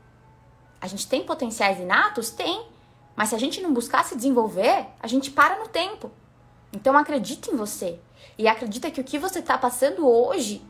A 0.81 0.87
gente 0.87 1.07
tem 1.07 1.23
potenciais 1.23 1.79
inatos? 1.79 2.31
Tem. 2.31 2.67
Mas 3.15 3.29
se 3.29 3.35
a 3.35 3.39
gente 3.39 3.61
não 3.61 3.71
buscar 3.71 4.03
se 4.03 4.15
desenvolver, 4.15 4.87
a 4.99 5.07
gente 5.07 5.29
para 5.29 5.59
no 5.59 5.67
tempo. 5.67 6.11
Então 6.71 6.97
acredita 6.97 7.51
em 7.51 7.55
você. 7.55 7.99
E 8.37 8.47
acredita 8.47 8.89
que 8.89 9.01
o 9.01 9.03
que 9.03 9.19
você 9.19 9.39
está 9.39 9.57
passando 9.57 10.07
hoje 10.07 10.65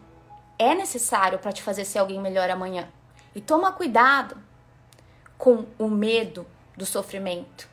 é 0.59 0.75
necessário 0.75 1.39
para 1.39 1.51
te 1.51 1.61
fazer 1.61 1.85
ser 1.85 1.99
alguém 1.99 2.19
melhor 2.19 2.49
amanhã. 2.49 2.87
E 3.33 3.41
toma 3.41 3.71
cuidado 3.71 4.37
com 5.37 5.65
o 5.79 5.89
medo 5.89 6.45
do 6.75 6.85
sofrimento. 6.85 7.67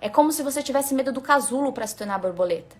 É 0.00 0.08
como 0.08 0.32
se 0.32 0.42
você 0.42 0.62
tivesse 0.62 0.94
medo 0.94 1.12
do 1.12 1.20
casulo 1.20 1.72
para 1.72 1.86
se 1.86 1.96
tornar 1.96 2.18
borboleta. 2.18 2.76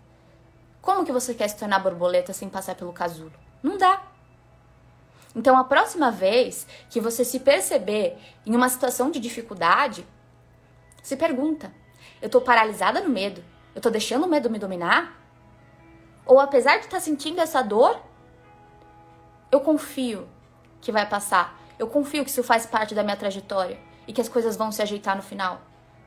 Como 0.80 1.04
que 1.04 1.12
você 1.12 1.32
quer 1.32 1.48
se 1.48 1.56
tornar 1.56 1.78
borboleta 1.78 2.32
sem 2.32 2.48
passar 2.48 2.74
pelo 2.74 2.92
casulo? 2.92 3.32
Não 3.62 3.78
dá. 3.78 4.02
Então, 5.34 5.56
a 5.56 5.64
próxima 5.64 6.10
vez 6.10 6.66
que 6.90 7.00
você 7.00 7.24
se 7.24 7.40
perceber 7.40 8.18
em 8.46 8.54
uma 8.54 8.68
situação 8.68 9.10
de 9.10 9.18
dificuldade, 9.18 10.06
se 11.02 11.16
pergunta: 11.16 11.72
eu 12.20 12.28
tô 12.28 12.40
paralisada 12.40 13.00
no 13.00 13.08
medo? 13.08 13.42
Eu 13.74 13.80
tô 13.80 13.90
deixando 13.90 14.24
o 14.24 14.28
medo 14.28 14.50
me 14.50 14.58
dominar? 14.58 15.23
Ou 16.26 16.40
apesar 16.40 16.78
de 16.78 16.84
estar 16.84 16.96
tá 16.96 17.00
sentindo 17.00 17.40
essa 17.40 17.62
dor, 17.62 18.00
eu 19.50 19.60
confio 19.60 20.28
que 20.80 20.92
vai 20.92 21.08
passar. 21.08 21.58
Eu 21.78 21.86
confio 21.88 22.24
que 22.24 22.30
isso 22.30 22.42
faz 22.42 22.66
parte 22.66 22.94
da 22.94 23.02
minha 23.02 23.16
trajetória 23.16 23.78
e 24.06 24.12
que 24.12 24.20
as 24.20 24.28
coisas 24.28 24.56
vão 24.56 24.72
se 24.72 24.82
ajeitar 24.82 25.16
no 25.16 25.22
final. 25.22 25.60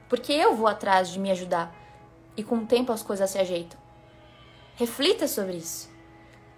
Porque 0.09 0.31
eu 0.31 0.55
vou 0.55 0.67
atrás 0.67 1.09
de 1.09 1.19
me 1.19 1.31
ajudar. 1.31 1.73
E 2.35 2.43
com 2.43 2.57
o 2.57 2.65
tempo 2.65 2.91
as 2.91 3.01
coisas 3.01 3.29
se 3.29 3.37
ajeitam. 3.37 3.79
Reflita 4.75 5.27
sobre 5.27 5.57
isso. 5.57 5.89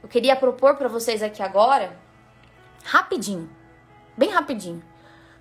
Eu 0.01 0.09
queria 0.09 0.35
propor 0.35 0.75
para 0.75 0.87
vocês 0.87 1.21
aqui 1.21 1.41
agora, 1.41 1.97
rapidinho, 2.83 3.49
bem 4.17 4.29
rapidinho. 4.29 4.83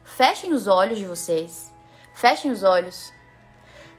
Fechem 0.05 0.53
os 0.53 0.67
olhos 0.67 0.99
de 0.99 1.05
vocês. 1.05 1.73
Fechem 2.15 2.51
os 2.51 2.63
olhos. 2.63 3.13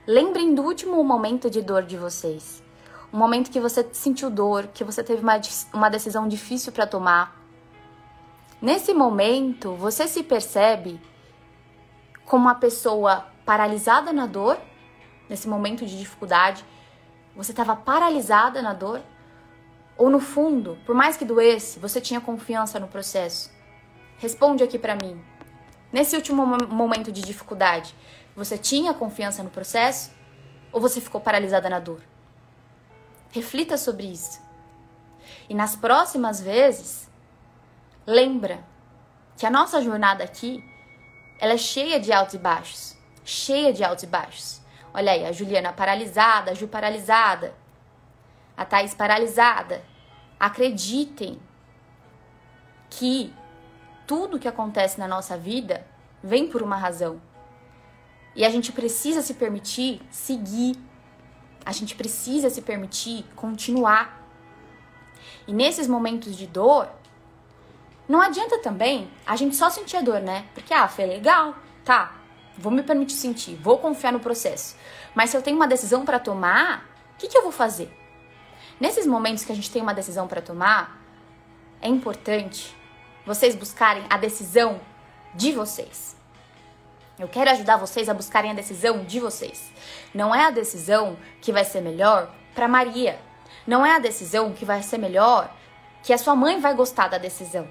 Lembrem 0.05 0.55
do 0.55 0.63
último 0.63 1.03
momento 1.03 1.49
de 1.49 1.61
dor 1.61 1.83
de 1.83 1.97
vocês. 1.97 2.63
Um 3.11 3.17
momento 3.17 3.49
que 3.49 3.59
você 3.59 3.87
sentiu 3.91 4.29
dor, 4.29 4.67
que 4.67 4.83
você 4.83 5.03
teve 5.03 5.21
uma, 5.21 5.39
uma 5.73 5.89
decisão 5.89 6.27
difícil 6.27 6.71
para 6.71 6.85
tomar. 6.85 7.35
Nesse 8.61 8.93
momento, 8.93 9.73
você 9.75 10.07
se 10.07 10.21
percebe 10.21 11.01
como 12.25 12.45
uma 12.45 12.55
pessoa 12.55 13.25
paralisada 13.45 14.13
na 14.13 14.27
dor, 14.27 14.59
nesse 15.27 15.47
momento 15.47 15.85
de 15.85 15.97
dificuldade, 15.97 16.63
você 17.35 17.51
estava 17.51 17.75
paralisada 17.75 18.61
na 18.61 18.73
dor? 18.73 19.01
Ou 19.97 20.09
no 20.09 20.19
fundo, 20.19 20.77
por 20.85 20.93
mais 20.93 21.17
que 21.17 21.25
doesse, 21.25 21.79
você 21.79 21.99
tinha 21.99 22.21
confiança 22.21 22.79
no 22.79 22.87
processo? 22.87 23.51
Responde 24.17 24.63
aqui 24.63 24.77
para 24.77 24.95
mim. 24.95 25.19
Nesse 25.91 26.15
último 26.15 26.45
momento 26.45 27.11
de 27.11 27.21
dificuldade, 27.21 27.95
você 28.35 28.57
tinha 28.57 28.93
confiança 28.93 29.41
no 29.41 29.49
processo 29.49 30.11
ou 30.71 30.79
você 30.79 31.01
ficou 31.01 31.19
paralisada 31.19 31.69
na 31.69 31.79
dor? 31.79 32.01
Reflita 33.31 33.77
sobre 33.77 34.07
isso. 34.07 34.41
E 35.47 35.53
nas 35.53 35.75
próximas 35.75 36.41
vezes, 36.41 37.09
lembra 38.05 38.63
que 39.37 39.45
a 39.45 39.49
nossa 39.49 39.81
jornada 39.81 40.23
aqui, 40.23 40.63
ela 41.39 41.53
é 41.53 41.57
cheia 41.57 41.99
de 41.99 42.11
altos 42.11 42.35
e 42.35 42.37
baixos, 42.37 42.97
cheia 43.23 43.71
de 43.71 43.83
altos 43.83 44.03
e 44.03 44.07
baixos. 44.07 44.61
Olha 44.93 45.11
aí, 45.11 45.25
a 45.25 45.31
Juliana 45.31 45.71
paralisada, 45.71 46.51
a 46.51 46.53
Ju 46.53 46.67
paralisada, 46.67 47.53
a 48.57 48.65
Thaís 48.65 48.93
paralisada. 48.93 49.83
Acreditem 50.39 51.39
que 52.89 53.33
tudo 54.07 54.39
que 54.39 54.47
acontece 54.47 54.99
na 54.99 55.07
nossa 55.07 55.37
vida 55.37 55.85
vem 56.23 56.49
por 56.49 56.63
uma 56.63 56.75
razão. 56.75 57.21
E 58.35 58.43
a 58.43 58.49
gente 58.49 58.71
precisa 58.71 59.21
se 59.21 59.35
permitir 59.35 60.01
seguir. 60.09 60.75
A 61.65 61.71
gente 61.71 61.95
precisa 61.95 62.49
se 62.49 62.61
permitir 62.61 63.25
continuar. 63.35 64.27
E 65.47 65.53
nesses 65.53 65.87
momentos 65.87 66.35
de 66.35 66.47
dor, 66.47 66.89
não 68.07 68.21
adianta 68.21 68.57
também 68.59 69.09
a 69.25 69.35
gente 69.35 69.55
só 69.55 69.69
sentir 69.69 69.97
a 69.97 70.01
dor, 70.01 70.19
né? 70.19 70.45
Porque, 70.53 70.73
ah, 70.73 70.87
foi 70.87 71.05
legal, 71.05 71.55
tá, 71.85 72.15
vou 72.57 72.71
me 72.71 72.83
permitir 72.83 73.13
sentir, 73.13 73.55
vou 73.55 73.77
confiar 73.77 74.11
no 74.11 74.19
processo. 74.19 74.75
Mas 75.13 75.29
se 75.29 75.37
eu 75.37 75.41
tenho 75.41 75.55
uma 75.55 75.67
decisão 75.67 76.05
para 76.05 76.19
tomar, 76.19 76.85
o 77.13 77.17
que, 77.17 77.27
que 77.27 77.37
eu 77.37 77.43
vou 77.43 77.51
fazer? 77.51 77.95
Nesses 78.79 79.05
momentos 79.05 79.43
que 79.43 79.51
a 79.51 79.55
gente 79.55 79.69
tem 79.69 79.81
uma 79.81 79.93
decisão 79.93 80.27
para 80.27 80.41
tomar, 80.41 80.99
é 81.81 81.87
importante 81.87 82.75
vocês 83.25 83.55
buscarem 83.55 84.03
a 84.09 84.17
decisão 84.17 84.79
de 85.35 85.51
vocês. 85.51 86.18
Eu 87.19 87.27
quero 87.27 87.51
ajudar 87.51 87.75
vocês 87.75 88.07
a 88.07 88.13
buscarem 88.13 88.51
a 88.51 88.53
decisão 88.53 89.03
de 89.03 89.19
vocês. 89.19 89.69
Não 90.13 90.33
é 90.33 90.45
a 90.45 90.51
decisão 90.51 91.17
que 91.41 91.51
vai 91.51 91.65
ser 91.65 91.81
melhor 91.81 92.33
para 92.55 92.65
Maria. 92.65 93.19
Não 93.67 93.85
é 93.85 93.91
a 93.91 93.99
decisão 93.99 94.53
que 94.53 94.63
vai 94.63 94.81
ser 94.81 94.97
melhor 94.97 95.53
que 96.01 96.13
a 96.13 96.17
sua 96.17 96.33
mãe 96.33 96.61
vai 96.61 96.73
gostar 96.73 97.09
da 97.09 97.17
decisão. 97.17 97.67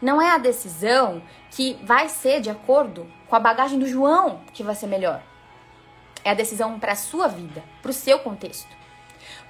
Não 0.00 0.20
é 0.20 0.30
a 0.32 0.38
decisão 0.38 1.22
que 1.50 1.80
vai 1.82 2.10
ser 2.10 2.42
de 2.42 2.50
acordo 2.50 3.10
com 3.28 3.34
a 3.34 3.40
bagagem 3.40 3.78
do 3.78 3.86
João 3.86 4.42
que 4.52 4.62
vai 4.62 4.74
ser 4.74 4.88
melhor. 4.88 5.22
É 6.22 6.30
a 6.30 6.34
decisão 6.34 6.78
para 6.78 6.92
a 6.92 6.96
sua 6.96 7.28
vida, 7.28 7.64
para 7.80 7.90
o 7.90 7.94
seu 7.94 8.18
contexto. 8.18 8.76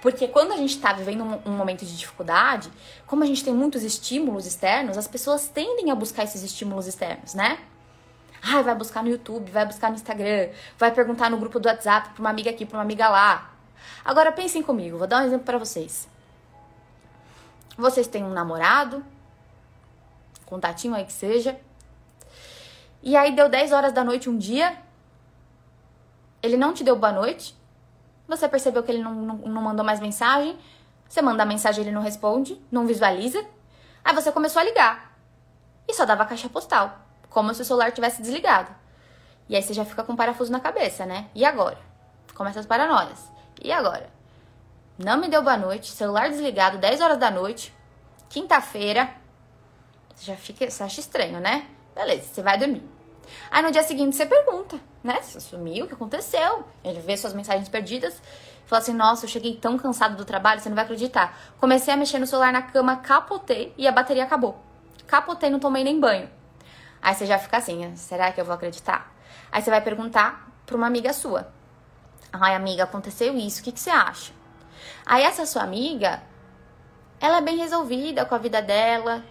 Porque 0.00 0.28
quando 0.28 0.52
a 0.52 0.56
gente 0.56 0.76
está 0.76 0.92
vivendo 0.92 1.24
um, 1.24 1.50
um, 1.50 1.56
momento 1.56 1.84
de 1.84 1.96
dificuldade, 1.96 2.70
como 3.08 3.24
a 3.24 3.26
gente 3.26 3.42
tem 3.42 3.52
muitos 3.52 3.82
estímulos 3.82 4.46
externos, 4.46 4.96
as 4.96 5.08
pessoas 5.08 5.48
tendem 5.48 5.90
a 5.90 5.94
buscar 5.96 6.22
esses 6.22 6.42
estímulos 6.42 6.86
externos, 6.86 7.34
né? 7.34 7.58
Ah, 8.42 8.60
vai 8.60 8.74
buscar 8.74 9.04
no 9.04 9.08
YouTube, 9.08 9.50
vai 9.52 9.64
buscar 9.64 9.88
no 9.88 9.94
Instagram, 9.94 10.50
vai 10.76 10.90
perguntar 10.90 11.30
no 11.30 11.36
grupo 11.36 11.60
do 11.60 11.68
WhatsApp 11.68 12.08
para 12.10 12.20
uma 12.20 12.30
amiga 12.30 12.50
aqui, 12.50 12.66
para 12.66 12.76
uma 12.76 12.82
amiga 12.82 13.08
lá. 13.08 13.52
Agora 14.04 14.32
pensem 14.32 14.62
comigo, 14.62 14.98
vou 14.98 15.06
dar 15.06 15.22
um 15.22 15.26
exemplo 15.26 15.44
para 15.44 15.58
vocês. 15.58 16.08
Vocês 17.78 18.08
têm 18.08 18.24
um 18.24 18.32
namorado, 18.32 19.04
contatinho 20.44 20.92
aí 20.92 21.04
que 21.04 21.12
seja. 21.12 21.56
E 23.00 23.16
aí 23.16 23.34
deu 23.34 23.48
10 23.48 23.72
horas 23.72 23.92
da 23.92 24.02
noite 24.02 24.28
um 24.28 24.36
dia, 24.36 24.76
ele 26.42 26.56
não 26.56 26.72
te 26.72 26.82
deu 26.82 26.96
boa 26.96 27.12
noite, 27.12 27.56
você 28.26 28.48
percebeu 28.48 28.82
que 28.82 28.90
ele 28.90 29.02
não, 29.02 29.14
não, 29.14 29.36
não 29.36 29.62
mandou 29.62 29.84
mais 29.84 30.00
mensagem, 30.00 30.58
você 31.08 31.22
manda 31.22 31.44
a 31.44 31.46
mensagem 31.46 31.82
ele 31.84 31.92
não 31.92 32.02
responde, 32.02 32.60
não 32.72 32.86
visualiza, 32.86 33.44
aí 34.04 34.14
você 34.14 34.32
começou 34.32 34.60
a 34.60 34.64
ligar. 34.64 35.16
E 35.86 35.94
só 35.94 36.04
dava 36.04 36.26
caixa 36.26 36.48
postal 36.48 37.01
como 37.32 37.54
se 37.54 37.62
o 37.62 37.64
celular 37.64 37.92
tivesse 37.92 38.20
desligado. 38.20 38.70
E 39.48 39.56
aí 39.56 39.62
você 39.62 39.74
já 39.74 39.84
fica 39.84 40.04
com 40.04 40.12
um 40.12 40.16
parafuso 40.16 40.52
na 40.52 40.60
cabeça, 40.60 41.04
né? 41.06 41.28
E 41.34 41.44
agora? 41.44 41.78
Começa 42.34 42.60
as 42.60 42.66
paranoias. 42.66 43.30
E 43.60 43.72
agora? 43.72 44.10
Não 44.98 45.18
me 45.18 45.28
deu 45.28 45.42
boa 45.42 45.56
noite, 45.56 45.90
celular 45.90 46.28
desligado, 46.28 46.78
10 46.78 47.00
horas 47.00 47.18
da 47.18 47.30
noite, 47.30 47.74
quinta-feira. 48.28 49.10
Você 50.14 50.26
já 50.26 50.36
fica, 50.36 50.70
você 50.70 50.82
acha 50.82 51.00
estranho, 51.00 51.40
né? 51.40 51.66
Beleza, 51.94 52.28
você 52.32 52.42
vai 52.42 52.58
dormir. 52.58 52.82
Aí 53.50 53.62
no 53.62 53.70
dia 53.70 53.82
seguinte 53.82 54.14
você 54.14 54.26
pergunta, 54.26 54.78
né? 55.02 55.20
Você 55.22 55.40
sumiu, 55.40 55.86
o 55.86 55.88
que 55.88 55.94
aconteceu? 55.94 56.64
Ele 56.84 57.00
vê 57.00 57.16
suas 57.16 57.32
mensagens 57.32 57.68
perdidas. 57.68 58.20
Fala 58.66 58.82
assim, 58.82 58.92
nossa, 58.92 59.24
eu 59.24 59.28
cheguei 59.28 59.56
tão 59.56 59.78
cansado 59.78 60.16
do 60.16 60.24
trabalho, 60.24 60.60
você 60.60 60.68
não 60.68 60.76
vai 60.76 60.84
acreditar. 60.84 61.36
Comecei 61.58 61.92
a 61.92 61.96
mexer 61.96 62.18
no 62.18 62.26
celular 62.26 62.52
na 62.52 62.62
cama, 62.62 62.96
capotei 62.96 63.74
e 63.76 63.88
a 63.88 63.92
bateria 63.92 64.24
acabou. 64.24 64.62
Capotei, 65.06 65.50
não 65.50 65.58
tomei 65.58 65.82
nem 65.82 65.98
banho. 65.98 66.28
Aí 67.02 67.14
você 67.14 67.26
já 67.26 67.38
fica 67.38 67.56
assim, 67.56 67.94
será 67.96 68.30
que 68.30 68.40
eu 68.40 68.44
vou 68.44 68.54
acreditar? 68.54 69.12
Aí 69.50 69.60
você 69.60 69.70
vai 69.70 69.80
perguntar 69.80 70.48
pra 70.64 70.76
uma 70.76 70.86
amiga 70.86 71.12
sua. 71.12 71.52
Ai, 72.32 72.54
amiga, 72.54 72.84
aconteceu 72.84 73.36
isso, 73.36 73.60
o 73.60 73.64
que, 73.64 73.72
que 73.72 73.80
você 73.80 73.90
acha? 73.90 74.32
Aí 75.04 75.24
essa 75.24 75.44
sua 75.44 75.62
amiga, 75.62 76.22
ela 77.20 77.38
é 77.38 77.40
bem 77.40 77.58
resolvida 77.58 78.24
com 78.24 78.34
a 78.34 78.38
vida 78.38 78.62
dela. 78.62 79.24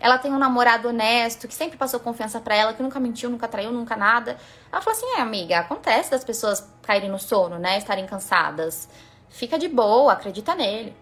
Ela 0.00 0.18
tem 0.18 0.32
um 0.32 0.38
namorado 0.38 0.88
honesto, 0.88 1.46
que 1.46 1.54
sempre 1.54 1.78
passou 1.78 2.00
confiança 2.00 2.40
para 2.40 2.56
ela, 2.56 2.74
que 2.74 2.82
nunca 2.82 2.98
mentiu, 2.98 3.30
nunca 3.30 3.46
traiu, 3.46 3.70
nunca 3.70 3.94
nada. 3.94 4.36
Ela 4.72 4.82
falou 4.82 4.98
assim: 4.98 5.06
é, 5.16 5.20
amiga, 5.20 5.60
acontece 5.60 6.10
das 6.10 6.24
pessoas 6.24 6.68
caírem 6.82 7.08
no 7.08 7.18
sono, 7.18 7.58
né? 7.58 7.78
Estarem 7.78 8.04
cansadas. 8.06 8.88
Fica 9.28 9.58
de 9.58 9.68
boa, 9.68 10.14
acredita 10.14 10.54
nele. 10.56 10.96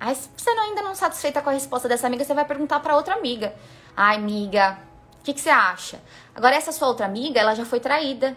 Aí, 0.00 0.14
se 0.14 0.30
você 0.36 0.50
ainda 0.50 0.82
não 0.82 0.94
satisfeita 0.94 1.42
com 1.42 1.50
a 1.50 1.52
resposta 1.52 1.88
dessa 1.88 2.06
amiga, 2.06 2.24
você 2.24 2.32
vai 2.34 2.44
perguntar 2.46 2.80
para 2.80 2.96
outra 2.96 3.14
amiga. 3.14 3.54
Ai, 3.96 4.16
amiga, 4.16 4.78
o 5.24 5.26
que, 5.26 5.32
que 5.32 5.40
você 5.40 5.48
acha? 5.48 6.02
Agora, 6.34 6.54
essa 6.54 6.70
sua 6.70 6.86
outra 6.86 7.06
amiga, 7.06 7.40
ela 7.40 7.54
já 7.54 7.64
foi 7.64 7.80
traída. 7.80 8.36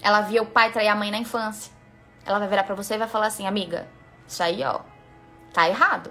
Ela 0.00 0.22
via 0.22 0.42
o 0.42 0.46
pai 0.46 0.72
trair 0.72 0.88
a 0.88 0.94
mãe 0.94 1.10
na 1.10 1.18
infância. 1.18 1.70
Ela 2.24 2.38
vai 2.38 2.48
virar 2.48 2.62
pra 2.64 2.74
você 2.74 2.94
e 2.94 2.96
vai 2.98 3.06
falar 3.06 3.26
assim, 3.26 3.46
amiga, 3.46 3.86
isso 4.26 4.42
aí, 4.42 4.64
ó, 4.64 4.80
tá 5.52 5.68
errado. 5.68 6.10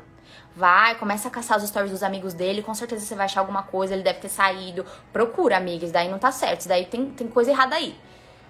Vai, 0.55 0.93
começa 0.99 1.29
a 1.29 1.31
caçar 1.31 1.57
os 1.57 1.67
stories 1.67 1.89
dos 1.89 2.03
amigos 2.03 2.35
dele, 2.35 2.61
com 2.61 2.75
certeza 2.75 3.03
você 3.03 3.15
vai 3.15 3.25
achar 3.25 3.39
alguma 3.39 3.63
coisa, 3.63 3.95
ele 3.95 4.03
deve 4.03 4.19
ter 4.19 4.29
saído. 4.29 4.85
Procura, 5.11 5.57
amiga, 5.57 5.83
isso 5.83 5.93
daí 5.93 6.07
não 6.11 6.19
tá 6.19 6.31
certo, 6.31 6.59
isso 6.59 6.69
daí 6.69 6.85
tem, 6.85 7.09
tem 7.09 7.27
coisa 7.27 7.49
errada 7.49 7.75
aí. 7.75 7.99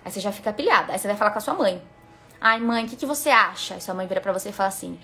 Aí 0.03 0.11
você 0.11 0.19
já 0.19 0.34
fica 0.34 0.51
pilhada, 0.51 0.91
aí 0.91 0.99
você 0.99 1.07
vai 1.07 1.15
falar 1.15 1.31
com 1.31 1.38
a 1.38 1.41
sua 1.41 1.53
mãe. 1.53 1.81
Ai, 2.41 2.59
mãe, 2.59 2.84
o 2.84 2.89
que, 2.89 2.97
que 2.97 3.05
você 3.05 3.29
acha? 3.29 3.75
Aí 3.75 3.79
sua 3.79 3.93
mãe 3.93 4.05
vira 4.05 4.19
pra 4.19 4.34
você 4.34 4.49
e 4.49 4.51
fala 4.51 4.67
assim, 4.67 4.99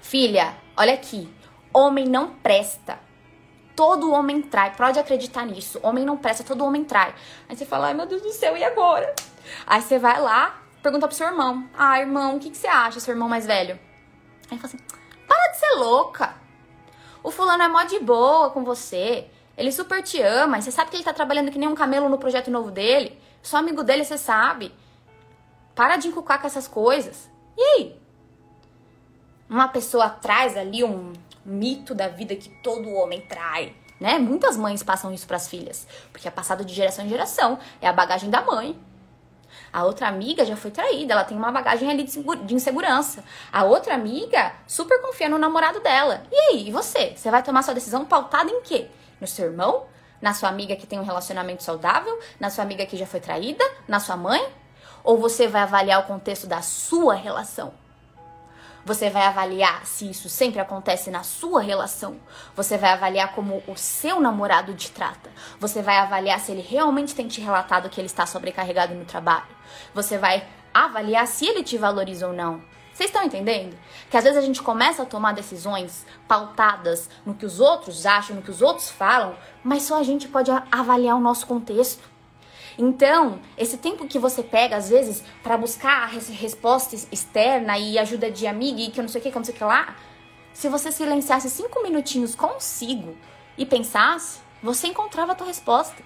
filha, 0.00 0.54
olha 0.74 0.94
aqui, 0.94 1.30
homem 1.70 2.06
não 2.06 2.30
presta 2.30 3.07
todo 3.78 4.10
homem 4.10 4.42
trai. 4.42 4.74
Pode 4.74 4.98
acreditar 4.98 5.46
nisso. 5.46 5.78
Homem 5.84 6.04
não 6.04 6.16
presta, 6.16 6.42
todo 6.42 6.64
homem 6.64 6.82
trai. 6.82 7.14
Aí 7.48 7.56
você 7.56 7.64
fala, 7.64 7.86
ai 7.86 7.94
meu 7.94 8.06
Deus 8.06 8.20
do 8.20 8.32
céu, 8.32 8.56
e 8.56 8.64
agora? 8.64 9.14
Aí 9.64 9.80
você 9.80 10.00
vai 10.00 10.20
lá, 10.20 10.60
pergunta 10.82 11.06
pro 11.06 11.16
seu 11.16 11.28
irmão. 11.28 11.64
Ah, 11.78 12.00
irmão, 12.00 12.34
o 12.34 12.40
que, 12.40 12.50
que 12.50 12.56
você 12.56 12.66
acha, 12.66 12.98
seu 12.98 13.14
irmão 13.14 13.28
mais 13.28 13.46
velho? 13.46 13.78
Aí 14.50 14.58
fala 14.58 14.64
assim, 14.64 14.78
para 15.28 15.52
de 15.52 15.58
ser 15.58 15.76
louca. 15.76 16.34
O 17.22 17.30
fulano 17.30 17.62
é 17.62 17.68
mó 17.68 17.84
de 17.84 18.00
boa 18.00 18.50
com 18.50 18.64
você. 18.64 19.30
Ele 19.56 19.70
super 19.70 20.02
te 20.02 20.20
ama. 20.20 20.60
Você 20.60 20.72
sabe 20.72 20.90
que 20.90 20.96
ele 20.96 21.04
tá 21.04 21.12
trabalhando 21.12 21.52
que 21.52 21.58
nem 21.58 21.68
um 21.68 21.76
camelo 21.76 22.08
no 22.08 22.18
projeto 22.18 22.50
novo 22.50 22.72
dele. 22.72 23.16
Só 23.40 23.58
amigo 23.58 23.84
dele, 23.84 24.04
você 24.04 24.18
sabe. 24.18 24.74
Para 25.76 25.94
de 25.94 26.08
encucar 26.08 26.40
com 26.40 26.48
essas 26.48 26.66
coisas. 26.66 27.30
E 27.56 27.62
aí? 27.62 27.96
Uma 29.48 29.68
pessoa 29.68 30.10
traz 30.10 30.56
ali 30.56 30.82
um 30.82 31.12
mito 31.48 31.94
da 31.94 32.08
vida 32.08 32.36
que 32.36 32.48
todo 32.62 32.92
homem 32.92 33.20
trai, 33.22 33.74
né? 33.98 34.18
Muitas 34.18 34.56
mães 34.56 34.82
passam 34.82 35.12
isso 35.12 35.26
para 35.26 35.36
as 35.36 35.48
filhas, 35.48 35.86
porque 36.12 36.28
é 36.28 36.30
passado 36.30 36.64
de 36.64 36.74
geração 36.74 37.04
em 37.04 37.08
geração, 37.08 37.58
é 37.80 37.88
a 37.88 37.92
bagagem 37.92 38.30
da 38.30 38.42
mãe. 38.42 38.78
A 39.72 39.84
outra 39.84 40.08
amiga 40.08 40.44
já 40.44 40.56
foi 40.56 40.70
traída, 40.70 41.12
ela 41.12 41.24
tem 41.24 41.36
uma 41.36 41.52
bagagem 41.52 41.90
ali 41.90 42.04
de 42.04 42.54
insegurança. 42.54 43.24
A 43.52 43.64
outra 43.64 43.94
amiga 43.94 44.52
super 44.66 45.00
confia 45.02 45.28
no 45.28 45.38
namorado 45.38 45.80
dela. 45.80 46.22
E 46.30 46.36
aí, 46.36 46.68
e 46.68 46.72
você? 46.72 47.14
Você 47.16 47.30
vai 47.30 47.42
tomar 47.42 47.62
sua 47.62 47.74
decisão 47.74 48.04
pautada 48.04 48.50
em 48.50 48.62
quê? 48.62 48.88
No 49.20 49.26
seu 49.26 49.46
irmão? 49.46 49.86
Na 50.22 50.32
sua 50.32 50.48
amiga 50.48 50.74
que 50.74 50.86
tem 50.86 50.98
um 50.98 51.04
relacionamento 51.04 51.62
saudável? 51.62 52.18
Na 52.40 52.50
sua 52.50 52.64
amiga 52.64 52.86
que 52.86 52.96
já 52.96 53.06
foi 53.06 53.20
traída? 53.20 53.64
Na 53.86 54.00
sua 54.00 54.16
mãe? 54.16 54.46
Ou 55.04 55.18
você 55.18 55.46
vai 55.46 55.62
avaliar 55.62 56.00
o 56.00 56.06
contexto 56.06 56.46
da 56.46 56.62
sua 56.62 57.14
relação? 57.14 57.72
Você 58.88 59.10
vai 59.10 59.26
avaliar 59.26 59.84
se 59.84 60.08
isso 60.08 60.30
sempre 60.30 60.58
acontece 60.60 61.10
na 61.10 61.22
sua 61.22 61.60
relação. 61.60 62.16
Você 62.56 62.78
vai 62.78 62.90
avaliar 62.90 63.34
como 63.34 63.62
o 63.68 63.76
seu 63.76 64.18
namorado 64.18 64.72
te 64.72 64.90
trata. 64.90 65.30
Você 65.60 65.82
vai 65.82 65.98
avaliar 65.98 66.40
se 66.40 66.52
ele 66.52 66.62
realmente 66.62 67.14
tem 67.14 67.28
te 67.28 67.38
relatado 67.38 67.90
que 67.90 68.00
ele 68.00 68.06
está 68.06 68.24
sobrecarregado 68.24 68.94
no 68.94 69.04
trabalho. 69.04 69.44
Você 69.92 70.16
vai 70.16 70.48
avaliar 70.72 71.26
se 71.26 71.46
ele 71.46 71.62
te 71.62 71.76
valoriza 71.76 72.28
ou 72.28 72.32
não. 72.32 72.62
Vocês 72.90 73.10
estão 73.10 73.22
entendendo? 73.22 73.76
Que 74.08 74.16
às 74.16 74.24
vezes 74.24 74.38
a 74.38 74.42
gente 74.42 74.62
começa 74.62 75.02
a 75.02 75.06
tomar 75.06 75.34
decisões 75.34 76.06
pautadas 76.26 77.10
no 77.26 77.34
que 77.34 77.44
os 77.44 77.60
outros 77.60 78.06
acham, 78.06 78.36
no 78.36 78.42
que 78.42 78.50
os 78.50 78.62
outros 78.62 78.88
falam, 78.88 79.36
mas 79.62 79.82
só 79.82 80.00
a 80.00 80.02
gente 80.02 80.26
pode 80.28 80.50
avaliar 80.72 81.14
o 81.14 81.20
nosso 81.20 81.46
contexto. 81.46 82.02
Então, 82.78 83.40
esse 83.56 83.76
tempo 83.76 84.06
que 84.06 84.20
você 84.20 84.40
pega, 84.40 84.76
às 84.76 84.88
vezes, 84.88 85.24
para 85.42 85.56
buscar 85.56 86.04
a 86.04 86.06
resposta 86.06 86.94
externa 87.10 87.76
e 87.76 87.98
ajuda 87.98 88.30
de 88.30 88.46
amiga 88.46 88.80
e 88.80 88.90
que 88.90 89.00
eu 89.00 89.02
não 89.02 89.08
sei 89.08 89.20
o 89.20 89.24
que, 89.24 89.30
que 89.32 89.36
não 89.36 89.44
sei 89.44 89.54
o 89.54 89.58
que 89.58 89.64
lá, 89.64 89.96
se 90.52 90.68
você 90.68 90.92
silenciasse 90.92 91.50
cinco 91.50 91.82
minutinhos 91.82 92.36
consigo 92.36 93.16
e 93.56 93.66
pensasse, 93.66 94.40
você 94.62 94.86
encontrava 94.86 95.32
a 95.32 95.34
tua 95.34 95.48
resposta. 95.48 96.02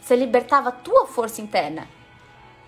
Você 0.00 0.16
libertava 0.16 0.70
a 0.70 0.72
tua 0.72 1.06
força 1.06 1.40
interna 1.40 1.88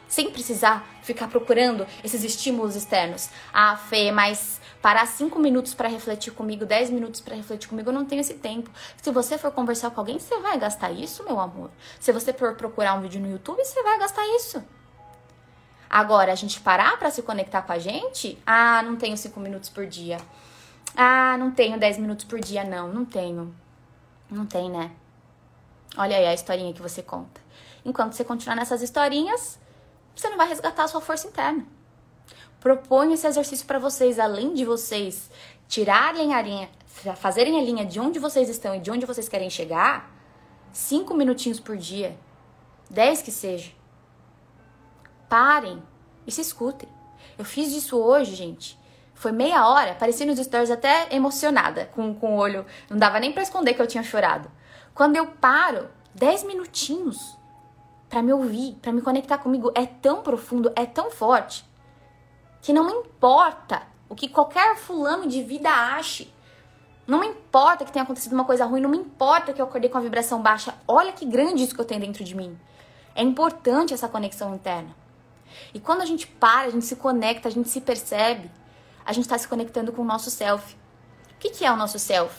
sem 0.06 0.30
precisar 0.30 0.86
ficar 1.02 1.28
procurando 1.28 1.86
esses 2.04 2.22
estímulos 2.22 2.76
externos. 2.76 3.30
Ah, 3.52 3.76
Fê, 3.76 4.12
mas 4.12 4.60
parar 4.84 5.06
cinco 5.06 5.38
minutos 5.38 5.72
para 5.72 5.88
refletir 5.88 6.30
comigo, 6.34 6.66
dez 6.66 6.90
minutos 6.90 7.18
para 7.18 7.34
refletir 7.34 7.70
comigo, 7.70 7.88
eu 7.88 7.94
não 7.94 8.04
tenho 8.04 8.20
esse 8.20 8.34
tempo. 8.34 8.70
Se 9.00 9.10
você 9.10 9.38
for 9.38 9.50
conversar 9.50 9.90
com 9.90 9.98
alguém, 9.98 10.18
você 10.18 10.38
vai 10.40 10.58
gastar 10.58 10.90
isso, 10.90 11.24
meu 11.24 11.40
amor. 11.40 11.70
Se 11.98 12.12
você 12.12 12.34
for 12.34 12.54
procurar 12.54 12.92
um 12.92 13.00
vídeo 13.00 13.18
no 13.18 13.30
YouTube, 13.30 13.64
você 13.64 13.82
vai 13.82 13.98
gastar 13.98 14.22
isso. 14.36 14.62
Agora, 15.88 16.32
a 16.32 16.34
gente 16.34 16.60
parar 16.60 16.98
para 16.98 17.10
se 17.10 17.22
conectar 17.22 17.62
com 17.62 17.72
a 17.72 17.78
gente, 17.78 18.38
ah, 18.46 18.82
não 18.82 18.96
tenho 18.96 19.16
cinco 19.16 19.40
minutos 19.40 19.70
por 19.70 19.86
dia. 19.86 20.18
Ah, 20.94 21.38
não 21.38 21.50
tenho 21.50 21.80
dez 21.80 21.96
minutos 21.96 22.26
por 22.26 22.38
dia, 22.38 22.62
não, 22.62 22.86
não 22.86 23.06
tenho. 23.06 23.56
Não 24.30 24.44
tem, 24.44 24.70
né? 24.70 24.90
Olha 25.96 26.14
aí 26.14 26.26
a 26.26 26.34
historinha 26.34 26.74
que 26.74 26.82
você 26.82 27.02
conta. 27.02 27.40
Enquanto 27.86 28.12
você 28.12 28.22
continuar 28.22 28.54
nessas 28.54 28.82
historinhas, 28.82 29.58
você 30.14 30.28
não 30.28 30.36
vai 30.36 30.46
resgatar 30.46 30.84
a 30.84 30.88
sua 30.88 31.00
força 31.00 31.26
interna. 31.26 31.64
Proponho 32.64 33.12
esse 33.12 33.26
exercício 33.26 33.66
para 33.66 33.78
vocês, 33.78 34.18
além 34.18 34.54
de 34.54 34.64
vocês 34.64 35.30
tirarem 35.68 36.32
a 36.32 36.40
linha, 36.40 36.70
fazerem 37.14 37.60
a 37.60 37.62
linha 37.62 37.84
de 37.84 38.00
onde 38.00 38.18
vocês 38.18 38.48
estão 38.48 38.74
e 38.74 38.80
de 38.80 38.90
onde 38.90 39.04
vocês 39.04 39.28
querem 39.28 39.50
chegar, 39.50 40.10
cinco 40.72 41.12
minutinhos 41.12 41.60
por 41.60 41.76
dia, 41.76 42.18
dez 42.88 43.20
que 43.20 43.30
seja. 43.30 43.70
Parem 45.28 45.82
e 46.26 46.32
se 46.32 46.40
escutem. 46.40 46.88
Eu 47.36 47.44
fiz 47.44 47.70
isso 47.70 47.98
hoje, 47.98 48.34
gente. 48.34 48.80
Foi 49.12 49.30
meia 49.30 49.68
hora, 49.68 49.94
parecia 49.94 50.24
nos 50.24 50.38
stories 50.38 50.70
até 50.70 51.14
emocionada, 51.14 51.90
com, 51.94 52.14
com 52.14 52.34
o 52.34 52.38
olho. 52.38 52.64
Não 52.88 52.96
dava 52.96 53.20
nem 53.20 53.30
para 53.30 53.42
esconder 53.42 53.74
que 53.74 53.82
eu 53.82 53.86
tinha 53.86 54.02
chorado. 54.02 54.50
Quando 54.94 55.16
eu 55.16 55.26
paro, 55.26 55.90
dez 56.14 56.42
minutinhos, 56.42 57.36
para 58.08 58.22
me 58.22 58.32
ouvir, 58.32 58.78
para 58.80 58.90
me 58.90 59.02
conectar 59.02 59.36
comigo 59.36 59.70
é 59.74 59.84
tão 59.84 60.22
profundo, 60.22 60.72
é 60.74 60.86
tão 60.86 61.10
forte, 61.10 61.62
que 62.64 62.72
não 62.72 62.88
importa 62.88 63.82
o 64.08 64.14
que 64.14 64.26
qualquer 64.26 64.74
fulano 64.74 65.28
de 65.28 65.42
vida 65.42 65.68
ache. 65.68 66.32
Não 67.06 67.22
importa 67.22 67.84
que 67.84 67.92
tenha 67.92 68.02
acontecido 68.02 68.32
uma 68.32 68.46
coisa 68.46 68.64
ruim, 68.64 68.80
não 68.80 68.88
me 68.88 68.96
importa 68.96 69.52
que 69.52 69.60
eu 69.60 69.66
acordei 69.66 69.90
com 69.90 69.98
a 69.98 70.00
vibração 70.00 70.40
baixa. 70.40 70.74
Olha 70.88 71.12
que 71.12 71.26
grande 71.26 71.62
isso 71.62 71.74
que 71.74 71.80
eu 71.82 71.84
tenho 71.84 72.00
dentro 72.00 72.24
de 72.24 72.34
mim. 72.34 72.58
É 73.14 73.22
importante 73.22 73.92
essa 73.92 74.08
conexão 74.08 74.54
interna. 74.54 74.96
E 75.74 75.78
quando 75.78 76.00
a 76.00 76.06
gente 76.06 76.26
para, 76.26 76.68
a 76.68 76.70
gente 76.70 76.86
se 76.86 76.96
conecta, 76.96 77.48
a 77.48 77.52
gente 77.52 77.68
se 77.68 77.82
percebe, 77.82 78.50
a 79.04 79.12
gente 79.12 79.24
está 79.24 79.36
se 79.36 79.46
conectando 79.46 79.92
com 79.92 80.00
o 80.00 80.06
nosso 80.06 80.30
self. 80.30 80.74
O 81.34 81.38
que, 81.38 81.50
que 81.50 81.66
é 81.66 81.70
o 81.70 81.76
nosso 81.76 81.98
self? 81.98 82.34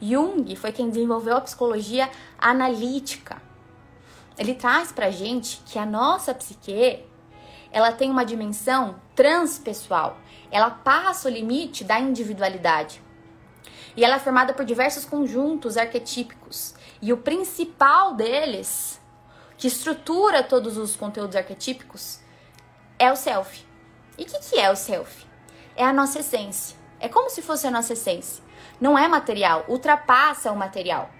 Jung 0.00 0.54
foi 0.54 0.70
quem 0.70 0.88
desenvolveu 0.88 1.36
a 1.36 1.40
psicologia 1.40 2.08
analítica 2.38 3.42
ele 4.38 4.54
traz 4.54 4.90
pra 4.90 5.10
gente 5.10 5.62
que 5.66 5.78
a 5.78 5.86
nossa 5.86 6.34
psique, 6.34 7.04
ela 7.72 7.90
tem 7.90 8.10
uma 8.10 8.24
dimensão 8.24 9.00
transpessoal. 9.16 10.18
Ela 10.50 10.70
passa 10.70 11.28
o 11.28 11.32
limite 11.32 11.82
da 11.82 11.98
individualidade. 11.98 13.02
E 13.96 14.04
ela 14.04 14.16
é 14.16 14.18
formada 14.18 14.52
por 14.52 14.64
diversos 14.64 15.06
conjuntos 15.06 15.76
arquetípicos. 15.76 16.74
E 17.00 17.12
o 17.12 17.16
principal 17.16 18.14
deles, 18.14 19.00
que 19.56 19.66
estrutura 19.66 20.42
todos 20.42 20.76
os 20.76 20.94
conteúdos 20.94 21.34
arquetípicos, 21.34 22.20
é 22.98 23.10
o 23.10 23.16
self. 23.16 23.66
E 24.18 24.22
o 24.22 24.26
que, 24.26 24.38
que 24.38 24.58
é 24.58 24.70
o 24.70 24.76
self? 24.76 25.26
É 25.74 25.84
a 25.84 25.92
nossa 25.92 26.20
essência. 26.20 26.76
É 27.00 27.08
como 27.08 27.30
se 27.30 27.40
fosse 27.40 27.66
a 27.66 27.70
nossa 27.70 27.94
essência. 27.94 28.44
Não 28.80 28.98
é 28.98 29.08
material, 29.08 29.64
ultrapassa 29.66 30.52
o 30.52 30.56
material. 30.56 31.10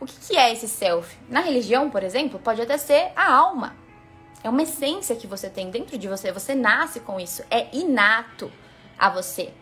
O 0.00 0.06
que, 0.06 0.14
que 0.28 0.36
é 0.36 0.52
esse 0.52 0.68
self? 0.68 1.18
Na 1.28 1.40
religião, 1.40 1.90
por 1.90 2.04
exemplo, 2.04 2.38
pode 2.38 2.62
até 2.62 2.78
ser 2.78 3.12
a 3.16 3.32
alma. 3.32 3.87
É 4.42 4.48
uma 4.48 4.62
essência 4.62 5.16
que 5.16 5.26
você 5.26 5.50
tem 5.50 5.70
dentro 5.70 5.98
de 5.98 6.08
você. 6.08 6.30
Você 6.32 6.54
nasce 6.54 7.00
com 7.00 7.18
isso. 7.18 7.42
É 7.50 7.74
inato 7.74 8.52
a 8.98 9.08
você. 9.08 9.52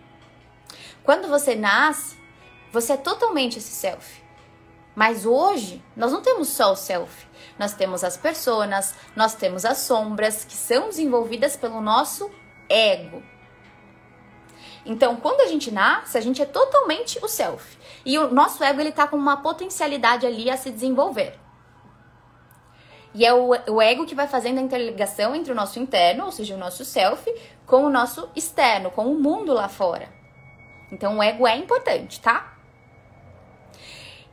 Quando 1.02 1.28
você 1.28 1.54
nasce, 1.54 2.16
você 2.72 2.92
é 2.92 2.96
totalmente 2.96 3.58
esse 3.58 3.70
self. 3.70 4.22
Mas 4.94 5.26
hoje, 5.26 5.82
nós 5.94 6.10
não 6.10 6.22
temos 6.22 6.48
só 6.48 6.72
o 6.72 6.76
self. 6.76 7.26
Nós 7.58 7.74
temos 7.74 8.02
as 8.02 8.16
personas, 8.16 8.94
nós 9.14 9.34
temos 9.34 9.64
as 9.64 9.78
sombras 9.78 10.44
que 10.44 10.54
são 10.54 10.88
desenvolvidas 10.88 11.56
pelo 11.56 11.80
nosso 11.80 12.30
ego. 12.68 13.22
Então, 14.84 15.16
quando 15.16 15.40
a 15.40 15.46
gente 15.46 15.70
nasce, 15.70 16.16
a 16.16 16.20
gente 16.20 16.40
é 16.40 16.46
totalmente 16.46 17.18
o 17.22 17.28
self. 17.28 17.76
E 18.04 18.18
o 18.18 18.32
nosso 18.32 18.62
ego 18.62 18.80
ele 18.80 18.92
tá 18.92 19.06
com 19.06 19.16
uma 19.16 19.38
potencialidade 19.38 20.26
ali 20.26 20.48
a 20.48 20.56
se 20.56 20.70
desenvolver. 20.70 21.38
E 23.16 23.24
é 23.24 23.32
o, 23.32 23.48
o 23.48 23.80
ego 23.80 24.04
que 24.04 24.14
vai 24.14 24.28
fazendo 24.28 24.58
a 24.58 24.62
interligação 24.62 25.34
entre 25.34 25.50
o 25.50 25.54
nosso 25.54 25.80
interno, 25.80 26.26
ou 26.26 26.30
seja, 26.30 26.54
o 26.54 26.58
nosso 26.58 26.84
self, 26.84 27.24
com 27.64 27.84
o 27.84 27.90
nosso 27.90 28.28
externo, 28.36 28.90
com 28.90 29.06
o 29.06 29.18
mundo 29.18 29.54
lá 29.54 29.70
fora. 29.70 30.10
Então, 30.92 31.16
o 31.16 31.22
ego 31.22 31.46
é 31.46 31.56
importante, 31.56 32.20
tá? 32.20 32.58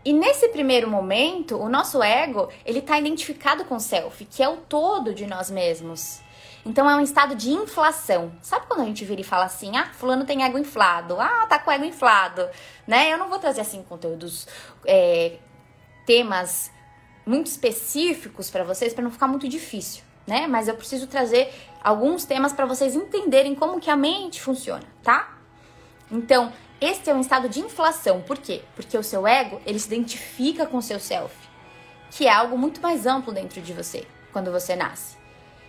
E 0.03 0.11
nesse 0.11 0.49
primeiro 0.49 0.89
momento, 0.89 1.57
o 1.57 1.69
nosso 1.69 2.03
ego, 2.03 2.49
ele 2.65 2.81
tá 2.81 2.99
identificado 2.99 3.63
com 3.63 3.77
o 3.77 3.79
self, 3.79 4.25
que 4.25 4.43
é 4.43 4.49
o 4.49 4.57
todo 4.57 5.13
de 5.13 5.25
nós 5.25 5.49
mesmos. 5.49 6.21
Então 6.65 6.89
é 6.89 6.95
um 6.95 7.01
estado 7.01 7.35
de 7.35 7.51
inflação. 7.51 8.33
Sabe 8.41 8.67
quando 8.67 8.81
a 8.81 8.85
gente 8.85 9.05
vira 9.05 9.21
e 9.21 9.23
fala 9.23 9.45
assim: 9.45 9.77
ah, 9.77 9.91
fulano 9.93 10.25
tem 10.25 10.43
ego 10.43 10.57
inflado, 10.57 11.19
ah, 11.21 11.45
tá 11.47 11.57
com 11.57 11.71
ego 11.71 11.85
inflado, 11.85 12.49
né? 12.85 13.13
Eu 13.13 13.17
não 13.17 13.29
vou 13.29 13.39
trazer 13.39 13.61
assim 13.61 13.81
conteúdos, 13.83 14.45
é, 14.85 15.37
temas 16.05 16.72
muito 17.25 17.47
específicos 17.47 18.49
para 18.49 18.63
vocês 18.63 18.93
para 18.93 19.03
não 19.03 19.11
ficar 19.11 19.27
muito 19.27 19.47
difícil, 19.47 20.03
né? 20.27 20.47
Mas 20.47 20.67
eu 20.67 20.75
preciso 20.75 21.07
trazer 21.07 21.53
alguns 21.83 22.25
temas 22.25 22.53
para 22.53 22.65
vocês 22.65 22.95
entenderem 22.95 23.55
como 23.55 23.79
que 23.79 23.89
a 23.89 23.95
mente 23.95 24.41
funciona, 24.41 24.83
tá? 25.03 25.37
Então, 26.11 26.51
este 26.79 27.09
é 27.09 27.13
um 27.13 27.21
estado 27.21 27.47
de 27.47 27.59
inflação. 27.59 28.21
Por 28.21 28.37
quê? 28.37 28.61
Porque 28.75 28.97
o 28.97 29.03
seu 29.03 29.25
ego, 29.25 29.61
ele 29.65 29.79
se 29.79 29.87
identifica 29.87 30.65
com 30.65 30.77
o 30.77 30.81
seu 30.81 30.99
self, 30.99 31.35
que 32.11 32.27
é 32.27 32.31
algo 32.31 32.57
muito 32.57 32.81
mais 32.81 33.05
amplo 33.05 33.33
dentro 33.33 33.61
de 33.61 33.73
você 33.73 34.05
quando 34.31 34.51
você 34.51 34.75
nasce 34.75 35.23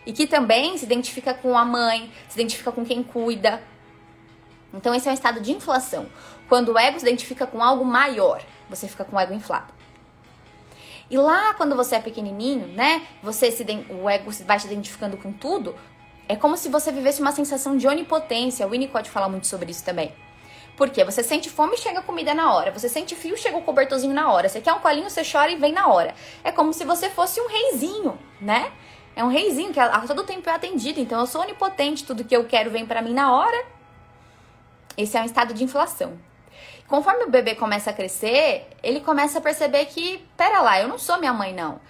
e 0.06 0.12
que 0.12 0.26
também 0.26 0.76
se 0.76 0.84
identifica 0.84 1.32
com 1.32 1.56
a 1.56 1.64
mãe, 1.64 2.12
se 2.28 2.38
identifica 2.38 2.70
com 2.70 2.84
quem 2.84 3.02
cuida. 3.02 3.62
Então 4.72 4.94
esse 4.94 5.08
é 5.08 5.10
um 5.10 5.14
estado 5.14 5.40
de 5.40 5.52
inflação, 5.52 6.06
quando 6.48 6.72
o 6.72 6.78
ego 6.78 6.98
se 6.98 7.06
identifica 7.06 7.46
com 7.46 7.62
algo 7.62 7.84
maior, 7.84 8.42
Você 8.68 8.88
fica 8.88 9.04
com 9.04 9.16
o 9.16 9.20
ego 9.20 9.34
inflado. 9.34 9.73
E 11.10 11.18
lá 11.18 11.54
quando 11.54 11.76
você 11.76 11.96
é 11.96 12.00
pequenininho, 12.00 12.66
né? 12.68 13.06
Você 13.22 13.50
se 13.50 13.64
o 13.90 14.08
ego 14.08 14.30
vai 14.46 14.58
se 14.58 14.66
identificando 14.66 15.16
com 15.16 15.32
tudo. 15.32 15.74
É 16.28 16.36
como 16.36 16.56
se 16.56 16.68
você 16.68 16.90
vivesse 16.90 17.20
uma 17.20 17.32
sensação 17.32 17.76
de 17.76 17.86
onipotência. 17.86 18.66
O 18.66 18.70
Winnicott 18.70 19.10
fala 19.10 19.28
muito 19.28 19.46
sobre 19.46 19.70
isso 19.70 19.84
também. 19.84 20.12
Porque 20.76 21.04
você 21.04 21.22
sente 21.22 21.48
fome, 21.48 21.76
chega 21.76 22.00
a 22.00 22.02
comida 22.02 22.34
na 22.34 22.52
hora. 22.52 22.72
Você 22.72 22.88
sente 22.88 23.14
frio, 23.14 23.36
chega 23.36 23.56
o 23.56 23.62
cobertorzinho 23.62 24.14
na 24.14 24.32
hora. 24.32 24.48
Você 24.48 24.60
quer 24.60 24.72
um 24.72 24.80
colinho, 24.80 25.08
você 25.08 25.22
chora 25.24 25.50
e 25.50 25.56
vem 25.56 25.72
na 25.72 25.88
hora. 25.88 26.14
É 26.42 26.50
como 26.50 26.72
se 26.72 26.84
você 26.84 27.08
fosse 27.10 27.40
um 27.40 27.46
reizinho, 27.46 28.18
né? 28.40 28.72
É 29.14 29.22
um 29.22 29.28
reizinho 29.28 29.72
que 29.72 29.78
a 29.78 30.00
todo 30.00 30.24
tempo 30.24 30.48
é 30.48 30.52
atendido. 30.52 30.98
Então 30.98 31.20
eu 31.20 31.26
sou 31.26 31.42
onipotente, 31.42 32.04
tudo 32.04 32.24
que 32.24 32.34
eu 32.34 32.44
quero 32.44 32.70
vem 32.70 32.84
para 32.86 33.02
mim 33.02 33.14
na 33.14 33.32
hora. 33.32 33.66
Esse 34.96 35.16
é 35.16 35.20
um 35.20 35.24
estado 35.24 35.54
de 35.54 35.62
inflação. 35.62 36.18
Conforme 36.88 37.24
o 37.24 37.30
bebê 37.30 37.54
começa 37.54 37.90
a 37.90 37.92
crescer, 37.92 38.68
ele 38.82 39.00
começa 39.00 39.38
a 39.38 39.40
perceber 39.40 39.86
que, 39.86 40.26
pera 40.36 40.60
lá, 40.60 40.80
eu 40.80 40.88
não 40.88 40.98
sou 40.98 41.18
minha 41.18 41.32
mãe, 41.32 41.54
não. 41.54 41.80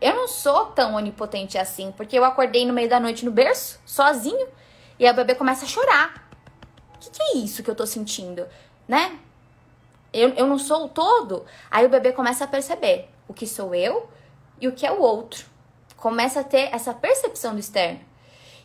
Eu 0.00 0.14
não 0.14 0.28
sou 0.28 0.66
tão 0.66 0.94
onipotente 0.94 1.58
assim, 1.58 1.92
porque 1.92 2.18
eu 2.18 2.24
acordei 2.24 2.66
no 2.66 2.72
meio 2.72 2.88
da 2.88 3.00
noite 3.00 3.24
no 3.24 3.30
berço, 3.30 3.80
sozinho, 3.84 4.48
e 4.98 5.06
aí 5.06 5.12
o 5.12 5.16
bebê 5.16 5.34
começa 5.34 5.64
a 5.64 5.68
chorar. 5.68 6.30
O 6.94 6.98
que, 6.98 7.10
que 7.10 7.22
é 7.22 7.36
isso 7.38 7.62
que 7.62 7.70
eu 7.70 7.74
tô 7.74 7.86
sentindo, 7.86 8.46
né? 8.86 9.18
Eu, 10.12 10.30
eu 10.30 10.46
não 10.46 10.58
sou 10.58 10.84
o 10.84 10.88
todo. 10.88 11.46
Aí 11.70 11.86
o 11.86 11.88
bebê 11.88 12.12
começa 12.12 12.44
a 12.44 12.48
perceber 12.48 13.08
o 13.26 13.32
que 13.32 13.46
sou 13.46 13.74
eu 13.74 14.08
e 14.60 14.68
o 14.68 14.72
que 14.72 14.86
é 14.86 14.92
o 14.92 15.00
outro. 15.00 15.46
Começa 15.96 16.40
a 16.40 16.44
ter 16.44 16.74
essa 16.74 16.92
percepção 16.92 17.54
do 17.54 17.60
externo. 17.60 18.00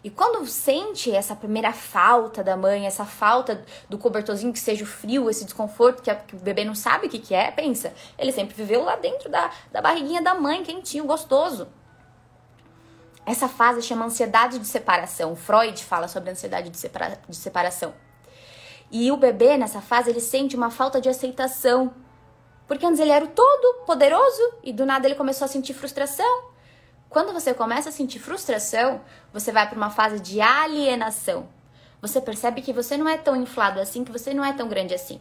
E 0.05 0.09
quando 0.11 0.45
sente 0.45 1.09
essa 1.11 1.35
primeira 1.35 1.73
falta 1.73 2.43
da 2.43 2.55
mãe, 2.55 2.85
essa 2.85 3.05
falta 3.05 3.65
do 3.89 3.97
cobertorzinho 3.97 4.53
que 4.53 4.59
seja 4.59 4.83
o 4.83 4.87
frio, 4.87 5.31
esse 5.31 5.43
desconforto 5.43 6.03
que, 6.03 6.11
a, 6.11 6.15
que 6.15 6.35
o 6.35 6.39
bebê 6.39 6.63
não 6.63 6.75
sabe 6.75 7.07
o 7.07 7.09
que, 7.09 7.17
que 7.17 7.33
é, 7.33 7.49
pensa, 7.49 7.91
ele 8.15 8.31
sempre 8.31 8.53
viveu 8.53 8.83
lá 8.83 8.97
dentro 8.97 9.31
da, 9.31 9.49
da 9.71 9.81
barriguinha 9.81 10.21
da 10.21 10.35
mãe, 10.35 10.61
quentinho, 10.61 11.05
gostoso. 11.05 11.67
Essa 13.25 13.47
fase 13.47 13.81
chama 13.81 14.05
ansiedade 14.05 14.59
de 14.59 14.67
separação. 14.67 15.35
Freud 15.35 15.83
fala 15.83 16.07
sobre 16.07 16.29
ansiedade 16.29 16.69
de, 16.69 16.77
separa 16.77 17.19
de 17.27 17.35
separação. 17.35 17.91
E 18.91 19.11
o 19.11 19.17
bebê, 19.17 19.57
nessa 19.57 19.81
fase, 19.81 20.11
ele 20.11 20.21
sente 20.21 20.55
uma 20.55 20.69
falta 20.69 21.01
de 21.01 21.09
aceitação. 21.09 21.91
Porque 22.67 22.85
antes 22.85 22.99
ele 22.99 23.09
era 23.09 23.25
o 23.25 23.29
todo 23.29 23.85
poderoso 23.87 24.53
e 24.63 24.71
do 24.71 24.85
nada 24.85 25.07
ele 25.07 25.15
começou 25.15 25.45
a 25.45 25.47
sentir 25.47 25.73
frustração. 25.73 26.53
Quando 27.09 27.33
você 27.33 27.53
começa 27.53 27.89
a 27.89 27.91
sentir 27.91 28.19
frustração, 28.19 29.01
você 29.31 29.51
vai 29.51 29.67
para 29.67 29.77
uma 29.77 29.89
fase 29.89 30.19
de 30.19 30.41
alienação. 30.41 31.47
Você 32.01 32.19
percebe 32.19 32.61
que 32.61 32.73
você 32.73 32.97
não 32.97 33.07
é 33.07 33.17
tão 33.17 33.35
inflado 33.35 33.79
assim, 33.79 34.03
que 34.03 34.11
você 34.11 34.33
não 34.33 34.43
é 34.43 34.53
tão 34.53 34.67
grande 34.67 34.93
assim. 34.93 35.19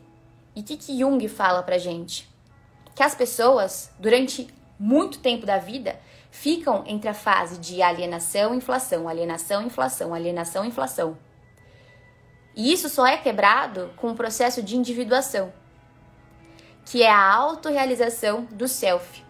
E 0.55 0.61
o 0.61 0.65
que, 0.65 0.77
que 0.77 0.99
Jung 0.99 1.27
fala 1.29 1.63
pra 1.63 1.79
gente? 1.79 2.29
Que 2.95 3.03
as 3.03 3.15
pessoas, 3.15 3.91
durante 3.99 4.49
muito 4.79 5.19
tempo 5.19 5.47
da 5.47 5.59
vida, 5.59 5.99
ficam 6.31 6.85
entre 6.87 7.09
a 7.09 7.15
fase 7.15 7.59
de 7.59 7.81
alienação, 7.81 8.55
inflação, 8.55 9.09
alienação, 9.09 9.63
inflação, 9.63 10.13
alienação, 10.13 10.65
inflação. 10.65 11.17
E 12.57 12.73
isso 12.73 12.89
só 12.89 13.07
é 13.07 13.17
quebrado 13.17 13.91
com 13.97 14.11
o 14.11 14.15
processo 14.15 14.63
de 14.63 14.77
individuação, 14.77 15.53
que 16.85 17.03
é 17.03 17.11
a 17.11 17.35
autorrealização 17.35 18.45
do 18.45 18.69
self. 18.69 19.24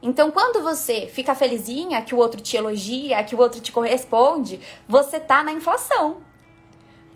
Então, 0.00 0.30
quando 0.30 0.62
você 0.62 1.06
fica 1.06 1.34
felizinha, 1.34 2.02
que 2.02 2.14
o 2.14 2.18
outro 2.18 2.40
te 2.40 2.56
elogia, 2.56 3.22
que 3.24 3.34
o 3.34 3.38
outro 3.38 3.60
te 3.60 3.72
corresponde, 3.72 4.60
você 4.86 5.18
tá 5.18 5.42
na 5.42 5.52
inflação. 5.52 6.22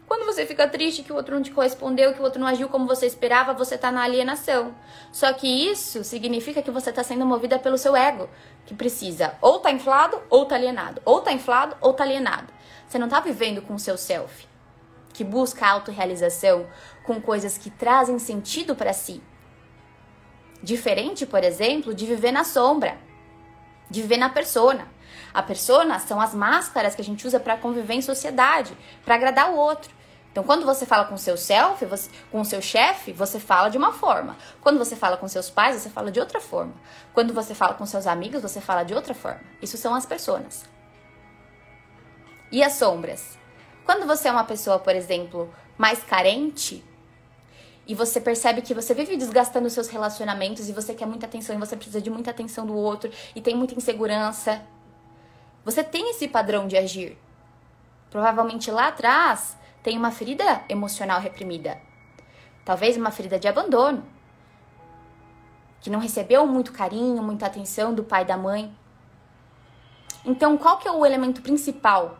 Quando 0.04 0.26
você 0.26 0.44
fica 0.44 0.68
triste 0.68 1.04
que 1.04 1.12
o 1.12 1.16
outro 1.16 1.34
não 1.36 1.42
te 1.42 1.52
correspondeu, 1.52 2.12
que 2.12 2.20
o 2.20 2.24
outro 2.24 2.40
não 2.40 2.46
agiu 2.46 2.68
como 2.68 2.86
você 2.86 3.06
esperava, 3.06 3.54
você 3.54 3.78
tá 3.78 3.92
na 3.92 4.02
alienação. 4.02 4.74
Só 5.12 5.32
que 5.32 5.46
isso 5.46 6.02
significa 6.02 6.60
que 6.60 6.72
você 6.72 6.92
tá 6.92 7.04
sendo 7.04 7.24
movida 7.24 7.58
pelo 7.58 7.78
seu 7.78 7.96
ego, 7.96 8.28
que 8.66 8.74
precisa 8.74 9.34
ou 9.40 9.60
tá 9.60 9.70
inflado 9.70 10.20
ou 10.28 10.44
tá 10.44 10.56
alienado, 10.56 11.00
ou 11.04 11.22
tá 11.22 11.32
inflado 11.32 11.76
ou 11.80 11.94
tá 11.94 12.02
alienado. 12.02 12.52
Você 12.86 12.98
não 12.98 13.08
tá 13.08 13.20
vivendo 13.20 13.62
com 13.62 13.74
o 13.74 13.78
seu 13.78 13.96
self, 13.96 14.46
que 15.14 15.24
busca 15.24 15.66
autorrealização 15.66 16.66
com 17.04 17.22
coisas 17.22 17.56
que 17.56 17.70
trazem 17.70 18.18
sentido 18.18 18.74
para 18.74 18.92
si 18.92 19.22
Diferente, 20.62 21.26
por 21.26 21.42
exemplo, 21.42 21.94
de 21.94 22.06
viver 22.06 22.30
na 22.30 22.44
sombra, 22.44 22.96
de 23.90 24.00
viver 24.00 24.16
na 24.16 24.28
persona. 24.28 24.86
A 25.34 25.42
persona 25.42 25.98
são 25.98 26.20
as 26.20 26.34
máscaras 26.34 26.94
que 26.94 27.02
a 27.02 27.04
gente 27.04 27.26
usa 27.26 27.40
para 27.40 27.56
conviver 27.56 27.94
em 27.94 28.02
sociedade, 28.02 28.76
para 29.04 29.14
agradar 29.14 29.50
o 29.50 29.56
outro. 29.56 29.90
Então, 30.30 30.44
quando 30.44 30.64
você 30.64 30.86
fala 30.86 31.04
com 31.04 31.16
seu 31.18 31.36
self, 31.36 31.84
você, 31.84 32.10
com 32.30 32.42
seu 32.42 32.62
chefe, 32.62 33.12
você 33.12 33.38
fala 33.38 33.68
de 33.68 33.76
uma 33.76 33.92
forma. 33.92 34.36
Quando 34.62 34.78
você 34.78 34.96
fala 34.96 35.18
com 35.18 35.28
seus 35.28 35.50
pais, 35.50 35.76
você 35.76 35.90
fala 35.90 36.10
de 36.10 36.20
outra 36.20 36.40
forma. 36.40 36.72
Quando 37.12 37.34
você 37.34 37.54
fala 37.54 37.74
com 37.74 37.84
seus 37.84 38.06
amigos, 38.06 38.40
você 38.40 38.58
fala 38.60 38.82
de 38.82 38.94
outra 38.94 39.12
forma. 39.12 39.40
Isso 39.60 39.76
são 39.76 39.94
as 39.94 40.06
personas. 40.06 40.64
E 42.50 42.62
as 42.62 42.74
sombras? 42.74 43.36
Quando 43.84 44.06
você 44.06 44.28
é 44.28 44.32
uma 44.32 44.44
pessoa, 44.44 44.78
por 44.78 44.94
exemplo, 44.94 45.52
mais 45.76 46.02
carente, 46.02 46.82
e 47.86 47.94
você 47.94 48.20
percebe 48.20 48.62
que 48.62 48.74
você 48.74 48.94
vive 48.94 49.16
desgastando 49.16 49.68
seus 49.68 49.88
relacionamentos 49.88 50.68
e 50.68 50.72
você 50.72 50.94
quer 50.94 51.06
muita 51.06 51.26
atenção 51.26 51.56
e 51.56 51.58
você 51.58 51.76
precisa 51.76 52.00
de 52.00 52.10
muita 52.10 52.30
atenção 52.30 52.64
do 52.64 52.74
outro 52.74 53.10
e 53.34 53.40
tem 53.40 53.56
muita 53.56 53.74
insegurança. 53.74 54.62
Você 55.64 55.82
tem 55.82 56.10
esse 56.10 56.28
padrão 56.28 56.68
de 56.68 56.76
agir. 56.76 57.18
Provavelmente 58.10 58.70
lá 58.70 58.88
atrás 58.88 59.56
tem 59.82 59.96
uma 59.96 60.10
ferida 60.10 60.62
emocional 60.68 61.20
reprimida. 61.20 61.80
Talvez 62.64 62.96
uma 62.96 63.10
ferida 63.10 63.38
de 63.38 63.48
abandono. 63.48 64.04
Que 65.80 65.90
não 65.90 65.98
recebeu 65.98 66.46
muito 66.46 66.72
carinho, 66.72 67.22
muita 67.22 67.46
atenção 67.46 67.92
do 67.92 68.04
pai 68.04 68.22
e 68.22 68.26
da 68.26 68.36
mãe. 68.36 68.72
Então, 70.24 70.56
qual 70.56 70.78
que 70.78 70.86
é 70.86 70.92
o 70.92 71.04
elemento 71.04 71.42
principal 71.42 72.18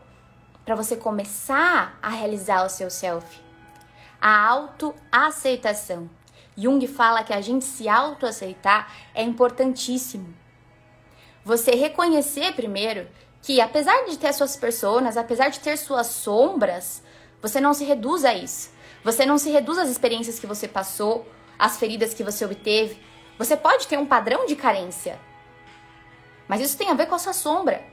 para 0.65 0.75
você 0.75 0.97
começar 0.97 1.97
a 2.01 2.09
realizar 2.09 2.65
o 2.65 2.69
seu 2.69 2.89
self? 2.89 3.42
A 4.23 4.47
autoaceitação. 4.47 6.09
Jung 6.55 6.87
fala 6.87 7.25
que 7.25 7.33
a 7.33 7.41
gente 7.41 7.65
se 7.65 7.89
autoaceitar 7.89 8.89
é 9.13 9.21
importantíssimo. 9.21 10.33
Você 11.43 11.71
reconhecer 11.71 12.53
primeiro 12.53 13.05
que 13.41 13.59
apesar 13.59 14.05
de 14.05 14.17
ter 14.17 14.31
suas 14.33 14.55
personas, 14.55 15.17
apesar 15.17 15.49
de 15.49 15.59
ter 15.59 15.75
suas 15.75 16.07
sombras, 16.07 17.03
você 17.41 17.59
não 17.59 17.73
se 17.73 17.83
reduz 17.83 18.23
a 18.23 18.33
isso. 18.33 18.71
Você 19.03 19.25
não 19.25 19.37
se 19.37 19.51
reduz 19.51 19.77
às 19.77 19.89
experiências 19.89 20.39
que 20.39 20.47
você 20.47 20.69
passou, 20.69 21.27
às 21.59 21.75
feridas 21.75 22.13
que 22.13 22.23
você 22.23 22.45
obteve. 22.45 22.97
Você 23.37 23.57
pode 23.57 23.89
ter 23.89 23.99
um 23.99 24.05
padrão 24.05 24.45
de 24.45 24.55
carência. 24.55 25.19
Mas 26.47 26.61
isso 26.61 26.77
tem 26.77 26.89
a 26.89 26.93
ver 26.93 27.07
com 27.07 27.15
a 27.15 27.19
sua 27.19 27.33
sombra. 27.33 27.83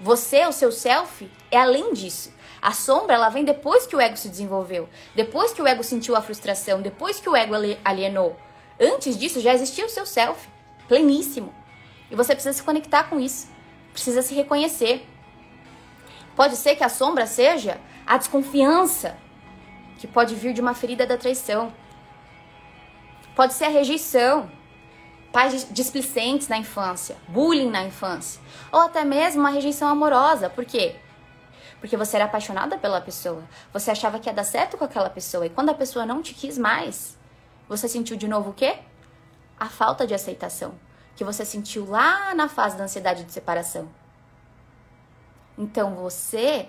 Você, 0.00 0.46
o 0.46 0.52
seu 0.52 0.72
self, 0.72 1.30
é 1.50 1.58
além 1.58 1.92
disso. 1.92 2.32
A 2.60 2.72
sombra, 2.72 3.14
ela 3.14 3.28
vem 3.28 3.44
depois 3.44 3.86
que 3.86 3.94
o 3.94 4.00
ego 4.00 4.16
se 4.16 4.28
desenvolveu, 4.28 4.88
depois 5.14 5.52
que 5.52 5.62
o 5.62 5.66
ego 5.66 5.84
sentiu 5.84 6.16
a 6.16 6.22
frustração, 6.22 6.82
depois 6.82 7.20
que 7.20 7.28
o 7.28 7.36
ego 7.36 7.54
alienou. 7.84 8.36
Antes 8.80 9.16
disso, 9.18 9.40
já 9.40 9.54
existia 9.54 9.86
o 9.86 9.88
seu 9.88 10.04
self, 10.04 10.48
pleníssimo. 10.88 11.54
E 12.10 12.16
você 12.16 12.34
precisa 12.34 12.56
se 12.56 12.62
conectar 12.62 13.04
com 13.04 13.20
isso, 13.20 13.48
precisa 13.92 14.22
se 14.22 14.34
reconhecer. 14.34 15.06
Pode 16.34 16.56
ser 16.56 16.76
que 16.76 16.84
a 16.84 16.88
sombra 16.88 17.26
seja 17.26 17.80
a 18.06 18.16
desconfiança, 18.16 19.16
que 19.98 20.06
pode 20.06 20.34
vir 20.34 20.52
de 20.52 20.60
uma 20.60 20.74
ferida 20.74 21.06
da 21.06 21.18
traição. 21.18 21.72
Pode 23.34 23.54
ser 23.54 23.66
a 23.66 23.68
rejeição, 23.68 24.50
pais 25.32 25.66
displicentes 25.70 26.48
na 26.48 26.56
infância, 26.56 27.16
bullying 27.28 27.70
na 27.70 27.84
infância, 27.84 28.40
ou 28.72 28.80
até 28.80 29.04
mesmo 29.04 29.40
uma 29.40 29.50
rejeição 29.50 29.88
amorosa. 29.88 30.48
Por 30.48 30.64
quê? 30.64 30.96
Porque 31.80 31.96
você 31.96 32.16
era 32.16 32.24
apaixonada 32.24 32.76
pela 32.78 33.00
pessoa. 33.00 33.42
Você 33.72 33.90
achava 33.90 34.18
que 34.18 34.28
ia 34.28 34.34
dar 34.34 34.44
certo 34.44 34.76
com 34.76 34.84
aquela 34.84 35.10
pessoa. 35.10 35.46
E 35.46 35.50
quando 35.50 35.70
a 35.70 35.74
pessoa 35.74 36.04
não 36.04 36.22
te 36.22 36.34
quis 36.34 36.58
mais, 36.58 37.16
você 37.68 37.88
sentiu 37.88 38.16
de 38.16 38.26
novo 38.26 38.50
o 38.50 38.54
quê? 38.54 38.78
A 39.58 39.68
falta 39.68 40.06
de 40.06 40.14
aceitação. 40.14 40.74
Que 41.14 41.24
você 41.24 41.44
sentiu 41.44 41.88
lá 41.88 42.34
na 42.34 42.48
fase 42.48 42.76
da 42.76 42.84
ansiedade 42.84 43.24
de 43.24 43.32
separação. 43.32 43.88
Então 45.56 45.94
você 45.94 46.68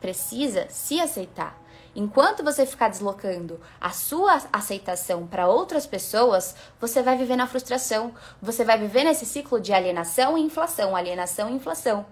precisa 0.00 0.66
se 0.68 1.00
aceitar. 1.00 1.56
Enquanto 1.96 2.42
você 2.42 2.66
ficar 2.66 2.88
deslocando 2.88 3.60
a 3.80 3.90
sua 3.90 4.42
aceitação 4.52 5.26
para 5.26 5.46
outras 5.46 5.86
pessoas, 5.86 6.56
você 6.80 7.02
vai 7.02 7.16
viver 7.16 7.36
na 7.36 7.46
frustração. 7.46 8.12
Você 8.42 8.64
vai 8.64 8.76
viver 8.76 9.04
nesse 9.04 9.24
ciclo 9.24 9.60
de 9.60 9.72
alienação 9.72 10.36
e 10.36 10.42
inflação, 10.42 10.96
alienação 10.96 11.48
e 11.48 11.54
inflação. 11.54 12.04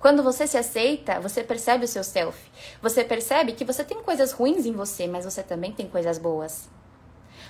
Quando 0.00 0.22
você 0.22 0.46
se 0.46 0.56
aceita, 0.56 1.18
você 1.18 1.42
percebe 1.42 1.84
o 1.84 1.88
seu 1.88 2.04
self. 2.04 2.38
Você 2.80 3.02
percebe 3.02 3.52
que 3.52 3.64
você 3.64 3.82
tem 3.82 4.00
coisas 4.02 4.30
ruins 4.30 4.64
em 4.64 4.72
você, 4.72 5.08
mas 5.08 5.24
você 5.24 5.42
também 5.42 5.72
tem 5.72 5.88
coisas 5.88 6.18
boas. 6.18 6.68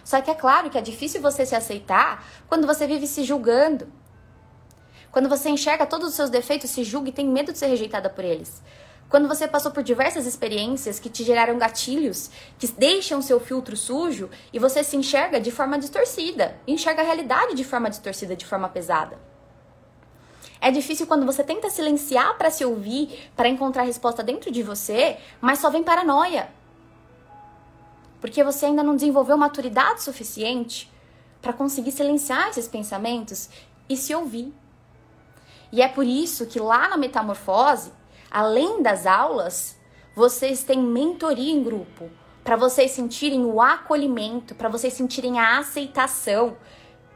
Só 0.02 0.20
que 0.22 0.30
é 0.30 0.34
claro 0.34 0.70
que 0.70 0.78
é 0.78 0.80
difícil 0.80 1.20
você 1.20 1.44
se 1.44 1.54
aceitar 1.54 2.26
quando 2.48 2.66
você 2.66 2.86
vive 2.86 3.06
se 3.06 3.22
julgando. 3.22 3.92
Quando 5.10 5.28
você 5.28 5.50
enxerga 5.50 5.84
todos 5.84 6.08
os 6.08 6.14
seus 6.14 6.30
defeitos, 6.30 6.70
se 6.70 6.84
julga 6.84 7.10
e 7.10 7.12
tem 7.12 7.28
medo 7.28 7.52
de 7.52 7.58
ser 7.58 7.66
rejeitada 7.66 8.08
por 8.08 8.24
eles. 8.24 8.62
Quando 9.10 9.28
você 9.28 9.46
passou 9.46 9.70
por 9.70 9.82
diversas 9.82 10.26
experiências 10.26 10.98
que 10.98 11.10
te 11.10 11.24
geraram 11.24 11.58
gatilhos, 11.58 12.30
que 12.58 12.66
deixam 12.66 13.20
seu 13.20 13.40
filtro 13.40 13.76
sujo 13.76 14.30
e 14.52 14.58
você 14.58 14.82
se 14.82 14.96
enxerga 14.96 15.40
de 15.40 15.50
forma 15.50 15.78
distorcida, 15.78 16.58
enxerga 16.66 17.02
a 17.02 17.04
realidade 17.04 17.54
de 17.54 17.64
forma 17.64 17.90
distorcida, 17.90 18.36
de 18.36 18.46
forma 18.46 18.68
pesada. 18.68 19.18
É 20.60 20.70
difícil 20.70 21.06
quando 21.06 21.24
você 21.24 21.44
tenta 21.44 21.70
silenciar 21.70 22.36
para 22.36 22.50
se 22.50 22.64
ouvir, 22.64 23.30
para 23.36 23.48
encontrar 23.48 23.84
resposta 23.84 24.22
dentro 24.22 24.50
de 24.50 24.62
você, 24.62 25.16
mas 25.40 25.60
só 25.60 25.70
vem 25.70 25.84
paranoia. 25.84 26.50
Porque 28.20 28.42
você 28.42 28.66
ainda 28.66 28.82
não 28.82 28.96
desenvolveu 28.96 29.36
maturidade 29.36 30.02
suficiente 30.02 30.90
para 31.40 31.52
conseguir 31.52 31.92
silenciar 31.92 32.48
esses 32.48 32.66
pensamentos 32.66 33.48
e 33.88 33.96
se 33.96 34.12
ouvir. 34.12 34.52
E 35.70 35.80
é 35.80 35.86
por 35.86 36.04
isso 36.04 36.46
que 36.46 36.58
lá 36.58 36.88
na 36.88 36.96
metamorfose, 36.96 37.92
além 38.28 38.82
das 38.82 39.06
aulas, 39.06 39.76
vocês 40.16 40.64
têm 40.64 40.82
mentoria 40.82 41.52
em 41.52 41.62
grupo, 41.62 42.10
para 42.42 42.56
vocês 42.56 42.90
sentirem 42.90 43.44
o 43.44 43.60
acolhimento, 43.60 44.56
para 44.56 44.68
vocês 44.68 44.94
sentirem 44.94 45.38
a 45.38 45.58
aceitação, 45.58 46.56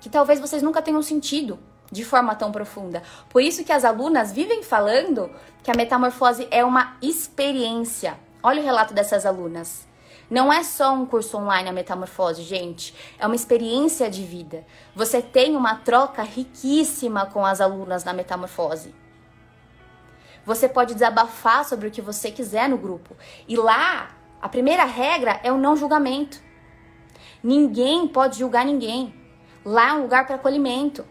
que 0.01 0.09
talvez 0.09 0.39
vocês 0.39 0.63
nunca 0.63 0.81
tenham 0.81 1.03
sentido 1.03 1.59
de 1.93 2.05
forma 2.05 2.35
tão 2.35 2.51
profunda. 2.51 3.03
Por 3.29 3.43
isso 3.43 3.63
que 3.63 3.71
as 3.71 3.85
alunas 3.85 4.33
vivem 4.33 4.63
falando 4.63 5.31
que 5.63 5.71
a 5.71 5.75
metamorfose 5.77 6.49
é 6.51 6.65
uma 6.65 6.97
experiência. 7.03 8.19
Olha 8.43 8.63
o 8.63 8.65
relato 8.65 8.95
dessas 8.95 9.27
alunas. 9.27 9.87
Não 10.31 10.51
é 10.51 10.65
só 10.65 10.95
um 10.95 11.05
curso 11.05 11.37
online 11.37 11.69
a 11.69 11.73
metamorfose, 11.73 12.43
gente. 12.43 12.95
É 13.19 13.27
uma 13.27 13.37
experiência 13.37 14.09
de 14.09 14.25
vida. 14.25 14.65
Você 14.97 15.21
tem 15.21 15.55
uma 15.55 15.77
troca 15.77 16.23
riquíssima 16.23 17.27
com 17.27 17.45
as 17.45 17.61
alunas 17.61 18.03
na 18.03 18.15
metamorfose. 18.15 18.95
Você 20.47 20.69
pode 20.69 20.95
desabafar 20.95 21.67
sobre 21.67 21.89
o 21.89 21.91
que 21.91 22.01
você 22.01 22.31
quiser 22.31 22.69
no 22.69 22.79
grupo. 22.79 23.15
E 23.47 23.57
lá, 23.57 24.11
a 24.41 24.49
primeira 24.49 24.85
regra 24.85 25.39
é 25.45 25.53
o 25.53 25.59
não 25.59 25.77
julgamento. 25.77 26.41
Ninguém 27.43 28.09
pode 28.09 28.39
julgar 28.39 28.65
ninguém. 28.65 29.15
Lá 29.65 29.91
é 29.91 29.93
um 29.93 30.03
lugar 30.03 30.27
para 30.27 30.37
acolhimento. 30.37 31.05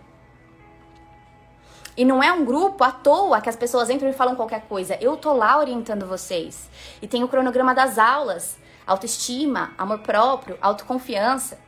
E 1.95 2.05
não 2.05 2.23
é 2.23 2.31
um 2.31 2.45
grupo 2.45 2.83
à 2.83 2.91
toa 2.91 3.41
que 3.41 3.49
as 3.49 3.55
pessoas 3.55 3.89
entram 3.89 4.09
e 4.09 4.13
falam 4.13 4.35
qualquer 4.35 4.61
coisa. 4.61 4.97
Eu 5.01 5.17
tô 5.17 5.33
lá 5.33 5.57
orientando 5.57 6.07
vocês. 6.07 6.69
E 7.01 7.07
tem 7.07 7.23
o 7.23 7.27
cronograma 7.27 7.75
das 7.75 7.97
aulas 7.97 8.57
autoestima, 8.85 9.73
amor 9.77 9.99
próprio, 9.99 10.57
autoconfiança. 10.61 11.59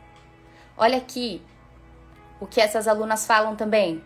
Olha 0.78 0.98
aqui 0.98 1.42
o 2.40 2.46
que 2.46 2.60
essas 2.60 2.88
alunas 2.88 3.26
falam 3.26 3.56
também. 3.56 4.04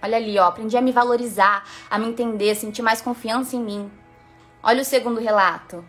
Olha 0.00 0.16
ali, 0.16 0.38
ó, 0.38 0.46
aprendi 0.46 0.76
a 0.76 0.80
me 0.80 0.92
valorizar, 0.92 1.64
a 1.90 1.98
me 1.98 2.06
entender, 2.06 2.54
sentir 2.54 2.82
mais 2.82 3.02
confiança 3.02 3.56
em 3.56 3.60
mim. 3.60 3.92
Olha 4.62 4.82
o 4.82 4.84
segundo 4.84 5.20
relato. 5.20 5.84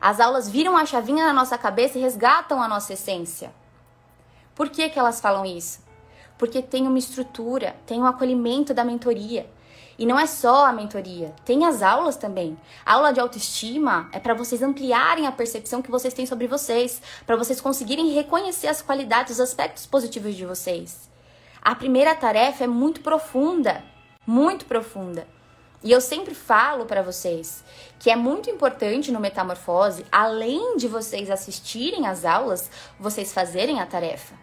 As 0.00 0.20
aulas 0.20 0.48
viram 0.48 0.76
a 0.76 0.86
chavinha 0.86 1.26
na 1.26 1.32
nossa 1.32 1.58
cabeça 1.58 1.98
e 1.98 2.00
resgatam 2.00 2.62
a 2.62 2.68
nossa 2.68 2.92
essência. 2.92 3.52
Por 4.54 4.70
que, 4.70 4.88
que 4.88 4.98
elas 4.98 5.20
falam 5.20 5.44
isso? 5.44 5.80
Porque 6.40 6.62
tem 6.62 6.88
uma 6.88 6.98
estrutura, 6.98 7.76
tem 7.84 8.00
um 8.00 8.06
acolhimento 8.06 8.72
da 8.72 8.82
mentoria. 8.82 9.46
E 9.98 10.06
não 10.06 10.18
é 10.18 10.24
só 10.26 10.64
a 10.64 10.72
mentoria, 10.72 11.34
tem 11.44 11.66
as 11.66 11.82
aulas 11.82 12.16
também. 12.16 12.56
A 12.82 12.94
aula 12.94 13.12
de 13.12 13.20
autoestima 13.20 14.08
é 14.10 14.18
para 14.18 14.32
vocês 14.32 14.62
ampliarem 14.62 15.26
a 15.26 15.32
percepção 15.32 15.82
que 15.82 15.90
vocês 15.90 16.14
têm 16.14 16.24
sobre 16.24 16.46
vocês, 16.46 17.02
para 17.26 17.36
vocês 17.36 17.60
conseguirem 17.60 18.14
reconhecer 18.14 18.68
as 18.68 18.80
qualidades, 18.80 19.34
os 19.34 19.40
aspectos 19.40 19.84
positivos 19.84 20.34
de 20.34 20.46
vocês. 20.46 21.10
A 21.60 21.74
primeira 21.74 22.14
tarefa 22.14 22.64
é 22.64 22.66
muito 22.66 23.02
profunda, 23.02 23.84
muito 24.26 24.64
profunda. 24.64 25.28
E 25.84 25.92
eu 25.92 26.00
sempre 26.00 26.34
falo 26.34 26.86
para 26.86 27.02
vocês 27.02 27.62
que 27.98 28.10
é 28.10 28.16
muito 28.16 28.48
importante 28.48 29.12
no 29.12 29.20
Metamorfose, 29.20 30.06
além 30.10 30.78
de 30.78 30.88
vocês 30.88 31.28
assistirem 31.30 32.06
às 32.06 32.24
aulas, 32.24 32.70
vocês 32.98 33.30
fazerem 33.30 33.78
a 33.78 33.84
tarefa 33.84 34.39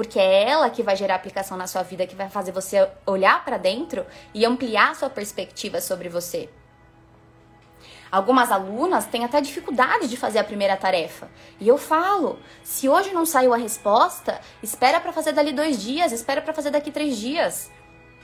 porque 0.00 0.18
é 0.18 0.48
ela 0.48 0.70
que 0.70 0.82
vai 0.82 0.96
gerar 0.96 1.16
aplicação 1.16 1.58
na 1.58 1.66
sua 1.66 1.82
vida, 1.82 2.06
que 2.06 2.14
vai 2.14 2.30
fazer 2.30 2.52
você 2.52 2.88
olhar 3.04 3.44
para 3.44 3.58
dentro 3.58 4.06
e 4.32 4.46
ampliar 4.46 4.96
sua 4.96 5.10
perspectiva 5.10 5.78
sobre 5.78 6.08
você. 6.08 6.48
Algumas 8.10 8.50
alunas 8.50 9.04
têm 9.04 9.26
até 9.26 9.42
dificuldade 9.42 10.08
de 10.08 10.16
fazer 10.16 10.38
a 10.38 10.44
primeira 10.44 10.74
tarefa. 10.74 11.28
E 11.60 11.68
eu 11.68 11.76
falo: 11.76 12.38
se 12.62 12.88
hoje 12.88 13.12
não 13.12 13.26
saiu 13.26 13.52
a 13.52 13.58
resposta, 13.58 14.40
espera 14.62 14.98
para 15.00 15.12
fazer 15.12 15.32
dali 15.32 15.52
dois 15.52 15.82
dias, 15.82 16.12
espera 16.12 16.40
para 16.40 16.54
fazer 16.54 16.70
daqui 16.70 16.90
três 16.90 17.18
dias. 17.18 17.70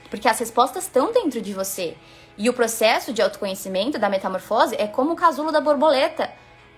Porque 0.08 0.30
as 0.30 0.38
respostas 0.38 0.84
estão 0.84 1.12
dentro 1.12 1.42
de 1.42 1.52
você. 1.52 1.94
E 2.38 2.48
o 2.48 2.54
processo 2.54 3.12
de 3.12 3.20
autoconhecimento 3.20 3.98
da 3.98 4.08
metamorfose 4.08 4.74
é 4.78 4.86
como 4.86 5.12
o 5.12 5.16
casulo 5.16 5.52
da 5.52 5.60
borboleta. 5.60 6.32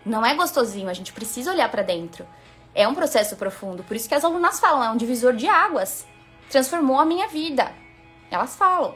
Não 0.05 0.26
é 0.26 0.34
gostosinho, 0.34 0.88
a 0.88 0.92
gente 0.92 1.12
precisa 1.12 1.53
olhar 1.53 1.70
para 1.70 1.82
dentro. 1.82 2.26
É 2.79 2.87
um 2.87 2.95
processo 2.95 3.35
profundo, 3.35 3.83
por 3.83 3.97
isso 3.97 4.09
que 4.09 4.14
as 4.14 4.22
alunas 4.22 4.61
falam, 4.61 4.85
é 4.85 4.89
um 4.89 4.97
divisor 4.97 5.35
de 5.35 5.49
águas. 5.49 6.07
Transformou 6.49 6.97
a 6.97 7.05
minha 7.05 7.26
vida. 7.26 7.72
Elas 8.31 8.55
falam. 8.55 8.95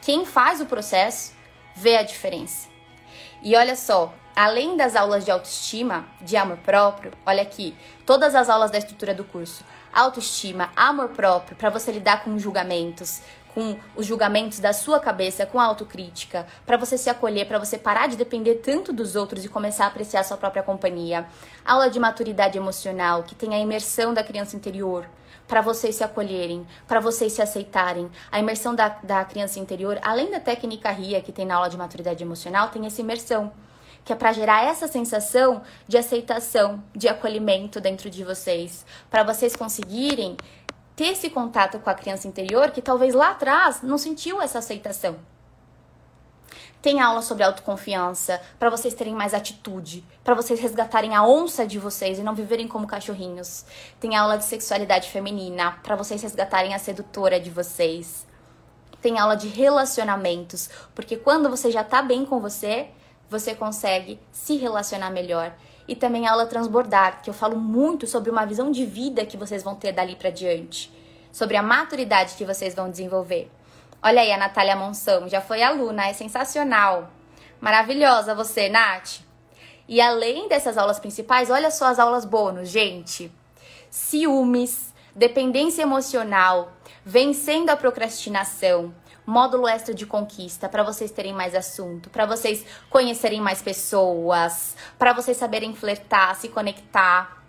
Quem 0.00 0.24
faz 0.24 0.62
o 0.62 0.64
processo 0.64 1.34
vê 1.74 1.98
a 1.98 2.02
diferença. 2.02 2.70
E 3.42 3.54
olha 3.54 3.76
só, 3.76 4.14
além 4.34 4.78
das 4.78 4.96
aulas 4.96 5.26
de 5.26 5.30
autoestima, 5.30 6.06
de 6.22 6.38
amor 6.38 6.56
próprio, 6.56 7.12
olha 7.26 7.42
aqui, 7.42 7.76
todas 8.06 8.34
as 8.34 8.48
aulas 8.48 8.70
da 8.70 8.78
estrutura 8.78 9.12
do 9.12 9.22
curso, 9.22 9.62
autoestima, 9.92 10.70
amor 10.74 11.10
próprio, 11.10 11.54
para 11.54 11.68
você 11.68 11.92
lidar 11.92 12.24
com 12.24 12.38
julgamentos, 12.38 13.20
com 13.56 13.74
os 13.96 14.04
julgamentos 14.04 14.60
da 14.60 14.74
sua 14.74 15.00
cabeça, 15.00 15.46
com 15.46 15.58
a 15.58 15.64
autocrítica, 15.64 16.46
para 16.66 16.76
você 16.76 16.98
se 16.98 17.08
acolher, 17.08 17.48
para 17.48 17.58
você 17.58 17.78
parar 17.78 18.06
de 18.06 18.14
depender 18.14 18.56
tanto 18.56 18.92
dos 18.92 19.16
outros 19.16 19.46
e 19.46 19.48
começar 19.48 19.84
a 19.84 19.88
apreciar 19.88 20.20
a 20.20 20.24
sua 20.24 20.36
própria 20.36 20.62
companhia. 20.62 21.26
Aula 21.64 21.88
de 21.88 21.98
maturidade 21.98 22.58
emocional, 22.58 23.22
que 23.22 23.34
tem 23.34 23.54
a 23.54 23.58
imersão 23.58 24.12
da 24.12 24.22
criança 24.22 24.54
interior, 24.56 25.08
para 25.48 25.62
vocês 25.62 25.94
se 25.94 26.04
acolherem, 26.04 26.66
para 26.86 27.00
vocês 27.00 27.32
se 27.32 27.40
aceitarem. 27.40 28.10
A 28.30 28.38
imersão 28.38 28.74
da, 28.74 28.90
da 29.02 29.24
criança 29.24 29.58
interior, 29.58 29.98
além 30.02 30.30
da 30.30 30.38
técnica 30.38 30.90
RIA 30.90 31.22
que 31.22 31.32
tem 31.32 31.46
na 31.46 31.54
aula 31.54 31.70
de 31.70 31.78
maturidade 31.78 32.22
emocional, 32.22 32.68
tem 32.68 32.84
essa 32.84 33.00
imersão 33.00 33.50
que 34.04 34.12
é 34.12 34.16
para 34.16 34.34
gerar 34.34 34.64
essa 34.64 34.86
sensação 34.86 35.62
de 35.88 35.96
aceitação, 35.96 36.84
de 36.94 37.08
acolhimento 37.08 37.80
dentro 37.80 38.08
de 38.08 38.22
vocês, 38.22 38.84
para 39.10 39.24
vocês 39.24 39.56
conseguirem 39.56 40.36
ter 40.96 41.08
esse 41.08 41.28
contato 41.28 41.78
com 41.78 41.90
a 41.90 41.94
criança 41.94 42.26
interior 42.26 42.70
que 42.70 42.80
talvez 42.80 43.14
lá 43.14 43.32
atrás 43.32 43.82
não 43.82 43.98
sentiu 43.98 44.40
essa 44.40 44.58
aceitação. 44.58 45.16
Tem 46.80 47.00
aula 47.00 47.20
sobre 47.20 47.42
autoconfiança, 47.42 48.40
para 48.58 48.70
vocês 48.70 48.94
terem 48.94 49.14
mais 49.14 49.34
atitude, 49.34 50.04
para 50.24 50.34
vocês 50.34 50.58
resgatarem 50.58 51.14
a 51.14 51.22
onça 51.22 51.66
de 51.66 51.78
vocês 51.78 52.18
e 52.18 52.22
não 52.22 52.34
viverem 52.34 52.68
como 52.68 52.86
cachorrinhos. 52.86 53.64
Tem 54.00 54.16
aula 54.16 54.38
de 54.38 54.44
sexualidade 54.44 55.10
feminina, 55.10 55.72
para 55.82 55.96
vocês 55.96 56.22
resgatarem 56.22 56.74
a 56.74 56.78
sedutora 56.78 57.40
de 57.40 57.50
vocês. 57.50 58.26
Tem 59.02 59.18
aula 59.18 59.36
de 59.36 59.48
relacionamentos, 59.48 60.70
porque 60.94 61.16
quando 61.16 61.50
você 61.50 61.70
já 61.70 61.84
tá 61.84 62.00
bem 62.00 62.24
com 62.24 62.40
você, 62.40 62.88
você 63.28 63.54
consegue 63.54 64.20
se 64.30 64.56
relacionar 64.56 65.10
melhor 65.10 65.52
e 65.88 65.94
também 65.94 66.26
a 66.26 66.32
aula 66.32 66.46
Transbordar, 66.46 67.22
que 67.22 67.30
eu 67.30 67.34
falo 67.34 67.56
muito 67.56 68.06
sobre 68.06 68.30
uma 68.30 68.44
visão 68.44 68.70
de 68.70 68.84
vida 68.84 69.24
que 69.24 69.36
vocês 69.36 69.62
vão 69.62 69.74
ter 69.74 69.92
dali 69.92 70.16
para 70.16 70.30
diante, 70.30 70.92
sobre 71.30 71.56
a 71.56 71.62
maturidade 71.62 72.34
que 72.34 72.44
vocês 72.44 72.74
vão 72.74 72.90
desenvolver. 72.90 73.50
Olha 74.02 74.20
aí 74.20 74.32
a 74.32 74.38
Natália 74.38 74.76
Monção, 74.76 75.28
já 75.28 75.40
foi 75.40 75.62
aluna, 75.62 76.06
é 76.06 76.12
sensacional. 76.12 77.10
Maravilhosa 77.60 78.34
você, 78.34 78.68
Nath. 78.68 79.20
E 79.88 80.00
além 80.00 80.48
dessas 80.48 80.76
aulas 80.76 80.98
principais, 80.98 81.50
olha 81.50 81.70
só 81.70 81.86
as 81.86 81.98
aulas 81.98 82.24
bônus, 82.24 82.68
gente. 82.68 83.32
Ciúmes, 83.90 84.92
dependência 85.14 85.82
emocional, 85.82 86.72
vencendo 87.04 87.70
a 87.70 87.76
procrastinação, 87.76 88.92
módulo 89.26 89.66
extra 89.66 89.92
de 89.92 90.06
conquista 90.06 90.68
para 90.68 90.84
vocês 90.84 91.10
terem 91.10 91.32
mais 91.32 91.54
assunto, 91.54 92.08
para 92.08 92.24
vocês 92.24 92.64
conhecerem 92.88 93.40
mais 93.40 93.60
pessoas, 93.60 94.76
para 94.96 95.12
vocês 95.12 95.36
saberem 95.36 95.74
flertar, 95.74 96.36
se 96.36 96.48
conectar. 96.48 97.42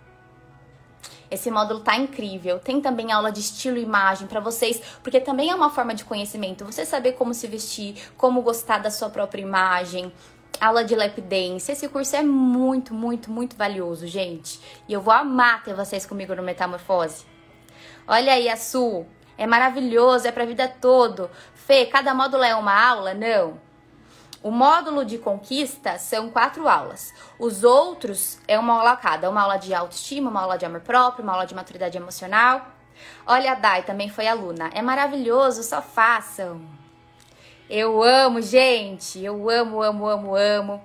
Esse 1.30 1.50
módulo 1.50 1.80
tá 1.80 1.94
incrível. 1.96 2.58
Tem 2.58 2.80
também 2.80 3.12
aula 3.12 3.30
de 3.30 3.40
estilo 3.40 3.76
e 3.76 3.82
imagem 3.82 4.26
para 4.26 4.40
vocês, 4.40 4.80
porque 5.02 5.20
também 5.20 5.50
é 5.50 5.54
uma 5.54 5.70
forma 5.70 5.94
de 5.94 6.04
conhecimento. 6.04 6.64
Você 6.64 6.84
saber 6.84 7.12
como 7.12 7.34
se 7.34 7.46
vestir, 7.46 7.96
como 8.16 8.42
gostar 8.42 8.78
da 8.78 8.90
sua 8.90 9.10
própria 9.10 9.42
imagem. 9.42 10.12
Aula 10.58 10.82
de 10.82 10.96
lap 10.96 11.20
dance. 11.20 11.70
Esse 11.70 11.86
curso 11.88 12.16
é 12.16 12.22
muito, 12.22 12.94
muito, 12.94 13.30
muito 13.30 13.56
valioso, 13.56 14.06
gente. 14.06 14.58
E 14.88 14.92
eu 14.92 15.00
vou 15.00 15.12
amar 15.12 15.62
ter 15.62 15.74
vocês 15.74 16.06
comigo 16.06 16.34
no 16.34 16.42
Metamorfose. 16.42 17.26
Olha 18.06 18.32
aí 18.32 18.48
a 18.48 18.56
Su, 18.56 19.06
é 19.36 19.46
maravilhoso, 19.46 20.26
é 20.26 20.32
para 20.32 20.42
a 20.42 20.46
vida 20.46 20.66
toda. 20.66 21.30
Fê, 21.68 21.84
cada 21.84 22.14
módulo 22.14 22.42
é 22.42 22.54
uma 22.54 22.72
aula? 22.72 23.12
Não. 23.12 23.60
O 24.42 24.50
módulo 24.50 25.04
de 25.04 25.18
conquista 25.18 25.98
são 25.98 26.30
quatro 26.30 26.66
aulas. 26.66 27.12
Os 27.38 27.62
outros 27.62 28.38
é 28.48 28.58
uma 28.58 28.78
aula 28.78 28.96
cada. 28.96 29.28
Uma 29.28 29.42
aula 29.42 29.58
de 29.58 29.74
autoestima, 29.74 30.30
uma 30.30 30.40
aula 30.40 30.56
de 30.56 30.64
amor 30.64 30.80
próprio, 30.80 31.22
uma 31.22 31.34
aula 31.34 31.44
de 31.44 31.54
maturidade 31.54 31.98
emocional. 31.98 32.68
Olha, 33.26 33.52
a 33.52 33.54
Dai 33.54 33.82
também 33.82 34.08
foi 34.08 34.26
aluna. 34.26 34.70
É 34.72 34.80
maravilhoso, 34.80 35.62
só 35.62 35.82
façam. 35.82 36.62
Eu 37.68 38.02
amo, 38.02 38.40
gente. 38.40 39.22
Eu 39.22 39.50
amo, 39.50 39.82
amo, 39.82 40.08
amo, 40.08 40.34
amo. 40.34 40.82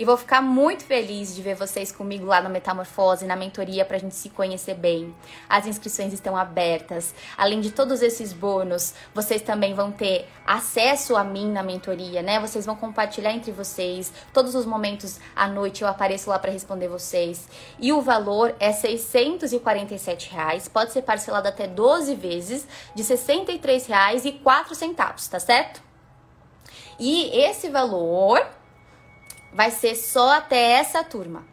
E 0.00 0.04
vou 0.04 0.16
ficar 0.16 0.40
muito 0.40 0.82
feliz 0.82 1.36
de 1.36 1.42
ver 1.42 1.54
vocês 1.54 1.92
comigo 1.92 2.24
lá 2.24 2.40
no 2.40 2.48
Metamorfose, 2.48 3.26
na 3.26 3.36
mentoria, 3.36 3.84
pra 3.84 3.98
gente 3.98 4.14
se 4.14 4.30
conhecer 4.30 4.72
bem. 4.72 5.14
As 5.46 5.66
inscrições 5.66 6.14
estão 6.14 6.34
abertas. 6.34 7.14
Além 7.36 7.60
de 7.60 7.70
todos 7.70 8.00
esses 8.00 8.32
bônus, 8.32 8.94
vocês 9.14 9.42
também 9.42 9.74
vão 9.74 9.92
ter 9.92 10.26
acesso 10.46 11.16
a 11.16 11.22
mim 11.22 11.52
na 11.52 11.62
mentoria, 11.62 12.22
né? 12.22 12.40
Vocês 12.40 12.64
vão 12.64 12.76
compartilhar 12.76 13.32
entre 13.32 13.52
vocês. 13.52 14.10
Todos 14.32 14.54
os 14.54 14.64
momentos 14.64 15.20
à 15.36 15.46
noite 15.46 15.82
eu 15.82 15.88
apareço 15.88 16.30
lá 16.30 16.38
para 16.38 16.50
responder 16.50 16.88
vocês. 16.88 17.46
E 17.78 17.92
o 17.92 18.00
valor 18.00 18.56
é 18.58 18.72
647 18.72 20.30
reais. 20.30 20.66
Pode 20.66 20.92
ser 20.92 21.02
parcelado 21.02 21.46
até 21.46 21.66
12 21.66 22.14
vezes 22.14 22.66
de 22.94 23.02
R$ 23.02 23.18
63,04, 23.18 25.28
tá 25.28 25.38
certo? 25.38 25.82
E 26.98 27.38
esse 27.38 27.68
valor 27.68 28.59
vai 29.52 29.70
ser 29.70 29.94
só 29.94 30.36
até 30.36 30.72
essa 30.72 31.02
turma. 31.04 31.44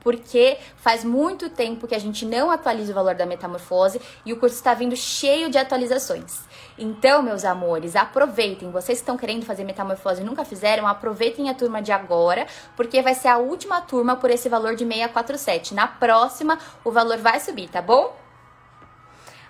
Porque 0.00 0.58
faz 0.76 1.02
muito 1.02 1.48
tempo 1.48 1.88
que 1.88 1.94
a 1.94 1.98
gente 1.98 2.26
não 2.26 2.50
atualiza 2.50 2.92
o 2.92 2.94
valor 2.94 3.14
da 3.14 3.24
metamorfose 3.24 3.98
e 4.26 4.34
o 4.34 4.36
curso 4.38 4.56
está 4.56 4.74
vindo 4.74 4.94
cheio 4.94 5.48
de 5.48 5.56
atualizações. 5.56 6.40
Então, 6.76 7.22
meus 7.22 7.42
amores, 7.42 7.96
aproveitem. 7.96 8.70
Vocês 8.70 8.98
que 8.98 9.02
estão 9.02 9.16
querendo 9.16 9.46
fazer 9.46 9.64
metamorfose 9.64 10.20
e 10.20 10.24
nunca 10.24 10.44
fizeram, 10.44 10.86
aproveitem 10.86 11.48
a 11.48 11.54
turma 11.54 11.80
de 11.80 11.90
agora, 11.90 12.46
porque 12.76 13.00
vai 13.00 13.14
ser 13.14 13.28
a 13.28 13.38
última 13.38 13.80
turma 13.80 14.16
por 14.16 14.30
esse 14.30 14.48
valor 14.48 14.74
de 14.74 14.84
647. 14.84 15.72
Na 15.72 15.86
próxima, 15.86 16.58
o 16.84 16.90
valor 16.90 17.16
vai 17.16 17.40
subir, 17.40 17.70
tá 17.70 17.80
bom? 17.80 18.14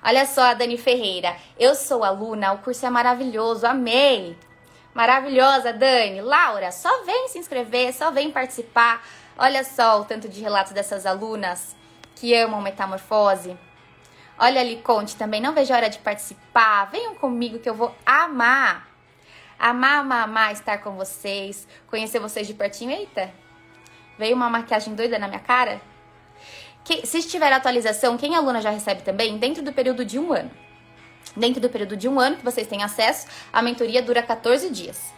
Olha 0.04 0.26
só 0.26 0.52
Dani 0.54 0.76
Ferreira. 0.76 1.34
Eu 1.58 1.74
sou 1.74 2.04
aluna, 2.04 2.52
o 2.52 2.58
curso 2.58 2.84
é 2.84 2.90
maravilhoso, 2.90 3.66
amei. 3.66 4.36
Maravilhosa, 4.94 5.72
Dani. 5.72 6.20
Laura, 6.20 6.70
só 6.70 7.04
vem 7.04 7.28
se 7.28 7.38
inscrever, 7.38 7.92
só 7.92 8.12
vem 8.12 8.30
participar. 8.30 9.04
Olha 9.36 9.64
só 9.64 10.00
o 10.00 10.04
tanto 10.04 10.28
de 10.28 10.40
relatos 10.40 10.72
dessas 10.72 11.04
alunas 11.04 11.74
que 12.14 12.32
amam 12.32 12.62
metamorfose. 12.62 13.58
Olha 14.38 14.60
ali, 14.60 14.76
Conte 14.76 15.16
também. 15.16 15.40
Não 15.40 15.52
vejo 15.52 15.72
a 15.72 15.76
hora 15.76 15.90
de 15.90 15.98
participar. 15.98 16.84
Venham 16.92 17.16
comigo 17.16 17.58
que 17.58 17.68
eu 17.68 17.74
vou 17.74 17.92
amar. 18.06 18.88
Amar, 19.58 20.00
amar, 20.00 20.24
amar 20.24 20.52
estar 20.52 20.78
com 20.78 20.92
vocês. 20.92 21.66
Conhecer 21.88 22.20
vocês 22.20 22.46
de 22.46 22.54
pertinho. 22.54 22.92
Eita, 22.92 23.32
veio 24.16 24.36
uma 24.36 24.48
maquiagem 24.48 24.94
doida 24.94 25.18
na 25.18 25.26
minha 25.26 25.40
cara. 25.40 25.80
Que, 26.84 27.04
se 27.06 27.22
tiver 27.22 27.52
atualização, 27.52 28.16
quem 28.16 28.34
é 28.34 28.36
aluna 28.36 28.60
já 28.60 28.70
recebe 28.70 29.02
também 29.02 29.38
dentro 29.38 29.62
do 29.62 29.72
período 29.72 30.04
de 30.04 30.18
um 30.18 30.32
ano. 30.32 30.50
Dentro 31.36 31.60
do 31.60 31.68
período 31.68 31.96
de 31.96 32.08
um 32.08 32.20
ano 32.20 32.36
que 32.36 32.44
vocês 32.44 32.66
têm 32.66 32.82
acesso, 32.82 33.26
a 33.52 33.62
mentoria 33.62 34.02
dura 34.02 34.22
14 34.22 34.70
dias. 34.70 35.12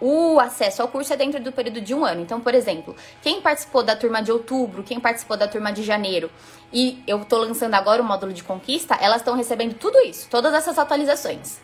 O 0.00 0.38
acesso 0.38 0.80
ao 0.80 0.88
curso 0.88 1.12
é 1.12 1.16
dentro 1.16 1.40
do 1.42 1.50
período 1.50 1.80
de 1.80 1.92
um 1.92 2.04
ano. 2.04 2.20
Então, 2.20 2.40
por 2.40 2.54
exemplo, 2.54 2.94
quem 3.20 3.40
participou 3.40 3.82
da 3.82 3.96
turma 3.96 4.22
de 4.22 4.30
outubro, 4.30 4.84
quem 4.84 5.00
participou 5.00 5.36
da 5.36 5.48
turma 5.48 5.72
de 5.72 5.82
janeiro, 5.82 6.30
e 6.72 7.02
eu 7.06 7.24
tô 7.24 7.38
lançando 7.38 7.74
agora 7.74 8.00
o 8.00 8.04
módulo 8.04 8.32
de 8.32 8.44
conquista, 8.44 8.96
elas 9.00 9.18
estão 9.18 9.34
recebendo 9.34 9.74
tudo 9.74 9.98
isso, 10.00 10.28
todas 10.30 10.54
essas 10.54 10.78
atualizações. 10.78 11.58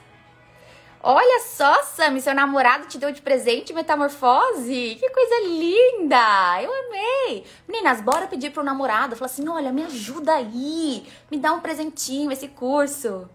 Olha 1.07 1.41
só, 1.41 1.83
Sami, 1.83 2.21
seu 2.23 2.35
namorado 2.35 2.87
te 2.87 2.97
deu 2.97 3.13
de 3.13 3.21
presente 3.21 3.75
metamorfose? 3.75 4.97
Que 4.99 5.11
coisa 5.11 5.47
linda! 5.47 6.63
Eu 6.63 6.73
amei! 6.73 7.45
Meninas, 7.69 8.01
bora 8.01 8.27
pedir 8.27 8.51
pro 8.51 8.65
namorado. 8.65 9.15
Falar 9.15 9.27
assim: 9.27 9.47
olha, 9.47 9.71
me 9.71 9.85
ajuda 9.85 10.33
aí, 10.33 11.07
me 11.31 11.37
dá 11.37 11.53
um 11.53 11.61
presentinho 11.61 12.33
esse 12.33 12.49
curso. 12.49 13.29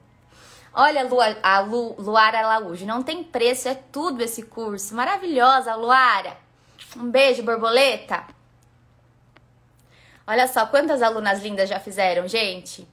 Olha 0.73 1.07
a 1.41 1.59
Lu, 1.59 1.95
Luara 1.97 2.39
Araújo, 2.39 2.85
não 2.85 3.01
tem 3.01 3.23
preço, 3.23 3.67
é 3.67 3.75
tudo 3.75 4.21
esse 4.21 4.43
curso. 4.43 4.95
Maravilhosa, 4.95 5.75
Luara. 5.75 6.37
Um 6.95 7.09
beijo, 7.09 7.43
borboleta. 7.43 8.23
Olha 10.25 10.47
só 10.47 10.65
quantas 10.67 11.01
alunas 11.01 11.41
lindas 11.41 11.67
já 11.67 11.79
fizeram, 11.79 12.27
gente. 12.27 12.87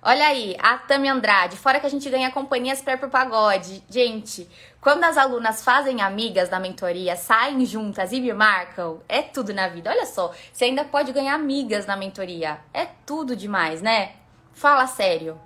Olha 0.00 0.28
aí, 0.28 0.56
a 0.60 0.78
Tami 0.78 1.08
Andrade, 1.08 1.56
fora 1.56 1.80
que 1.80 1.86
a 1.86 1.90
gente 1.90 2.08
ganha 2.08 2.30
companhias 2.30 2.80
para 2.80 2.96
pro 2.96 3.10
pagode. 3.10 3.82
Gente, 3.90 4.48
quando 4.80 5.02
as 5.02 5.16
alunas 5.16 5.62
fazem 5.62 6.00
amigas 6.00 6.48
na 6.50 6.60
mentoria, 6.60 7.16
saem 7.16 7.64
juntas 7.66 8.12
e 8.12 8.20
me 8.20 8.32
marcam, 8.32 9.00
é 9.08 9.22
tudo 9.22 9.52
na 9.52 9.66
vida. 9.68 9.90
Olha 9.90 10.06
só, 10.06 10.32
você 10.52 10.66
ainda 10.66 10.84
pode 10.84 11.12
ganhar 11.12 11.34
amigas 11.34 11.84
na 11.84 11.96
mentoria. 11.96 12.58
É 12.72 12.86
tudo 13.04 13.34
demais, 13.34 13.82
né? 13.82 14.12
Fala 14.52 14.86
sério. 14.86 15.40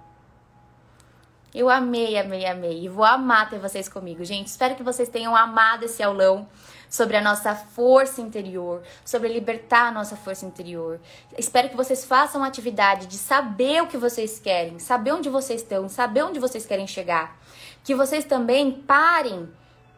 Eu 1.55 1.68
amei, 1.68 2.16
amei, 2.16 2.46
amei. 2.46 2.84
E 2.84 2.88
vou 2.88 3.05
amar 3.05 3.50
ter 3.50 3.59
vocês 3.59 3.86
comigo, 3.86 4.24
gente. 4.24 4.46
Espero 4.46 4.74
que 4.74 4.82
vocês 4.82 5.09
tenham 5.11 5.36
amado 5.36 5.84
esse 5.84 6.03
aulão 6.03 6.48
sobre 6.88 7.14
a 7.14 7.20
nossa 7.20 7.55
força 7.55 8.22
interior, 8.22 8.82
sobre 9.05 9.28
libertar 9.28 9.88
a 9.88 9.90
nossa 9.90 10.16
força 10.16 10.46
interior. 10.46 10.98
Espero 11.36 11.68
que 11.68 11.76
vocês 11.76 12.07
façam 12.07 12.42
a 12.42 12.46
atividade 12.46 13.07
de 13.07 13.18
saber 13.18 13.82
o 13.82 13.86
que 13.86 13.98
vocês 13.98 14.38
querem, 14.38 14.78
saber 14.78 15.12
onde 15.12 15.28
vocês 15.28 15.61
estão, 15.61 15.90
saber 15.90 16.22
onde 16.22 16.38
vocês 16.38 16.64
querem 16.64 16.86
chegar. 16.86 17.38
Que 17.84 17.94
vocês 17.94 18.24
também 18.24 18.72
parem 18.72 19.46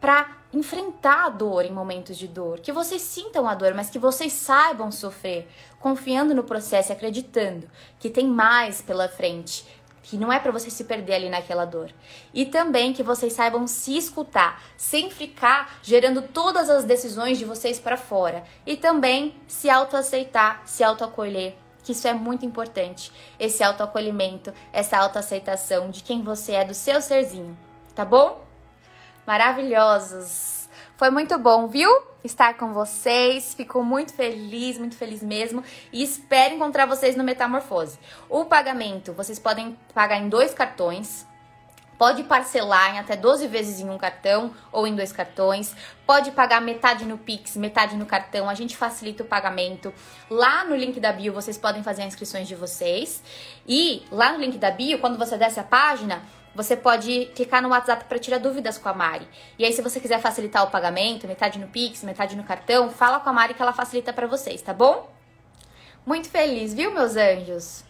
para 0.01 0.37
enfrentar 0.53 1.25
a 1.25 1.29
dor 1.29 1.65
em 1.65 1.71
momentos 1.71 2.17
de 2.17 2.27
dor, 2.27 2.59
que 2.59 2.71
vocês 2.71 3.01
sintam 3.01 3.47
a 3.47 3.55
dor, 3.55 3.73
mas 3.73 3.89
que 3.89 3.99
vocês 3.99 4.31
saibam 4.31 4.91
sofrer, 4.91 5.47
confiando 5.79 6.33
no 6.33 6.43
processo 6.43 6.91
e 6.91 6.93
acreditando 6.93 7.67
que 7.99 8.09
tem 8.09 8.27
mais 8.27 8.81
pela 8.81 9.09
frente, 9.09 9.65
que 10.05 10.17
não 10.17 10.31
é 10.31 10.39
para 10.39 10.51
você 10.51 10.69
se 10.69 10.83
perder 10.83 11.15
ali 11.15 11.29
naquela 11.29 11.65
dor. 11.65 11.91
E 12.31 12.45
também 12.45 12.93
que 12.93 13.01
vocês 13.01 13.33
saibam 13.33 13.65
se 13.65 13.97
escutar, 13.97 14.61
sem 14.77 15.09
ficar 15.09 15.79
gerando 15.81 16.21
todas 16.21 16.69
as 16.69 16.83
decisões 16.83 17.39
de 17.39 17.45
vocês 17.45 17.79
para 17.79 17.97
fora. 17.97 18.43
E 18.65 18.77
também 18.77 19.35
se 19.47 19.67
autoaceitar, 19.67 20.61
se 20.63 20.83
autoacolher, 20.83 21.55
que 21.83 21.91
isso 21.91 22.07
é 22.07 22.13
muito 22.13 22.45
importante. 22.45 23.11
Esse 23.39 23.63
autoacolhimento, 23.63 24.53
essa 24.71 24.97
autoaceitação 24.97 25.89
de 25.89 26.03
quem 26.03 26.21
você 26.21 26.53
é, 26.53 26.63
do 26.63 26.75
seu 26.75 27.01
serzinho, 27.01 27.57
tá 27.95 28.05
bom? 28.05 28.45
Maravilhosos! 29.25 30.54
Foi 30.97 31.09
muito 31.09 31.37
bom, 31.37 31.67
viu? 31.67 31.89
Estar 32.23 32.55
com 32.55 32.71
vocês. 32.71 33.53
Fico 33.53 33.83
muito 33.83 34.13
feliz, 34.13 34.77
muito 34.77 34.95
feliz 34.95 35.21
mesmo. 35.21 35.61
E 35.91 36.01
espero 36.01 36.55
encontrar 36.55 36.85
vocês 36.85 37.17
no 37.17 37.23
Metamorfose. 37.23 37.99
O 38.29 38.45
pagamento, 38.45 39.11
vocês 39.11 39.37
podem 39.37 39.77
pagar 39.93 40.17
em 40.17 40.29
dois 40.29 40.53
cartões. 40.53 41.27
Pode 41.97 42.23
parcelar 42.23 42.95
em 42.95 42.99
até 42.99 43.17
12 43.17 43.47
vezes 43.47 43.81
em 43.81 43.89
um 43.89 43.97
cartão 43.97 44.53
ou 44.71 44.87
em 44.87 44.95
dois 44.95 45.11
cartões. 45.11 45.75
Pode 46.05 46.31
pagar 46.31 46.61
metade 46.61 47.05
no 47.05 47.17
Pix, 47.17 47.57
metade 47.57 47.97
no 47.97 48.05
cartão. 48.05 48.49
A 48.49 48.53
gente 48.53 48.77
facilita 48.77 49.23
o 49.23 49.25
pagamento. 49.25 49.93
Lá 50.29 50.63
no 50.63 50.77
link 50.77 50.97
da 50.99 51.11
bio 51.11 51.33
vocês 51.33 51.57
podem 51.57 51.83
fazer 51.83 52.03
as 52.03 52.09
inscrições 52.09 52.47
de 52.47 52.55
vocês. 52.55 53.21
E 53.67 54.05
lá 54.09 54.31
no 54.31 54.39
link 54.39 54.57
da 54.57 54.71
bio, 54.71 54.99
quando 54.99 55.17
você 55.17 55.37
desce 55.37 55.59
a 55.59 55.63
página, 55.63 56.21
você 56.55 56.77
pode 56.77 57.25
clicar 57.35 57.61
no 57.61 57.69
WhatsApp 57.69 58.05
para 58.05 58.17
tirar 58.17 58.37
dúvidas 58.37 58.77
com 58.77 58.87
a 58.87 58.93
Mari. 58.93 59.27
E 59.59 59.65
aí, 59.65 59.73
se 59.73 59.81
você 59.81 59.99
quiser 59.99 60.21
facilitar 60.21 60.63
o 60.63 60.71
pagamento, 60.71 61.27
metade 61.27 61.59
no 61.59 61.67
Pix, 61.67 62.01
metade 62.01 62.35
no 62.35 62.45
cartão, 62.45 62.89
fala 62.89 63.19
com 63.19 63.29
a 63.29 63.33
Mari 63.33 63.53
que 63.53 63.61
ela 63.61 63.73
facilita 63.73 64.13
para 64.13 64.25
vocês, 64.25 64.61
tá 64.61 64.73
bom? 64.73 65.13
Muito 66.05 66.29
feliz, 66.29 66.73
viu, 66.73 66.91
meus 66.91 67.17
anjos? 67.17 67.83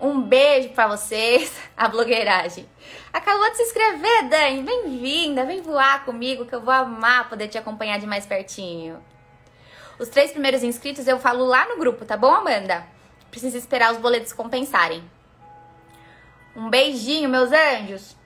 Um 0.00 0.22
beijo 0.22 0.68
para 0.68 0.86
vocês, 0.86 1.60
a 1.76 1.88
blogueiragem. 1.88 2.68
Acabou 3.12 3.50
de 3.50 3.56
se 3.56 3.62
inscrever, 3.64 4.28
Dani? 4.28 4.62
Bem-vinda, 4.62 5.44
vem 5.44 5.60
voar 5.60 6.04
comigo 6.04 6.46
que 6.46 6.54
eu 6.54 6.60
vou 6.60 6.72
amar 6.72 7.28
poder 7.28 7.48
te 7.48 7.58
acompanhar 7.58 7.98
de 7.98 8.06
mais 8.06 8.24
pertinho. 8.24 9.02
Os 9.98 10.08
três 10.08 10.30
primeiros 10.30 10.62
inscritos 10.62 11.08
eu 11.08 11.18
falo 11.18 11.44
lá 11.44 11.66
no 11.68 11.78
grupo, 11.78 12.04
tá 12.04 12.16
bom, 12.16 12.32
Amanda? 12.32 12.86
Precisa 13.28 13.58
esperar 13.58 13.92
os 13.92 13.98
boletos 13.98 14.32
compensarem. 14.32 15.02
Um 16.58 16.68
beijinho, 16.70 17.28
meus 17.28 17.52
anjos! 17.52 18.17